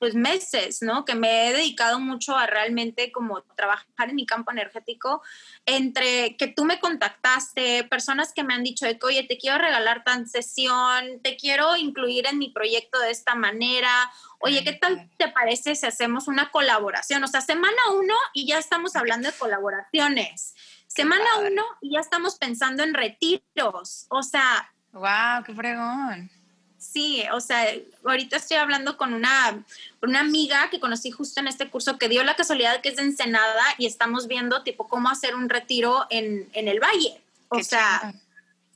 pues 0.03 0.15
meses, 0.15 0.81
¿no? 0.81 1.05
Que 1.05 1.15
me 1.15 1.47
he 1.47 1.53
dedicado 1.53 1.97
mucho 1.97 2.35
a 2.35 2.45
realmente 2.45 3.09
como 3.13 3.41
trabajar 3.55 4.09
en 4.09 4.15
mi 4.15 4.25
campo 4.25 4.51
energético, 4.51 5.21
entre 5.65 6.35
que 6.35 6.47
tú 6.47 6.65
me 6.65 6.81
contactaste, 6.81 7.85
personas 7.85 8.33
que 8.33 8.43
me 8.43 8.53
han 8.53 8.63
dicho 8.63 8.85
de 8.85 8.99
que, 8.99 9.05
oye, 9.05 9.23
te 9.23 9.37
quiero 9.37 9.59
regalar 9.59 10.03
tan 10.03 10.27
sesión, 10.27 11.21
te 11.21 11.37
quiero 11.37 11.77
incluir 11.77 12.27
en 12.27 12.37
mi 12.37 12.49
proyecto 12.49 12.99
de 12.99 13.11
esta 13.11 13.35
manera, 13.35 14.11
oye, 14.39 14.65
¿qué 14.65 14.73
tal 14.73 15.09
te 15.15 15.29
parece 15.29 15.73
si 15.73 15.85
hacemos 15.85 16.27
una 16.27 16.51
colaboración? 16.51 17.23
O 17.23 17.27
sea, 17.27 17.39
semana 17.39 17.77
uno 17.97 18.15
y 18.33 18.45
ya 18.45 18.57
estamos 18.57 18.97
hablando 18.97 19.31
de 19.31 19.37
colaboraciones. 19.37 20.53
Semana 20.87 21.37
uno 21.49 21.63
y 21.79 21.93
ya 21.93 22.01
estamos 22.01 22.35
pensando 22.35 22.83
en 22.83 22.93
retiros. 22.93 24.07
O 24.09 24.21
sea... 24.21 24.69
¡Wow! 24.91 25.45
¡Qué 25.45 25.53
fregón! 25.55 26.42
Sí, 26.83 27.23
o 27.31 27.39
sea, 27.39 27.65
ahorita 28.03 28.35
estoy 28.35 28.57
hablando 28.57 28.97
con 28.97 29.13
una, 29.13 29.63
una 30.01 30.19
amiga 30.19 30.69
que 30.69 30.81
conocí 30.81 31.11
justo 31.11 31.39
en 31.39 31.47
este 31.47 31.69
curso 31.69 31.97
que 31.97 32.09
dio 32.09 32.23
la 32.23 32.35
casualidad 32.35 32.81
que 32.81 32.89
es 32.89 32.97
de 32.97 33.03
Ensenada 33.03 33.63
y 33.77 33.85
estamos 33.85 34.27
viendo 34.27 34.63
tipo 34.63 34.89
cómo 34.89 35.09
hacer 35.09 35.33
un 35.33 35.47
retiro 35.47 36.05
en, 36.09 36.49
el 36.53 36.79
valle. 36.81 37.21
O 37.47 37.63
sea, 37.63 38.13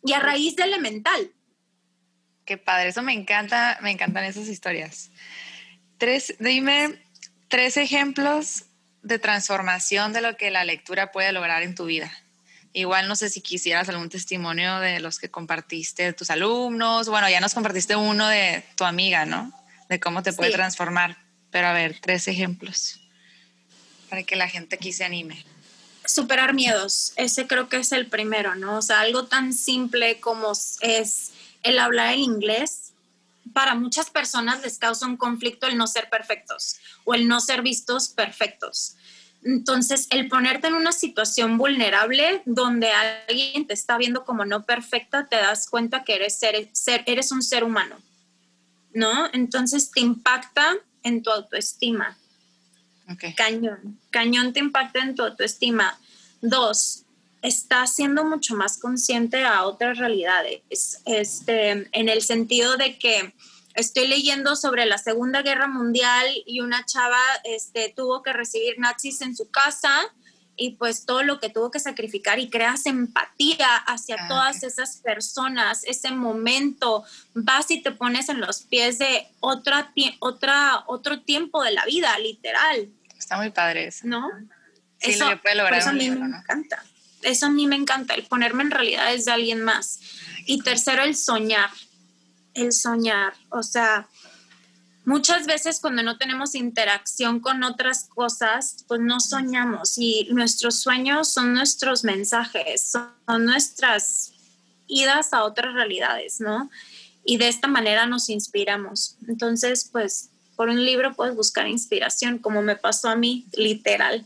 y 0.06 0.14
a 0.14 0.20
raíz 0.20 0.56
de 0.56 0.64
elemental. 0.64 1.32
Qué 2.46 2.58
padre, 2.58 2.90
eso 2.90 3.02
me 3.02 3.14
encanta, 3.14 3.78
me 3.82 3.92
encantan 3.92 4.24
esas 4.24 4.48
historias. 4.48 5.12
Tres, 5.98 6.36
dime 6.40 7.02
tres 7.50 7.76
ejemplos 7.76 8.66
de 9.02 9.20
transformación 9.20 10.14
de 10.14 10.22
lo 10.22 10.38
que 10.38 10.50
la 10.50 10.64
lectura 10.64 11.12
puede 11.12 11.34
lograr 11.34 11.62
en 11.62 11.76
tu 11.76 11.86
vida. 11.86 12.12
Igual 12.78 13.08
no 13.08 13.16
sé 13.16 13.32
si 13.32 13.42
quisieras 13.42 13.90
algún 13.90 14.08
testimonio 14.08 14.78
de 14.80 15.00
los 15.00 15.18
que 15.18 15.32
compartiste 15.32 16.04
de 16.04 16.14
tus 16.14 16.30
alumnos. 16.30 17.10
Bueno, 17.10 17.28
ya 17.28 17.42
nos 17.42 17.56
compartiste 17.56 17.96
uno 17.96 18.28
de 18.28 18.64
tu 18.76 18.84
amiga, 18.84 19.26
¿no? 19.26 19.52
De 19.90 20.00
cómo 20.00 20.22
te 20.22 20.32
puede 20.32 20.52
transformar. 20.52 21.18
Pero 21.50 21.70
a 21.70 21.74
ver, 21.74 21.98
tres 22.00 22.28
ejemplos 22.28 23.00
para 24.12 24.22
que 24.22 24.36
la 24.36 24.48
gente 24.48 24.76
aquí 24.76 24.94
se 24.94 25.04
anime. 25.04 25.44
Superar 26.06 26.54
miedos, 26.54 27.14
ese 27.16 27.48
creo 27.48 27.68
que 27.68 27.78
es 27.78 27.92
el 27.94 28.06
primero, 28.06 28.54
¿no? 28.54 28.78
O 28.78 28.82
sea, 28.84 29.00
algo 29.00 29.26
tan 29.26 29.54
simple 29.54 30.20
como 30.20 30.52
es 30.82 31.32
el 31.64 31.80
hablar 31.80 32.14
el 32.14 32.20
inglés. 32.20 32.94
Para 33.54 33.74
muchas 33.74 34.12
personas 34.12 34.62
les 34.62 34.78
causa 34.78 35.08
un 35.08 35.18
conflicto 35.18 35.66
el 35.66 35.78
no 35.78 35.88
ser 35.88 36.12
perfectos 36.12 36.78
o 37.06 37.16
el 37.16 37.28
no 37.28 37.42
ser 37.42 37.64
vistos 37.64 38.10
perfectos. 38.10 38.98
Entonces, 39.48 40.08
el 40.10 40.28
ponerte 40.28 40.68
en 40.68 40.74
una 40.74 40.92
situación 40.92 41.58
vulnerable 41.58 42.42
donde 42.46 42.90
alguien 42.92 43.66
te 43.66 43.74
está 43.74 43.98
viendo 43.98 44.26
como 44.26 44.44
no 44.44 44.66
perfecta, 44.66 45.26
te 45.26 45.38
das 45.38 45.70
cuenta 45.70 46.04
que 46.04 46.16
eres, 46.16 46.38
ser, 46.38 47.04
eres 47.06 47.32
un 47.32 47.42
ser 47.42 47.64
humano, 47.64 47.96
¿no? 48.94 49.30
Entonces 49.32 49.90
te 49.90 50.02
impacta 50.02 50.76
en 51.02 51.24
tu 51.24 51.30
autoestima. 51.30 52.18
Cañón, 53.38 53.98
cañón 54.10 54.52
te 54.52 54.60
impacta 54.60 55.00
en 55.00 55.16
tu 55.16 55.24
autoestima. 55.24 55.98
Dos, 56.42 57.06
estás 57.42 57.96
siendo 57.96 58.26
mucho 58.26 58.54
más 58.54 58.78
consciente 58.78 59.46
a 59.46 59.64
otras 59.64 59.98
realidades, 59.98 61.02
este, 61.06 61.88
en 61.94 62.10
el 62.10 62.22
sentido 62.22 62.76
de 62.76 63.00
que 63.00 63.34
estoy 63.78 64.08
leyendo 64.08 64.56
sobre 64.56 64.86
la 64.86 64.98
Segunda 64.98 65.44
Guerra 65.44 65.68
Mundial 65.68 66.28
y 66.46 66.62
una 66.62 66.84
chava 66.84 67.22
este, 67.44 67.94
tuvo 67.96 68.24
que 68.24 68.34
recibir 68.34 68.80
nazis 68.80 69.22
en 69.22 69.36
su 69.36 69.50
casa 69.50 69.92
y 70.56 70.72
pues 70.72 71.06
todo 71.06 71.22
lo 71.22 71.40
que 71.40 71.50
tuvo 71.50 71.70
que 71.70 71.80
sacrificar 71.80 72.40
y 72.40 72.50
creas 72.50 72.88
empatía 72.88 73.76
hacia 73.86 74.18
ah, 74.20 74.28
todas 74.28 74.64
esas 74.64 74.98
personas, 74.98 75.84
ese 75.84 76.10
momento, 76.10 77.06
vas 77.36 77.70
y 77.70 77.84
te 77.84 77.92
pones 77.92 78.30
en 78.30 78.42
los 78.42 78.64
pies 78.64 78.98
de 78.98 79.28
otra, 79.40 79.94
otra, 80.20 80.84
otro 80.88 81.22
tiempo 81.22 81.64
de 81.64 81.74
la 81.74 81.86
vida, 81.86 82.18
literal. 82.18 82.90
Está 83.16 83.38
muy 83.38 83.52
padre 83.52 83.86
eso. 83.88 84.08
¿No? 84.08 84.28
Sí, 84.98 85.12
eso, 85.12 85.30
lo 85.30 85.40
puede 85.40 85.56
lograr. 85.56 85.80
Eso 85.80 85.90
a 85.90 85.94
mí 85.94 86.10
me 86.10 86.26
encanta. 86.26 86.84
Eso 87.22 87.46
a 87.46 87.50
mí 87.52 87.68
me 87.68 87.76
encanta, 87.76 88.16
el 88.16 88.24
ponerme 88.24 88.64
en 88.64 88.72
realidades 88.72 89.26
de 89.26 89.34
alguien 89.34 89.62
más. 89.62 90.00
Y 90.48 90.64
tercero, 90.64 91.04
el 91.04 91.16
soñar 91.16 91.70
el 92.58 92.74
soñar. 92.74 93.34
O 93.50 93.64
sea, 93.64 94.08
muchas 95.06 95.46
veces 95.46 95.80
cuando 95.80 96.04
no 96.04 96.18
tenemos 96.18 96.56
interacción 96.56 97.40
con 97.40 97.64
otras 97.64 98.06
cosas, 98.06 98.84
pues 98.88 99.00
no 99.00 99.20
soñamos 99.20 99.98
y 99.98 100.28
nuestros 100.32 100.80
sueños 100.80 101.32
son 101.32 101.54
nuestros 101.54 102.04
mensajes, 102.04 102.92
son 102.92 103.46
nuestras 103.46 104.34
idas 104.88 105.34
a 105.34 105.44
otras 105.44 105.74
realidades, 105.74 106.42
¿no? 106.42 106.70
Y 107.24 107.38
de 107.38 107.48
esta 107.48 107.68
manera 107.68 108.06
nos 108.06 108.30
inspiramos. 108.30 109.18
Entonces, 109.28 109.90
pues 109.92 110.30
por 110.56 110.70
un 110.70 110.84
libro 110.84 111.14
puedes 111.14 111.36
buscar 111.36 111.68
inspiración, 111.68 112.40
como 112.40 112.62
me 112.62 112.76
pasó 112.76 113.10
a 113.10 113.16
mí, 113.16 113.46
literal. 113.54 114.26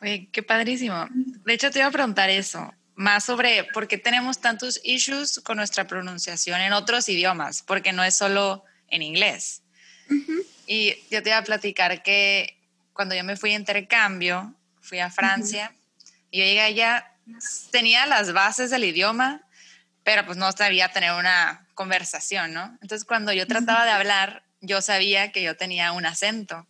Oye, 0.00 0.28
qué 0.32 0.42
padrísimo. 0.42 1.06
De 1.44 1.54
hecho, 1.54 1.70
te 1.70 1.80
iba 1.80 1.88
a 1.88 1.92
preguntar 1.92 2.30
eso, 2.30 2.72
más 2.94 3.24
sobre 3.24 3.64
por 3.64 3.88
qué 3.88 3.98
tenemos 3.98 4.40
tantos 4.40 4.80
issues 4.84 5.40
con 5.40 5.56
nuestra 5.56 5.86
pronunciación 5.86 6.60
en 6.60 6.72
otros 6.72 7.08
idiomas, 7.08 7.62
porque 7.62 7.92
no 7.92 8.04
es 8.04 8.14
solo 8.14 8.64
en 8.88 9.02
inglés. 9.02 9.62
Y 10.66 10.96
yo 11.10 11.22
te 11.22 11.30
iba 11.30 11.38
a 11.38 11.44
platicar 11.44 12.02
que 12.02 12.56
cuando 12.92 13.14
yo 13.14 13.24
me 13.24 13.36
fui 13.36 13.52
a 13.52 13.56
intercambio, 13.56 14.54
fui 14.80 14.98
a 14.98 15.10
Francia, 15.10 15.72
y 16.30 16.38
yo 16.38 16.44
llegué 16.44 16.60
allá, 16.60 17.12
tenía 17.70 18.06
las 18.06 18.32
bases 18.32 18.70
del 18.70 18.84
idioma, 18.84 19.42
pero 20.04 20.26
pues 20.26 20.36
no 20.36 20.50
sabía 20.52 20.90
tener 20.90 21.12
una 21.12 21.66
conversación, 21.74 22.52
¿no? 22.52 22.76
Entonces 22.82 23.04
cuando 23.04 23.32
yo 23.32 23.46
trataba 23.46 23.84
de 23.84 23.92
hablar, 23.92 24.42
yo 24.60 24.82
sabía 24.82 25.32
que 25.32 25.42
yo 25.42 25.56
tenía 25.56 25.92
un 25.92 26.06
acento, 26.06 26.66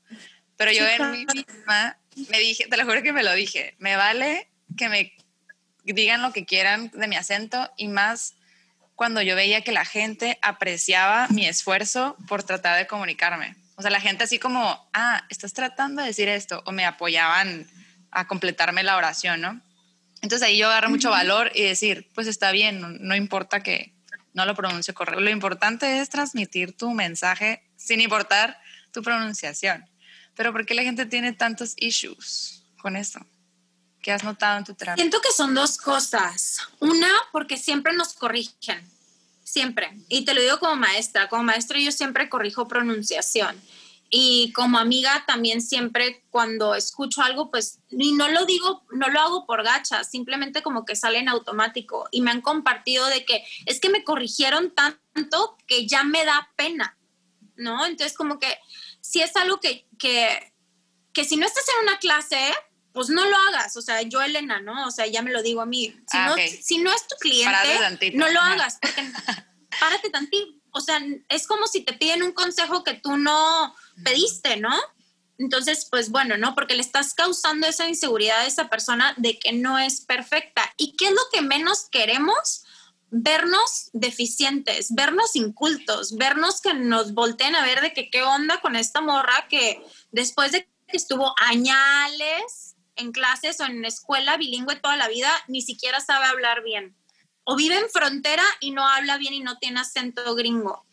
pero 0.57 0.73
yo 0.73 0.87
en 0.87 1.11
mí 1.11 1.27
misma 1.27 1.97
me 2.29 2.39
dije, 2.39 2.67
te 2.69 2.77
lo 2.77 2.85
juro 2.85 3.03
que 3.03 3.13
me 3.13 3.23
lo 3.23 3.33
dije, 3.33 3.75
me 3.79 3.97
vale 3.97 4.49
que 4.77 4.89
me 4.89 5.13
digan 5.85 6.23
lo 6.23 6.33
que 6.33 6.45
quieran 6.45 6.91
de 6.95 7.09
mi 7.09 7.17
acento 7.17 7.71
y 7.77 7.89
más 7.89 8.35
cuando 8.95 9.23
yo 9.23 9.35
veía 9.35 9.63
que 9.63 9.73
la 9.73 9.85
gente 9.85 10.39
apreciaba 10.43 11.27
mi 11.29 11.47
esfuerzo 11.47 12.17
por 12.29 12.43
tratar 12.43 12.79
de 12.79 12.87
comunicarme. 12.87 13.57
O 13.75 13.83
sea, 13.83 13.91
la 13.91 14.01
gente 14.01 14.25
así 14.25 14.39
como, 14.39 14.89
ah, 14.93 15.25
estás 15.29 15.53
tratando 15.55 16.03
de 16.03 16.09
decir 16.09 16.29
esto, 16.29 16.63
o 16.67 16.73
me 16.73 16.85
apoyaban 16.85 17.67
a 18.11 18.29
completarme 18.29 18.83
la 18.83 18.97
oración, 18.97 19.41
¿no? 19.41 19.61
Entonces 20.21 20.47
ahí 20.47 20.59
yo 20.59 20.69
agarré 20.69 20.89
mucho 20.89 21.11
valor 21.11 21.51
y 21.55 21.63
decir, 21.63 22.13
pues 22.15 22.29
está 22.29 22.53
bien, 22.53 22.81
no, 22.81 22.91
no 22.91 23.17
importa 23.17 23.63
que 23.63 23.93
no 24.35 24.47
lo 24.47 24.55
pronuncie 24.55 24.95
correcto. 24.95 25.21
Lo 25.21 25.31
importante 25.31 26.01
es 26.01 26.09
transmitir 26.09 26.77
tu 26.77 26.93
mensaje 26.93 27.65
sin 27.77 28.01
importar 28.01 28.59
tu 28.93 29.03
pronunciación. 29.03 29.85
Pero 30.35 30.53
¿por 30.53 30.65
qué 30.65 30.75
la 30.75 30.83
gente 30.83 31.07
tiene 31.07 31.33
tantos 31.33 31.75
issues 31.77 32.65
con 32.81 32.97
esto? 32.97 33.27
¿Qué 34.03 34.13
has 34.13 34.25
notado 34.25 34.59
en 34.59 34.65
tu 34.65 34.75
trabajo? 34.75 34.99
Siento 34.99 35.21
que 35.21 35.33
son 35.33 35.55
dos 35.55 35.79
cosas. 35.79 36.59
Una, 36.81 37.09
porque 37.31 37.57
siempre 37.57 37.93
nos 37.93 38.15
corrigen, 38.15 38.85
siempre. 39.45 39.97
Y 40.09 40.25
te 40.25 40.35
lo 40.35 40.43
digo 40.43 40.59
como 40.59 40.77
maestra, 40.77 41.29
como 41.29 41.45
maestra 41.45 41.79
yo 41.79 41.93
siempre 41.93 42.29
corrijo 42.29 42.69
pronunciación. 42.69 43.61
Y 44.11 44.53
como 44.53 44.79
amiga 44.79 45.25
también 45.27 45.63
siempre 45.63 46.23
cuando 46.31 46.75
escucho 46.75 47.23
algo, 47.23 47.51
pues, 47.51 47.79
y 47.89 48.13
no 48.13 48.29
lo 48.29 48.45
digo, 48.45 48.85
no 48.91 49.09
lo 49.09 49.21
hago 49.21 49.47
por 49.47 49.63
gacha, 49.63 50.05
simplemente 50.05 50.63
como 50.63 50.85
que 50.85 50.97
sale 50.97 51.19
en 51.19 51.29
automático. 51.29 52.09
Y 52.11 52.21
me 52.21 52.31
han 52.31 52.43
compartido 52.43 53.07
de 53.07 53.25
que 53.25 53.45
es 53.65 53.81
que 53.81 53.89
me 53.89 54.05
corrigieron 54.05 54.75
tanto 54.75 55.57
que 55.67 55.87
ya 55.87 56.05
me 56.05 56.25
da 56.27 56.51
pena. 56.57 56.99
¿no? 57.57 57.87
Entonces, 57.87 58.17
como 58.17 58.39
que 58.39 58.59
si 59.01 59.21
es 59.23 59.35
algo 59.37 59.61
que, 59.61 59.87
que, 59.99 60.53
que 61.13 61.25
si 61.25 61.37
no 61.37 61.47
estás 61.47 61.65
en 61.69 61.89
una 61.89 61.99
clase, 61.99 62.53
pues 62.93 63.09
no 63.09 63.25
lo 63.25 63.37
hagas. 63.49 63.77
O 63.77 63.83
sea, 63.83 64.03
yo, 64.03 64.23
Elena, 64.23 64.61
¿no? 64.61 64.87
O 64.87 64.91
sea, 64.91 65.07
ya 65.07 65.23
me 65.23 65.31
lo 65.31 65.43
digo 65.43 65.61
a 65.61 65.67
mí. 65.67 65.95
Si, 66.11 66.17
ah, 66.17 66.29
no, 66.29 66.37
si 66.63 66.79
no 66.79 66.93
es 66.93 67.07
tu 67.09 67.17
cliente, 67.17 68.13
no 68.15 68.29
lo 68.29 68.41
hagas. 68.41 68.79
Porque, 68.81 69.03
párate 69.81 70.11
tantito. 70.11 70.61
O 70.71 70.81
sea, 70.81 71.01
es 71.29 71.47
como 71.47 71.67
si 71.67 71.83
te 71.83 71.93
piden 71.93 72.23
un 72.23 72.33
consejo 72.33 72.83
que 72.83 72.95
tú 72.95 73.17
no 73.17 73.75
pediste, 74.03 74.57
¿no? 74.57 74.75
Entonces, 75.39 75.87
pues 75.91 76.11
bueno, 76.11 76.37
¿no? 76.39 76.55
Porque 76.55 76.75
le 76.75 76.83
estás 76.83 77.15
causando 77.15 77.67
esa 77.67 77.89
inseguridad 77.89 78.41
a 78.41 78.47
esa 78.47 78.71
persona 78.71 79.15
de 79.17 79.39
que 79.39 79.53
no 79.53 79.79
es 79.79 80.01
perfecta. 80.01 80.73
¿Y 80.77 80.97
qué 80.97 81.07
es 81.07 81.13
lo 81.13 81.23
que 81.33 81.43
menos 81.43 81.89
queremos? 81.91 82.65
vernos 83.15 83.91
deficientes, 83.93 84.95
vernos 84.95 85.37
incultos, 85.37 86.17
vernos 86.17 86.63
que 86.63 86.73
nos 86.73 87.13
volteen 87.13 87.55
a 87.55 87.63
ver 87.63 87.83
de 87.83 87.93
que 87.93 88.09
qué 88.09 88.23
onda 88.23 88.63
con 88.63 88.75
esta 88.75 89.03
morra 89.03 89.49
que 89.51 89.85
después 90.13 90.53
de 90.53 90.67
que 90.89 90.97
estuvo 90.97 91.35
añales 91.37 92.72
en 92.97 93.13
clases 93.13 93.61
o 93.61 93.65
en 93.65 93.85
escuela 93.85 94.37
bilingüe 94.37 94.77
toda 94.77 94.97
la 94.97 95.09
vida, 95.09 95.31
ni 95.49 95.63
siquiera 95.63 96.01
sabe 96.01 96.27
hablar 96.27 96.63
bien. 96.63 96.97
O 97.45 97.57
vive 97.57 97.77
en 97.77 97.89
frontera 97.89 98.45
y 98.61 98.71
no 98.71 98.87
habla 98.87 99.19
bien 99.19 99.35
y 99.35 99.41
no 99.41 99.59
tiene 99.59 99.81
acento 99.81 100.35
gringo. 100.35 100.87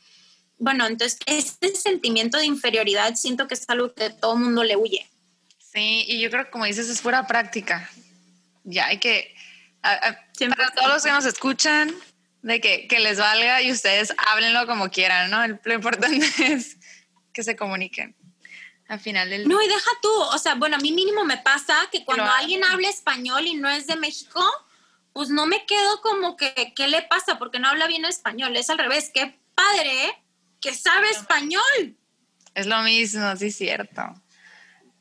Bueno, 0.58 0.86
entonces 0.88 1.20
este 1.26 1.74
sentimiento 1.76 2.38
de 2.38 2.45
inferioridad 2.45 3.16
siento 3.16 3.47
que 3.47 3.54
es 3.54 3.70
algo 3.70 3.93
que 3.93 4.10
todo 4.10 4.34
el 4.34 4.41
mundo 4.41 4.64
le 4.64 4.76
huye. 4.76 5.10
Sí, 5.60 6.06
y 6.08 6.20
yo 6.20 6.30
creo 6.30 6.45
que 6.45 6.52
como 6.52 6.66
dices, 6.66 6.89
es 6.89 7.02
pura 7.02 7.28
práctica. 7.28 7.89
Ya 8.64 8.88
hay 8.88 8.97
que, 8.97 9.34
para 9.82 10.72
todos 10.76 10.89
los 10.89 11.04
que 11.04 11.12
nos 11.12 11.26
escuchan, 11.26 11.93
de 12.41 12.62
que, 12.62 12.88
que, 12.88 13.00
les 13.00 13.20
valga 13.20 13.62
y 13.62 13.72
ustedes 13.72 14.14
háblenlo 14.18 14.66
como 14.66 14.89
quieran, 14.89 15.30
¿no? 15.30 15.45
lo 15.47 15.74
importante 15.74 16.26
es 16.54 16.78
que 17.34 17.43
se 17.43 17.56
comuniquen. 17.56 18.16
Al 18.90 19.00
final 19.00 19.30
del... 19.30 19.48
No, 19.48 19.62
y 19.62 19.68
deja 19.68 19.92
tú, 20.02 20.12
o 20.12 20.38
sea, 20.38 20.56
bueno, 20.56 20.76
a 20.76 20.80
mí 20.80 20.92
mínimo 20.92 21.24
me 21.24 21.38
pasa 21.38 21.78
que 21.92 22.04
cuando 22.04 22.26
alguien 22.26 22.64
habla 22.66 22.90
español 22.90 23.48
y 23.48 23.54
no 23.54 23.70
es 23.70 23.88
de 23.88 23.96
México, 23.96 24.44
pues 25.14 25.30
no 25.30 25.46
me 25.46 25.66
quedo 25.66 26.02
como 26.02 26.36
que, 26.36 26.74
¿qué 26.76 26.88
le 26.90 27.04
pasa? 27.04 27.40
Porque 27.40 27.60
no 27.60 27.70
habla 27.70 27.88
bien 27.88 28.04
español, 28.04 28.58
es 28.58 28.70
al 28.70 28.80
revés, 28.80 29.12
qué 29.14 29.40
padre 29.56 30.22
que 30.60 30.74
sabe 30.74 31.10
español. 31.10 31.96
Es 32.54 32.66
lo 32.66 32.82
mismo, 32.82 33.34
sí, 33.38 33.52
cierto. 33.52 34.02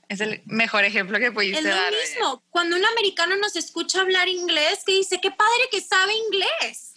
Es 0.09 0.21
el 0.21 0.43
mejor 0.47 0.85
ejemplo 0.85 1.19
que 1.19 1.33
pudiste 1.33 1.67
dar. 1.67 1.93
Es 1.93 2.15
lo 2.15 2.21
mismo. 2.21 2.45
Cuando 2.51 2.77
un 2.77 2.85
americano 2.85 3.37
nos 3.37 3.57
escucha 3.57 4.03
hablar 4.03 4.29
inglés, 4.29 4.85
que 4.87 4.93
dice, 4.93 5.21
qué 5.21 5.33
padre 5.33 5.69
que 5.73 5.81
sabe 5.81 6.15
inglés 6.15 6.89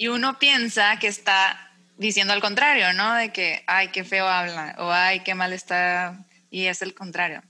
y 0.00 0.08
uno 0.08 0.38
piensa 0.38 0.98
que 0.98 1.08
está 1.08 1.69
diciendo 2.00 2.32
al 2.32 2.40
contrario, 2.40 2.92
¿no? 2.94 3.14
De 3.14 3.32
que, 3.32 3.62
ay, 3.66 3.88
qué 3.88 4.04
feo 4.04 4.26
habla, 4.26 4.74
o 4.78 4.90
ay, 4.90 5.20
qué 5.20 5.34
mal 5.34 5.52
está, 5.52 6.18
y 6.50 6.64
es 6.64 6.82
el 6.82 6.94
contrario. 6.94 7.42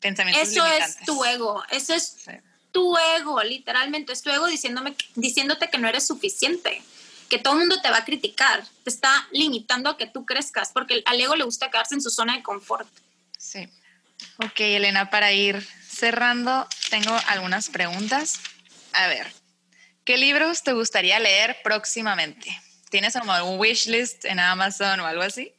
Pensamientos 0.00 0.48
Eso 0.48 0.66
es 0.66 0.98
tu 1.06 1.24
ego, 1.24 1.62
eso 1.70 1.94
es 1.94 2.16
tu 2.72 2.98
ego, 3.16 3.42
literalmente, 3.42 4.12
es 4.12 4.20
tu 4.20 4.30
ego 4.30 4.46
diciéndome, 4.46 4.96
diciéndote 5.14 5.70
que 5.70 5.78
no 5.78 5.88
eres 5.88 6.06
suficiente, 6.06 6.82
que 7.30 7.38
todo 7.38 7.54
el 7.54 7.60
mundo 7.60 7.80
te 7.80 7.90
va 7.90 7.98
a 7.98 8.04
criticar, 8.04 8.66
te 8.82 8.90
está 8.90 9.28
limitando 9.30 9.90
a 9.90 9.96
que 9.96 10.06
tú 10.06 10.26
crezcas, 10.26 10.72
porque 10.74 11.02
al 11.06 11.20
ego 11.20 11.36
le 11.36 11.44
gusta 11.44 11.70
quedarse 11.70 11.94
en 11.94 12.02
su 12.02 12.10
zona 12.10 12.36
de 12.36 12.42
confort. 12.42 12.88
Sí. 13.38 13.68
Ok, 14.38 14.58
Elena, 14.58 15.10
para 15.10 15.32
ir 15.32 15.66
cerrando, 15.88 16.66
tengo 16.90 17.16
algunas 17.28 17.68
preguntas. 17.68 18.40
A 18.92 19.06
ver, 19.06 19.32
¿Qué 20.04 20.16
libros 20.16 20.64
te 20.64 20.72
gustaría 20.72 21.20
leer 21.20 21.58
próximamente? 21.62 22.50
¿Tienes 22.92 23.14
como 23.14 23.32
un 23.50 23.58
wish 23.58 23.86
list 23.86 24.26
en 24.26 24.38
Amazon 24.38 25.00
o 25.00 25.06
algo 25.06 25.22
así? 25.22 25.50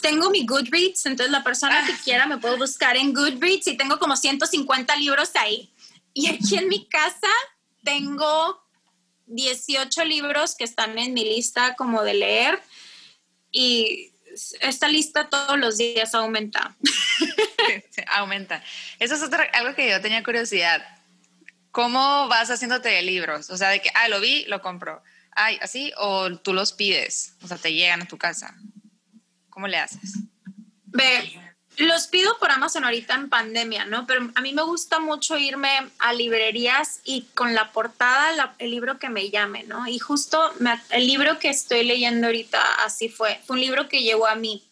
Tengo 0.00 0.28
mi 0.28 0.44
Goodreads, 0.44 1.06
entonces 1.06 1.30
la 1.30 1.44
persona 1.44 1.86
que 1.86 1.92
ah. 1.92 2.00
quiera 2.02 2.26
me 2.26 2.38
puede 2.38 2.56
buscar 2.56 2.96
en 2.96 3.14
Goodreads 3.14 3.68
y 3.68 3.76
tengo 3.76 4.00
como 4.00 4.16
150 4.16 4.96
libros 4.96 5.30
ahí. 5.36 5.72
Y 6.14 6.26
aquí 6.26 6.56
en 6.58 6.66
mi 6.66 6.88
casa 6.88 7.28
tengo 7.84 8.60
18 9.26 10.04
libros 10.04 10.56
que 10.56 10.64
están 10.64 10.98
en 10.98 11.14
mi 11.14 11.24
lista 11.24 11.76
como 11.76 12.02
de 12.02 12.14
leer 12.14 12.60
y 13.52 14.10
esta 14.60 14.88
lista 14.88 15.28
todos 15.28 15.56
los 15.56 15.78
días 15.78 16.12
aumenta. 16.12 16.74
aumenta. 18.08 18.64
Eso 18.98 19.14
es 19.14 19.22
otra, 19.22 19.44
algo 19.52 19.76
que 19.76 19.88
yo 19.88 20.00
tenía 20.00 20.24
curiosidad. 20.24 20.84
¿Cómo 21.70 22.26
vas 22.26 22.50
haciéndote 22.50 22.88
de 22.88 23.02
libros? 23.02 23.48
O 23.50 23.56
sea, 23.56 23.68
de 23.68 23.80
que, 23.80 23.90
ah, 23.94 24.08
lo 24.08 24.20
vi, 24.20 24.44
lo 24.46 24.60
compro. 24.60 25.04
Ay, 25.34 25.58
así, 25.60 25.92
o 25.96 26.36
tú 26.36 26.52
los 26.52 26.72
pides, 26.72 27.34
o 27.42 27.48
sea, 27.48 27.56
te 27.56 27.72
llegan 27.72 28.02
a 28.02 28.08
tu 28.08 28.18
casa. 28.18 28.54
¿Cómo 29.50 29.66
le 29.68 29.78
haces? 29.78 30.18
Ve, 30.86 31.40
los 31.76 32.06
pido 32.06 32.38
por 32.38 32.50
Amazon 32.50 32.84
ahorita 32.84 33.14
en 33.14 33.28
pandemia, 33.28 33.84
¿no? 33.84 34.06
Pero 34.06 34.30
a 34.34 34.40
mí 34.40 34.52
me 34.52 34.62
gusta 34.62 35.00
mucho 35.00 35.36
irme 35.36 35.68
a 35.98 36.12
librerías 36.12 37.00
y 37.04 37.22
con 37.34 37.54
la 37.54 37.72
portada, 37.72 38.54
el 38.58 38.70
libro 38.70 38.98
que 38.98 39.08
me 39.08 39.30
llame, 39.30 39.64
¿no? 39.64 39.86
Y 39.88 39.98
justo 39.98 40.52
el 40.90 41.06
libro 41.06 41.38
que 41.38 41.50
estoy 41.50 41.84
leyendo 41.84 42.28
ahorita 42.28 42.60
así 42.84 43.08
fue. 43.08 43.40
Fue 43.44 43.54
un 43.54 43.60
libro 43.60 43.88
que 43.88 44.02
llegó 44.02 44.26
a 44.26 44.36
mí, 44.36 44.62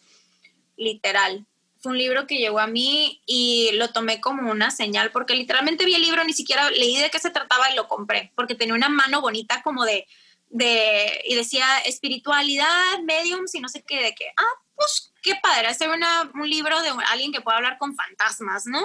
literal 0.77 1.45
fue 1.83 1.93
un 1.93 1.99
libro 1.99 2.29
que 2.29 2.39
llegó 2.39 2.61
a 2.61 2.69
mí 2.69 3.21
y 3.27 3.71
lo 3.73 3.89
tomé 3.89 4.21
como 4.21 4.49
una 4.51 4.71
señal, 4.71 5.11
porque 5.11 5.35
literalmente 5.35 5.85
vi 5.85 5.97
el 5.97 6.03
libro, 6.03 6.23
ni 6.23 6.33
siquiera 6.33 6.71
leí 6.71 6.97
de 6.97 7.11
qué 7.11 7.19
se 7.19 7.31
trataba 7.31 7.71
y 7.71 7.75
lo 7.75 7.89
compré, 7.89 8.31
porque 8.37 8.55
tenía 8.55 8.75
una 8.75 8.89
mano 8.89 9.21
bonita 9.21 9.63
como 9.63 9.85
de, 9.85 10.07
de 10.53 11.23
y 11.25 11.35
decía 11.35 11.67
espiritualidad, 11.87 13.01
mediums 13.05 13.55
y 13.55 13.61
no 13.61 13.69
sé 13.69 13.83
qué, 13.83 14.03
de 14.03 14.15
qué. 14.15 14.27
Ah, 14.37 14.63
pues 14.77 15.13
qué 15.23 15.35
padre, 15.43 15.67
hacer 15.67 15.89
una, 15.89 16.31
un 16.35 16.49
libro 16.49 16.81
de 16.83 16.91
alguien 17.11 17.33
que 17.33 17.41
pueda 17.41 17.57
hablar 17.57 17.79
con 17.79 17.97
fantasmas, 17.97 18.67
¿no? 18.67 18.81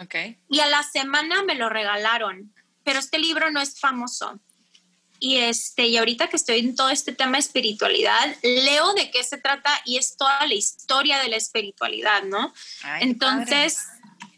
Ok. 0.00 0.14
Y 0.50 0.60
a 0.60 0.66
la 0.66 0.82
semana 0.82 1.42
me 1.44 1.54
lo 1.54 1.68
regalaron, 1.68 2.52
pero 2.82 2.98
este 2.98 3.18
libro 3.18 3.50
no 3.50 3.60
es 3.60 3.78
famoso. 3.78 4.40
y 5.20 5.38
este 5.38 5.86
y 5.86 5.96
ahorita 5.96 6.28
que 6.28 6.34
estoy 6.34 6.58
en 6.58 6.74
todo 6.74 6.90
este 6.90 7.12
tema 7.12 7.32
de 7.32 7.38
espiritualidad, 7.38 8.36
leo 8.42 8.92
de 8.94 9.12
qué 9.12 9.22
se 9.22 9.38
trata 9.38 9.70
y 9.84 9.98
es 9.98 10.16
toda 10.16 10.44
la 10.46 10.54
historia 10.54 11.20
de 11.20 11.28
la 11.28 11.36
espiritualidad, 11.36 12.24
¿no? 12.24 12.52
entonces, 13.00 13.78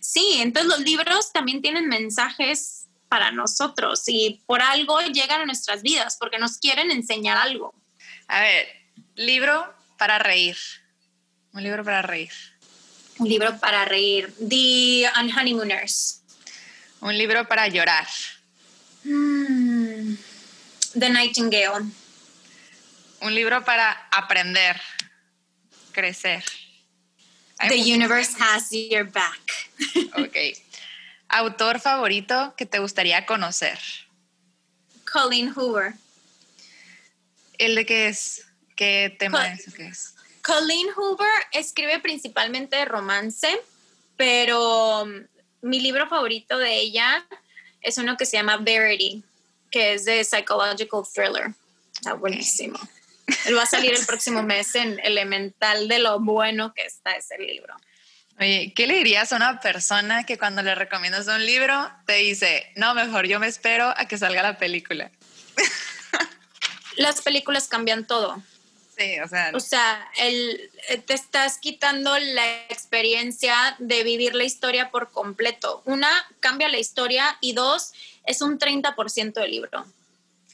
sí, 0.00 0.40
entonces 0.40 0.68
los 0.68 0.80
libros 0.80 1.32
también 1.32 1.62
tienen 1.62 1.88
mensajes 1.88 2.83
para 3.14 3.30
nosotros 3.30 4.02
y 4.08 4.42
por 4.44 4.60
algo 4.60 5.00
llegan 5.00 5.42
a 5.42 5.46
nuestras 5.46 5.82
vidas 5.82 6.16
porque 6.18 6.36
nos 6.36 6.58
quieren 6.58 6.90
enseñar 6.90 7.36
algo. 7.36 7.72
A 8.26 8.40
ver, 8.40 8.66
libro 9.14 9.72
para 9.96 10.18
reír. 10.18 10.56
Un 11.52 11.62
libro 11.62 11.84
para 11.84 12.02
reír. 12.02 12.32
Un 13.18 13.28
libro 13.28 13.56
para 13.60 13.84
reír. 13.84 14.34
The 14.48 15.08
Honeymooners. 15.16 16.22
Un 17.02 17.16
libro 17.16 17.46
para 17.46 17.68
llorar. 17.68 18.08
Mm, 19.04 20.16
The 20.98 21.10
Nightingale. 21.10 21.84
Un 23.20 23.32
libro 23.32 23.64
para 23.64 24.08
aprender, 24.10 24.80
crecer. 25.92 26.42
The 27.68 27.76
universe 27.76 28.34
has 28.40 28.72
your 28.72 29.04
back. 29.04 29.70
Ok. 30.16 30.36
Autor 31.28 31.80
favorito 31.80 32.54
que 32.56 32.66
te 32.66 32.78
gustaría 32.78 33.26
conocer. 33.26 33.78
Colleen 35.10 35.52
Hoover. 35.54 35.94
¿El 37.58 37.74
de 37.74 37.86
qué 37.86 38.08
es? 38.08 38.46
¿Qué 38.76 39.14
tema 39.18 39.52
es? 39.52 39.72
¿Qué 39.74 39.86
es? 39.86 40.14
Colleen 40.42 40.88
Hoover 40.96 41.28
escribe 41.52 42.00
principalmente 42.00 42.84
romance, 42.84 43.48
pero 44.16 45.02
um, 45.02 45.26
mi 45.62 45.80
libro 45.80 46.08
favorito 46.08 46.58
de 46.58 46.74
ella 46.80 47.24
es 47.80 47.98
uno 47.98 48.16
que 48.16 48.26
se 48.26 48.36
llama 48.36 48.58
Verity, 48.58 49.22
que 49.70 49.94
es 49.94 50.04
de 50.04 50.22
psychological 50.24 51.02
thriller. 51.12 51.54
Está 51.94 52.14
buenísimo. 52.14 52.78
Él 53.46 53.56
va 53.56 53.62
a 53.62 53.66
salir 53.66 53.94
el 53.94 54.04
próximo 54.04 54.42
mes 54.44 54.74
en 54.74 54.98
Elemental 55.00 55.88
de 55.88 55.98
lo 55.98 56.20
bueno 56.20 56.74
que 56.74 56.82
está 56.82 57.12
ese 57.12 57.38
libro. 57.38 57.74
Oye, 58.38 58.72
¿qué 58.74 58.86
le 58.86 58.96
dirías 58.96 59.32
a 59.32 59.36
una 59.36 59.60
persona 59.60 60.24
que 60.24 60.38
cuando 60.38 60.62
le 60.62 60.74
recomiendas 60.74 61.28
un 61.28 61.44
libro 61.44 61.90
te 62.06 62.14
dice, 62.14 62.70
no, 62.74 62.94
mejor 62.94 63.26
yo 63.26 63.38
me 63.38 63.46
espero 63.46 63.94
a 63.96 64.06
que 64.06 64.18
salga 64.18 64.42
la 64.42 64.58
película? 64.58 65.10
Las 66.96 67.22
películas 67.22 67.68
cambian 67.68 68.06
todo. 68.06 68.42
Sí, 68.96 69.18
o 69.20 69.28
sea. 69.28 69.50
O 69.54 69.60
sea, 69.60 70.08
el, 70.18 70.70
eh, 70.88 70.98
te 70.98 71.14
estás 71.14 71.58
quitando 71.58 72.16
la 72.18 72.46
experiencia 72.68 73.76
de 73.78 74.04
vivir 74.04 74.34
la 74.34 74.44
historia 74.44 74.90
por 74.90 75.10
completo. 75.10 75.82
Una, 75.84 76.08
cambia 76.40 76.68
la 76.68 76.78
historia 76.78 77.36
y 77.40 77.54
dos, 77.54 77.92
es 78.24 78.40
un 78.40 78.58
30% 78.58 79.32
del 79.32 79.50
libro. 79.50 79.84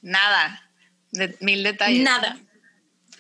Nada, 0.03 0.67
de, 1.13 1.37
mil 1.41 1.63
detalles. 1.63 2.03
Nada. 2.03 2.39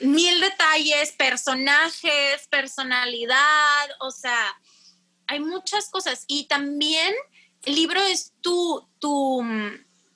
Mil 0.00 0.40
detalles, 0.40 1.12
personajes, 1.12 2.46
personalidad, 2.48 3.88
o 4.00 4.10
sea, 4.10 4.56
hay 5.26 5.40
muchas 5.40 5.88
cosas. 5.90 6.24
Y 6.26 6.44
también 6.44 7.14
el 7.64 7.74
libro 7.74 8.00
es 8.02 8.32
tu, 8.40 8.86
tu, 8.98 9.44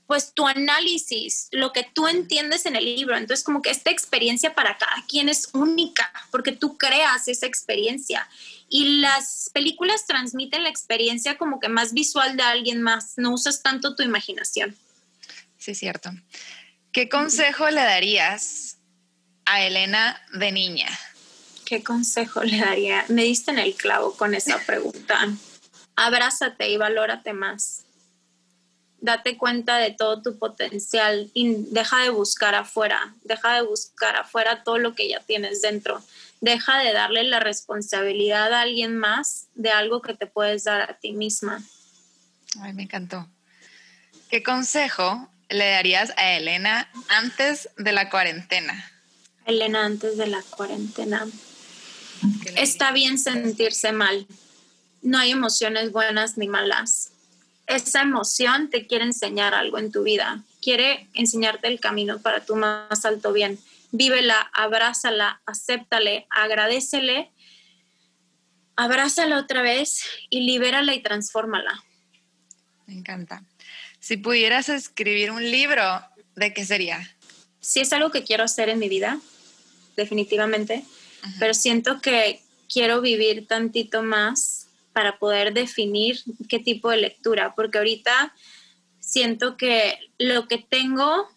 pues 0.06 0.34
tu 0.34 0.46
análisis, 0.46 1.48
lo 1.52 1.72
que 1.72 1.88
tú 1.94 2.08
entiendes 2.08 2.66
en 2.66 2.76
el 2.76 2.84
libro. 2.84 3.16
Entonces, 3.16 3.44
como 3.44 3.62
que 3.62 3.70
esta 3.70 3.90
experiencia 3.90 4.54
para 4.54 4.76
cada 4.76 5.04
quien 5.08 5.28
es 5.28 5.48
única, 5.52 6.12
porque 6.30 6.52
tú 6.52 6.76
creas 6.76 7.28
esa 7.28 7.46
experiencia. 7.46 8.28
Y 8.68 9.00
las 9.00 9.50
películas 9.52 10.06
transmiten 10.06 10.62
la 10.62 10.68
experiencia 10.68 11.38
como 11.38 11.60
que 11.60 11.68
más 11.68 11.92
visual 11.92 12.36
de 12.36 12.42
alguien 12.42 12.82
más, 12.82 13.14
no 13.16 13.32
usas 13.32 13.62
tanto 13.62 13.94
tu 13.94 14.02
imaginación. 14.02 14.76
Sí, 15.58 15.74
cierto. 15.74 16.10
¿Qué 16.92 17.08
consejo 17.08 17.68
le 17.70 17.80
darías 17.80 18.73
a 19.46 19.62
Elena 19.62 20.20
de 20.32 20.52
niña? 20.52 20.88
¿Qué 21.64 21.82
consejo 21.82 22.42
le 22.42 22.58
daría? 22.58 23.04
Me 23.08 23.24
diste 23.24 23.50
en 23.50 23.58
el 23.58 23.74
clavo 23.74 24.16
con 24.16 24.34
esa 24.34 24.58
pregunta. 24.58 25.28
Abrázate 25.96 26.68
y 26.68 26.76
valórate 26.76 27.32
más 27.32 27.84
date 29.04 29.36
cuenta 29.36 29.76
de 29.76 29.90
todo 29.90 30.22
tu 30.22 30.38
potencial 30.38 31.30
y 31.34 31.56
deja 31.74 32.00
de 32.02 32.08
buscar 32.08 32.54
afuera, 32.54 33.14
deja 33.22 33.56
de 33.56 33.60
buscar 33.60 34.16
afuera 34.16 34.62
todo 34.64 34.78
lo 34.78 34.94
que 34.94 35.10
ya 35.10 35.20
tienes 35.20 35.60
dentro. 35.60 36.02
Deja 36.40 36.78
de 36.78 36.94
darle 36.94 37.22
la 37.24 37.38
responsabilidad 37.38 38.50
a 38.54 38.62
alguien 38.62 38.96
más 38.96 39.48
de 39.54 39.68
algo 39.68 40.00
que 40.00 40.14
te 40.14 40.26
puedes 40.26 40.64
dar 40.64 40.90
a 40.90 40.94
ti 40.94 41.12
misma. 41.12 41.62
Ay, 42.62 42.72
me 42.72 42.84
encantó. 42.84 43.28
¿Qué 44.30 44.42
consejo 44.42 45.28
le 45.50 45.68
darías 45.68 46.14
a 46.16 46.32
Elena 46.32 46.90
antes 47.08 47.68
de 47.76 47.92
la 47.92 48.08
cuarentena? 48.08 48.90
Elena, 49.46 49.84
antes 49.84 50.16
de 50.16 50.26
la 50.26 50.42
cuarentena. 50.42 51.26
Está 52.56 52.92
bien 52.92 53.18
sentirse 53.18 53.92
mal. 53.92 54.26
No 55.02 55.18
hay 55.18 55.32
emociones 55.32 55.92
buenas 55.92 56.38
ni 56.38 56.48
malas 56.48 57.10
esa 57.66 58.02
emoción 58.02 58.70
te 58.70 58.86
quiere 58.86 59.04
enseñar 59.04 59.54
algo 59.54 59.78
en 59.78 59.90
tu 59.90 60.02
vida, 60.02 60.42
quiere 60.60 61.08
enseñarte 61.14 61.68
el 61.68 61.80
camino 61.80 62.20
para 62.20 62.44
tu 62.44 62.56
más 62.56 63.04
alto 63.04 63.32
bien. 63.32 63.58
Vívela, 63.92 64.50
abrázala, 64.52 65.40
acéptale, 65.46 66.26
agradecele, 66.30 67.30
abrázala 68.76 69.38
otra 69.38 69.62
vez 69.62 70.04
y 70.30 70.40
libérala 70.40 70.94
y 70.94 71.02
transfórmala. 71.02 71.82
Me 72.86 72.94
encanta. 72.94 73.44
Si 74.00 74.16
pudieras 74.16 74.68
escribir 74.68 75.30
un 75.30 75.42
libro, 75.50 76.02
¿de 76.34 76.52
qué 76.52 76.66
sería? 76.66 77.16
Si 77.60 77.80
es 77.80 77.92
algo 77.92 78.10
que 78.10 78.24
quiero 78.24 78.44
hacer 78.44 78.68
en 78.68 78.78
mi 78.78 78.88
vida, 78.88 79.20
definitivamente, 79.96 80.84
pero 81.38 81.54
siento 81.54 82.00
que 82.00 82.42
quiero 82.68 83.00
vivir 83.00 83.46
tantito 83.46 84.02
más 84.02 84.68
para 84.92 85.18
poder 85.18 85.52
definir 85.52 86.20
qué 86.48 86.58
tipo 86.58 86.90
de 86.90 86.98
lectura, 86.98 87.54
porque 87.54 87.78
ahorita 87.78 88.34
siento 89.00 89.56
que 89.56 89.98
lo 90.18 90.48
que 90.48 90.58
tengo 90.58 91.28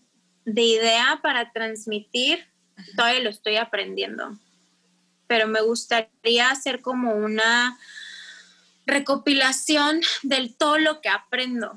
de 0.45 0.61
idea 0.61 1.19
para 1.21 1.51
transmitir, 1.51 2.45
todavía 2.95 3.21
lo 3.21 3.29
estoy 3.29 3.57
aprendiendo, 3.57 4.37
pero 5.27 5.47
me 5.47 5.61
gustaría 5.61 6.49
hacer 6.49 6.81
como 6.81 7.15
una 7.15 7.77
recopilación 8.85 10.01
de 10.23 10.53
todo 10.57 10.77
lo 10.77 11.01
que 11.01 11.09
aprendo, 11.09 11.73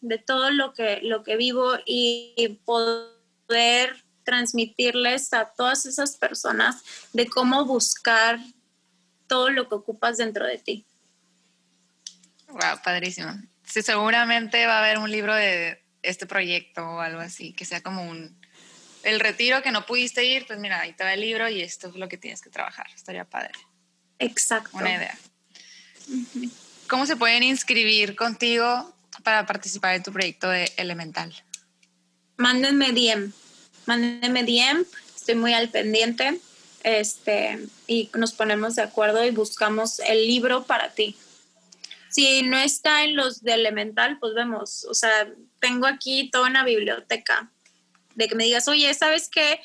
de 0.00 0.18
todo 0.18 0.50
lo 0.50 0.72
que, 0.72 1.00
lo 1.02 1.24
que 1.24 1.36
vivo 1.36 1.72
y 1.84 2.60
poder 2.64 4.04
transmitirles 4.24 5.32
a 5.32 5.46
todas 5.46 5.86
esas 5.86 6.16
personas 6.16 6.82
de 7.12 7.26
cómo 7.26 7.64
buscar 7.64 8.38
todo 9.26 9.50
lo 9.50 9.68
que 9.68 9.74
ocupas 9.76 10.18
dentro 10.18 10.46
de 10.46 10.58
ti. 10.58 10.86
Wow, 12.48 12.82
padrísimo. 12.84 13.32
Sí, 13.64 13.82
seguramente 13.82 14.66
va 14.66 14.76
a 14.76 14.84
haber 14.84 14.98
un 14.98 15.10
libro 15.10 15.34
de 15.34 15.82
este 16.02 16.26
proyecto 16.26 16.82
o 16.82 17.00
algo 17.00 17.20
así, 17.20 17.52
que 17.54 17.64
sea 17.64 17.82
como 17.82 18.08
un 18.08 18.40
el 19.02 19.20
retiro 19.20 19.62
que 19.62 19.72
no 19.72 19.84
pudiste 19.84 20.24
ir, 20.24 20.46
pues 20.46 20.58
mira, 20.58 20.80
ahí 20.80 20.92
te 20.92 21.04
va 21.04 21.14
el 21.14 21.20
libro 21.20 21.48
y 21.48 21.60
esto 21.60 21.88
es 21.88 21.96
lo 21.96 22.08
que 22.08 22.18
tienes 22.18 22.40
que 22.40 22.50
trabajar. 22.50 22.86
Estaría 22.94 23.24
padre. 23.24 23.52
Exacto. 24.18 24.76
Una 24.76 24.94
idea. 24.94 25.18
¿Cómo 26.88 27.06
se 27.06 27.16
pueden 27.16 27.42
inscribir 27.42 28.14
contigo 28.14 28.94
para 29.22 29.46
participar 29.46 29.94
en 29.94 30.02
tu 30.02 30.12
proyecto 30.12 30.48
de 30.48 30.70
Elemental? 30.76 31.34
Mándenme 32.36 32.92
DM. 32.92 33.32
Mándenme 33.86 34.44
DM. 34.44 34.84
Estoy 35.16 35.34
muy 35.34 35.54
al 35.54 35.68
pendiente. 35.68 36.40
Este, 36.84 37.66
y 37.86 38.10
nos 38.14 38.32
ponemos 38.32 38.74
de 38.74 38.82
acuerdo 38.82 39.24
y 39.24 39.30
buscamos 39.30 40.00
el 40.00 40.26
libro 40.26 40.64
para 40.64 40.90
ti 40.90 41.16
si 42.12 42.42
no 42.42 42.58
está 42.58 43.04
en 43.04 43.16
los 43.16 43.42
de 43.42 43.54
elemental, 43.54 44.18
pues 44.18 44.34
vemos, 44.34 44.84
o 44.84 44.92
sea, 44.92 45.32
tengo 45.60 45.86
aquí 45.86 46.30
toda 46.30 46.48
una 46.48 46.62
biblioteca 46.62 47.50
de 48.14 48.28
que 48.28 48.34
me 48.34 48.44
digas, 48.44 48.68
oye, 48.68 48.92
¿sabes 48.92 49.30
qué? 49.30 49.60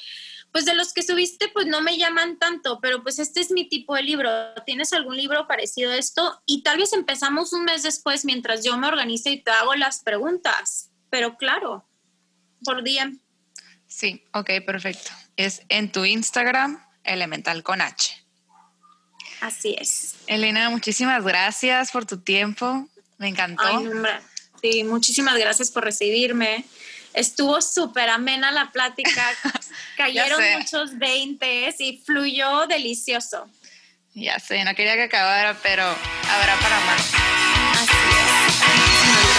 Pues 0.54 0.64
de 0.64 0.74
los 0.74 0.94
que 0.94 1.04
subiste, 1.04 1.50
pues 1.50 1.66
no 1.66 1.82
me 1.82 1.98
llaman 1.98 2.40
tanto, 2.40 2.80
pero 2.82 3.04
pues 3.04 3.20
este 3.20 3.42
es 3.42 3.52
mi 3.52 3.68
tipo 3.68 3.96
de 3.96 4.04
libro. 4.04 4.30
¿Tienes 4.66 4.94
algún 4.94 5.18
libro 5.18 5.46
parecido 5.46 5.92
a 5.92 5.98
esto? 5.98 6.42
Y 6.46 6.64
tal 6.64 6.78
vez 6.78 6.94
empezamos 6.94 7.52
un 7.52 7.66
mes 7.66 7.84
después 7.84 8.24
mientras 8.24 8.64
yo 8.64 8.78
me 8.78 8.88
organice 8.88 9.30
y 9.32 9.44
te 9.44 9.52
hago 9.52 9.76
las 9.76 10.02
preguntas, 10.02 10.90
pero 11.10 11.36
claro, 11.36 11.86
por 12.64 12.82
día. 12.82 13.12
Sí, 13.98 14.24
ok, 14.32 14.52
perfecto. 14.64 15.10
Es 15.38 15.64
en 15.70 15.92
tu 15.92 16.06
Instagram, 16.06 16.80
elemental 17.04 17.64
con 17.64 17.82
H. 17.82 18.24
Así 19.42 19.76
es. 19.80 20.14
Elena, 20.28 20.70
muchísimas 20.70 21.24
gracias 21.24 21.90
por 21.90 22.06
tu 22.06 22.20
tiempo. 22.20 22.88
Me 23.18 23.28
encantó. 23.28 23.64
Ay, 23.66 23.90
sí, 24.62 24.84
muchísimas 24.84 25.36
gracias 25.40 25.72
por 25.72 25.84
recibirme. 25.84 26.64
Estuvo 27.16 27.60
súper 27.60 28.10
amena 28.10 28.52
la 28.52 28.72
plática. 28.72 29.32
Cayeron 29.98 30.44
muchos 30.60 31.00
veintes 31.00 31.78
y 31.80 31.98
fluyó 32.06 32.68
delicioso. 32.68 33.50
Ya 34.14 34.38
sé, 34.38 34.64
no 34.64 34.76
quería 34.76 34.94
que 34.94 35.04
acabara, 35.04 35.58
pero 35.64 35.82
habrá 35.84 36.56
para 36.60 36.80
más. 36.82 37.02
Así 37.82 37.98
es. 39.32 39.37